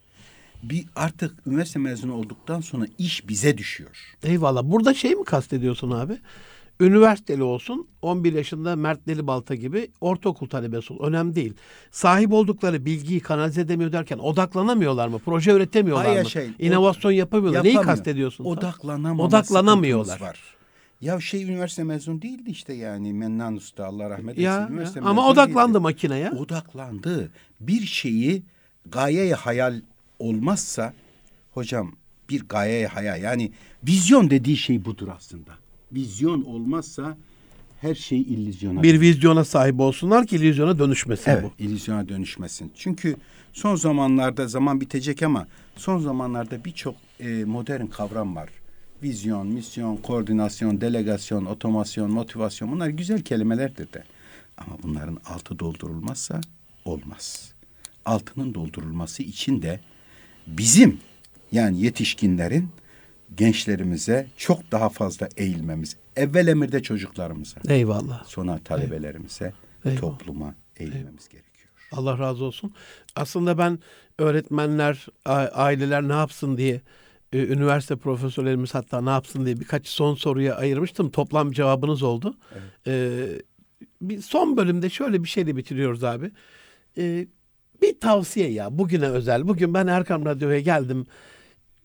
Bir 0.63 0.85
artık 0.95 1.47
üniversite 1.47 1.79
mezunu 1.79 2.13
olduktan 2.13 2.61
sonra 2.61 2.85
iş 2.97 3.27
bize 3.27 3.57
düşüyor. 3.57 4.15
Eyvallah. 4.23 4.63
Burada 4.63 4.93
şey 4.93 5.15
mi 5.15 5.23
kastediyorsun 5.23 5.91
abi? 5.91 6.17
Üniversiteli 6.79 7.43
olsun, 7.43 7.87
11 8.01 8.33
yaşında 8.33 8.75
Mert 8.75 9.07
Delibalta 9.07 9.55
gibi 9.55 9.91
ortaokul 10.01 10.47
talebesi 10.47 10.93
ol. 10.93 11.07
Önemli 11.07 11.35
değil. 11.35 11.53
Sahip 11.91 12.33
oldukları 12.33 12.85
bilgiyi 12.85 13.19
kanalize 13.19 13.61
edemiyor 13.61 13.91
derken 13.91 14.17
odaklanamıyorlar 14.17 15.07
mı? 15.07 15.19
Proje 15.25 15.51
üretemiyorlar 15.51 16.05
Hayır, 16.05 16.23
mı? 16.23 16.29
şey, 16.29 16.49
İnovasyon 16.59 17.11
yapamıyorlar. 17.11 17.63
Neyi 17.63 17.73
Yapamıyor. 17.73 17.95
kastediyorsun? 17.95 18.43
sen? 18.43 18.51
Odaklanamama 18.51 19.23
Odaklanamıyorlar. 19.23 20.21
Var. 20.21 20.39
Ya 21.01 21.19
şey 21.19 21.43
üniversite 21.43 21.83
mezunu 21.83 22.21
değildi 22.21 22.49
işte 22.49 22.73
yani 22.73 23.13
Mennan 23.13 23.55
Usta 23.55 23.85
Allah 23.85 24.09
rahmet 24.09 24.37
eylesin. 24.37 24.59
Ya, 24.59 24.67
üniversite 24.69 24.99
ya. 24.99 25.05
ama 25.05 25.27
odaklandı 25.27 25.73
değildi. 25.73 25.83
makineye. 25.83 26.29
Odaklandı. 26.31 27.31
Bir 27.59 27.81
şeyi 27.85 28.43
gayeye 28.91 29.33
hayal 29.33 29.81
olmazsa 30.19 30.93
hocam 31.51 31.95
bir 32.29 32.43
gayeye 32.49 32.87
hayal 32.87 33.21
yani 33.21 33.51
vizyon 33.87 34.29
dediği 34.29 34.57
şey 34.57 34.85
budur 34.85 35.07
aslında. 35.17 35.51
Vizyon 35.91 36.41
olmazsa 36.41 37.17
her 37.81 37.95
şey 37.95 38.21
illüzyona 38.21 38.83
Bir 38.83 39.01
vizyona 39.01 39.45
sahip 39.45 39.79
olsunlar 39.79 40.27
ki 40.27 40.35
illüzyona 40.35 40.79
dönüşmesin 40.79 41.31
Evet, 41.31 41.43
bu. 41.43 41.63
illüzyona 41.63 42.09
dönüşmesin. 42.09 42.71
Çünkü 42.75 43.15
son 43.53 43.75
zamanlarda 43.75 44.47
zaman 44.47 44.81
bitecek 44.81 45.23
ama 45.23 45.47
son 45.75 45.99
zamanlarda 45.99 46.65
birçok 46.65 46.95
e, 47.19 47.43
modern 47.45 47.85
kavram 47.85 48.35
var. 48.35 48.49
Vizyon, 49.03 49.47
misyon, 49.47 49.97
koordinasyon, 49.97 50.81
delegasyon, 50.81 51.45
otomasyon, 51.45 52.11
motivasyon 52.11 52.71
bunlar 52.71 52.87
güzel 52.87 53.21
kelimelerdir 53.21 53.93
de. 53.93 54.03
Ama 54.57 54.77
bunların 54.83 55.17
altı 55.25 55.59
doldurulmazsa 55.59 56.41
olmaz. 56.85 57.53
Altının 58.05 58.53
doldurulması 58.53 59.23
için 59.23 59.61
de 59.61 59.79
bizim 60.47 60.99
yani 61.51 61.81
yetişkinlerin 61.81 62.69
gençlerimize 63.37 64.27
çok 64.37 64.71
daha 64.71 64.89
fazla 64.89 65.29
eğilmemiz. 65.37 65.95
Evvel 66.15 66.47
emirde 66.47 66.83
çocuklarımıza, 66.83 67.61
Eyvallah. 67.67 68.25
sonra 68.25 68.59
talebelerimize, 68.65 69.53
Eyvallah. 69.85 70.01
topluma 70.01 70.55
eğilmemiz 70.77 71.29
gerekiyor. 71.29 71.69
Allah 71.91 72.19
razı 72.19 72.43
olsun. 72.43 72.73
Aslında 73.15 73.57
ben 73.57 73.79
öğretmenler, 74.19 75.05
aileler 75.25 76.07
ne 76.07 76.13
yapsın 76.13 76.57
diye 76.57 76.81
e, 77.33 77.47
üniversite 77.47 77.95
profesörlerimiz 77.95 78.75
hatta 78.75 79.01
ne 79.01 79.09
yapsın 79.09 79.45
diye 79.45 79.59
birkaç 79.59 79.87
son 79.87 80.15
soruya 80.15 80.55
ayırmıştım. 80.55 81.11
Toplam 81.11 81.51
cevabınız 81.51 82.03
oldu. 82.03 82.37
E, 82.87 83.25
bir 84.01 84.21
son 84.21 84.57
bölümde 84.57 84.89
şöyle 84.89 85.23
bir 85.23 85.29
şeyle 85.29 85.55
bitiriyoruz 85.55 86.03
abi. 86.03 86.31
E, 86.97 87.27
bir 87.81 87.99
tavsiye 87.99 88.51
ya 88.51 88.77
bugüne 88.77 89.07
özel. 89.07 89.47
Bugün 89.47 89.73
ben 89.73 89.87
Erkam 89.87 90.25
Radyo'ya 90.25 90.59
geldim. 90.59 91.05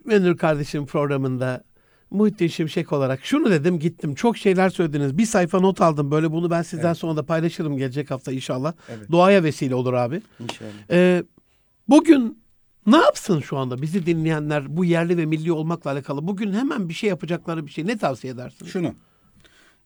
Münir 0.05 0.37
kardeşim 0.37 0.87
programında 0.87 1.65
Muhittin 2.11 2.47
Şimşek 2.47 2.93
olarak 2.93 3.25
şunu 3.25 3.51
dedim 3.51 3.79
gittim. 3.79 4.15
Çok 4.15 4.37
şeyler 4.37 4.71
söylediniz. 4.71 5.19
Bir 5.19 5.27
sayfa 5.27 5.61
not 5.61 5.81
aldım. 5.81 6.11
Böyle 6.11 6.33
bunu 6.33 6.51
ben 6.51 6.63
sizden 6.63 6.93
sonra 6.93 7.17
da 7.17 7.27
paylaşırım 7.27 7.77
gelecek 7.77 8.11
hafta 8.11 8.33
inşallah. 8.33 8.73
Evet. 8.89 9.11
Duaya 9.11 9.45
vesile 9.45 9.75
olur 9.75 9.93
abi. 9.93 10.23
İnşallah. 10.41 10.71
Ee, 10.91 11.23
bugün 11.89 12.39
ne 12.87 12.97
yapsın 12.97 13.41
şu 13.41 13.57
anda 13.57 13.83
bizi 13.83 14.07
dinleyenler 14.07 14.77
bu 14.77 14.85
yerli 14.85 15.17
ve 15.17 15.27
milli 15.27 15.53
olmakla 15.53 15.91
alakalı? 15.91 16.27
Bugün 16.27 16.53
hemen 16.53 16.89
bir 16.89 16.95
şey 16.95 17.09
yapacakları 17.11 17.67
bir 17.67 17.71
şey 17.71 17.87
ne 17.87 17.99
tavsiye 17.99 18.33
edersin? 18.33 18.67
Şunu. 18.67 18.95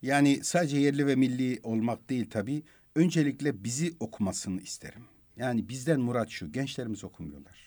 Yani 0.02 0.40
sadece 0.42 0.78
yerli 0.78 1.06
ve 1.06 1.14
milli 1.16 1.60
olmak 1.62 2.10
değil 2.10 2.30
tabii. 2.30 2.62
Öncelikle 2.96 3.64
bizi 3.64 3.92
okumasını 4.00 4.60
isterim. 4.60 5.02
Yani 5.36 5.68
bizden 5.68 6.00
murat 6.00 6.28
şu, 6.30 6.52
gençlerimiz 6.52 7.04
okumuyorlar. 7.04 7.60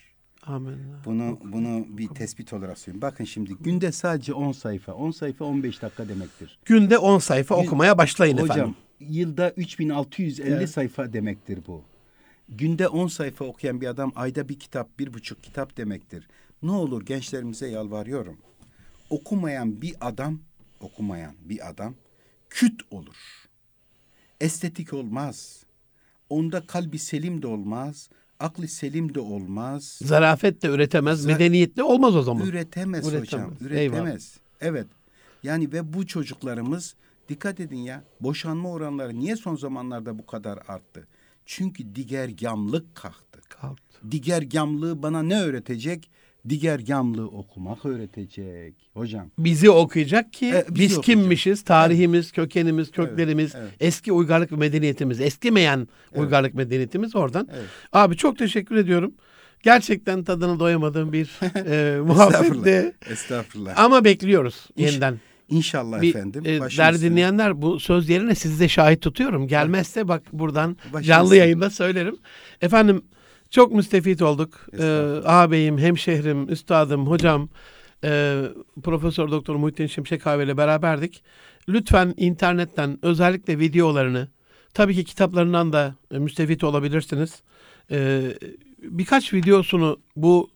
Amin. 0.45 0.77
Bunu 1.05 1.39
bunu 1.43 1.86
bir 1.97 2.07
tespit 2.07 2.53
olarak 2.53 2.77
söyleyeyim. 2.77 3.01
Bakın 3.01 3.23
şimdi 3.23 3.53
günde 3.53 3.91
sadece 3.91 4.34
10 4.34 4.51
sayfa, 4.51 4.93
10 4.93 5.11
sayfa 5.11 5.45
15 5.45 5.81
dakika 5.81 6.09
demektir. 6.09 6.59
Günde 6.65 6.97
10 6.97 7.19
sayfa 7.19 7.55
Gün- 7.55 7.63
okumaya 7.67 7.97
başlayın 7.97 8.38
Hocam 8.38 8.57
efendim. 8.57 8.75
yılda 8.99 9.51
3650 9.51 10.53
Evet. 10.53 10.69
sayfa 10.69 11.13
demektir 11.13 11.59
bu. 11.67 11.84
Günde 12.49 12.87
10 12.87 13.07
sayfa 13.07 13.45
okuyan 13.45 13.81
bir 13.81 13.87
adam 13.87 14.11
ayda 14.15 14.49
bir 14.49 14.59
kitap, 14.59 14.99
bir 14.99 15.13
buçuk 15.13 15.43
kitap 15.43 15.77
demektir. 15.77 16.27
Ne 16.63 16.71
olur 16.71 17.05
gençlerimize 17.05 17.67
yalvarıyorum. 17.67 18.37
Okumayan 19.09 19.81
bir 19.81 19.95
adam, 20.01 20.39
okumayan 20.79 21.35
bir 21.45 21.69
adam 21.69 21.95
küt 22.49 22.81
olur. 22.91 23.15
Estetik 24.41 24.93
olmaz. 24.93 25.63
Onda 26.29 26.67
kalbi 26.67 26.99
selim 26.99 27.41
de 27.41 27.47
olmaz, 27.47 28.09
aklı 28.39 28.67
selim 28.67 29.13
de 29.15 29.19
olmaz. 29.19 29.99
Zarafet 30.03 30.61
de 30.61 30.67
üretemez, 30.67 31.25
Za- 31.25 31.27
medeniyetli 31.27 31.83
olmaz 31.83 32.15
o 32.15 32.21
zaman. 32.21 32.47
Üretemez, 32.47 33.07
Üretemez. 33.07 33.27
hocam. 33.27 33.53
Eyvallah. 33.71 33.99
Üretemez. 33.99 34.37
Evet. 34.61 34.87
Yani 35.43 35.71
ve 35.73 35.93
bu 35.93 36.07
çocuklarımız 36.07 36.95
dikkat 37.29 37.59
edin 37.59 37.77
ya 37.77 38.03
boşanma 38.19 38.71
oranları 38.71 39.19
niye 39.19 39.35
son 39.35 39.55
zamanlarda 39.55 40.19
bu 40.19 40.25
kadar 40.25 40.59
arttı? 40.67 41.07
Çünkü 41.45 41.95
digergamlık 41.95 42.95
kalktı. 42.95 43.39
Kalktı. 43.49 44.11
Digergamlığı 44.11 45.03
bana 45.03 45.23
ne 45.23 45.41
öğretecek? 45.41 46.09
Digergamlığı 46.49 47.27
okumak 47.27 47.85
öğretecek 47.85 48.73
hocam. 48.93 49.31
Bizi 49.37 49.69
okuyacak 49.69 50.33
ki 50.33 50.51
Evet, 50.53 50.67
bizi 50.69 50.79
biz 50.79 50.97
okuyacak. 50.97 51.05
kimmişiz, 51.05 51.63
tarihimiz, 51.63 52.31
kökenimiz, 52.31 52.91
köklerimiz, 52.91 53.55
evet. 53.55 53.71
eski 53.79 54.11
uygarlık 54.11 54.51
ve 54.51 54.55
medeniyetimiz, 54.55 55.21
eskimeyen 55.21 55.87
uygarlık 56.15 56.53
medeniyetimiz 56.53 57.15
oradan. 57.15 57.47
Evet. 57.51 57.65
Abi 57.93 58.17
çok 58.17 58.37
teşekkür 58.37 58.75
ediyorum. 58.75 59.13
Gerçekten 59.63 60.23
tadını 60.23 60.59
doyamadığım 60.59 61.13
bir 61.13 61.39
e, 61.55 62.01
muhabbetti. 62.01 62.93
Estağfurullah. 63.09 63.79
Ama 63.79 64.03
bekliyoruz 64.03 64.67
yeniden. 64.77 65.19
İnşallah 65.53 66.01
Bir, 66.01 66.09
efendim. 66.09 66.43
e, 66.45 66.59
üstüne. 66.65 67.01
dinleyenler 67.01 67.61
bu 67.61 67.79
söz 67.79 68.09
yerine 68.09 68.35
sizi 68.35 68.59
de 68.59 68.67
şahit 68.67 69.01
tutuyorum. 69.01 69.47
Gelmezse 69.47 70.07
bak 70.07 70.23
buradan 70.33 70.77
Başın 70.93 71.07
canlı 71.07 71.35
yayında 71.35 71.69
söylerim. 71.69 72.17
Efendim 72.61 73.01
çok 73.49 73.71
müstefit 73.71 74.21
olduk. 74.21 74.67
Ee, 74.79 74.83
ağabeyim, 75.25 75.77
hemşehrim, 75.77 76.49
üstadım, 76.51 77.07
hocam, 77.07 77.49
e, 78.03 78.41
Profesör 78.83 79.31
Doktor 79.31 79.55
Muhittin 79.55 79.87
Şimşek 79.87 80.27
abi 80.27 80.43
ile 80.43 80.57
beraberdik. 80.57 81.23
Lütfen 81.69 82.13
internetten 82.17 82.99
özellikle 83.01 83.59
videolarını, 83.59 84.27
tabii 84.73 84.95
ki 84.95 85.03
kitaplarından 85.03 85.73
da 85.73 85.95
e, 86.11 86.17
müstefit 86.17 86.63
olabilirsiniz. 86.63 87.41
Ee, 87.91 88.21
birkaç 88.83 89.33
videosunu 89.33 89.99
bu 90.15 90.49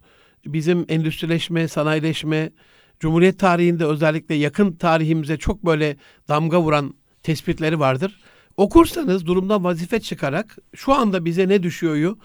bizim 0.45 0.85
endüstrileşme, 0.89 1.67
sanayileşme, 1.67 2.51
Cumhuriyet 2.99 3.39
tarihinde 3.39 3.85
özellikle 3.85 4.35
yakın 4.35 4.71
tarihimize 4.71 5.37
çok 5.37 5.65
böyle 5.65 5.97
damga 6.27 6.61
vuran 6.61 6.93
tespitleri 7.23 7.79
vardır. 7.79 8.19
Okursanız 8.57 9.25
durumdan 9.25 9.63
vazife 9.63 9.99
çıkarak 9.99 10.57
şu 10.75 10.93
anda 10.93 11.25
bize 11.25 11.47
ne 11.47 11.63
düşüyoryu 11.63 12.17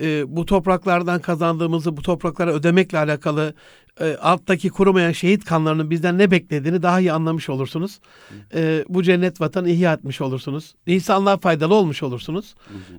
e, 0.00 0.36
bu 0.36 0.46
topraklardan 0.46 1.20
kazandığımızı 1.20 1.96
bu 1.96 2.02
topraklara 2.02 2.52
ödemekle 2.52 2.98
alakalı 2.98 3.54
e, 4.00 4.16
alttaki 4.16 4.68
kurumayan 4.68 5.12
şehit 5.12 5.44
kanlarının 5.44 5.90
bizden 5.90 6.18
ne 6.18 6.30
beklediğini 6.30 6.82
daha 6.82 7.00
iyi 7.00 7.12
anlamış 7.12 7.48
olursunuz. 7.48 8.00
E, 8.54 8.84
bu 8.88 9.02
cennet 9.02 9.40
vatanı 9.40 9.70
ihya 9.70 9.92
etmiş 9.92 10.20
olursunuz. 10.20 10.74
İnsanlığa 10.86 11.36
faydalı 11.36 11.74
olmuş 11.74 12.02
olursunuz. 12.02 12.54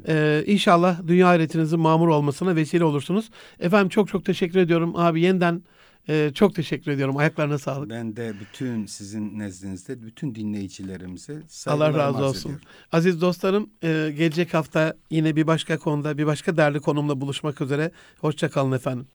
E, 0.07 0.43
inşallah 0.47 1.07
dünya 1.07 1.27
hayretinizin 1.27 1.79
mamur 1.79 2.07
olmasına 2.07 2.55
vesile 2.55 2.83
olursunuz. 2.83 3.29
Efendim 3.59 3.89
çok 3.89 4.07
çok 4.07 4.25
teşekkür 4.25 4.59
ediyorum. 4.59 4.95
Abi 4.95 5.21
yeniden 5.21 5.63
e, 6.09 6.31
çok 6.33 6.55
teşekkür 6.55 6.91
ediyorum. 6.91 7.17
Ayaklarına 7.17 7.57
sağlık. 7.57 7.89
Ben 7.89 8.15
de 8.15 8.33
bütün 8.41 8.85
sizin 8.85 9.39
nezdinizde 9.39 10.01
bütün 10.01 10.35
dinleyicilerimize 10.35 11.41
Allah 11.67 11.93
razı 11.93 12.25
olsun. 12.25 12.49
ediyorum. 12.49 12.65
Aziz 12.91 13.21
dostlarım, 13.21 13.69
e, 13.83 13.87
gelecek 14.17 14.53
hafta 14.53 14.93
yine 15.11 15.35
bir 15.35 15.47
başka 15.47 15.77
konuda, 15.77 16.17
bir 16.17 16.25
başka 16.25 16.57
değerli 16.57 16.79
konumla 16.79 17.21
buluşmak 17.21 17.61
üzere. 17.61 17.91
Hoşça 18.19 18.49
kalın 18.49 18.71
efendim. 18.71 19.07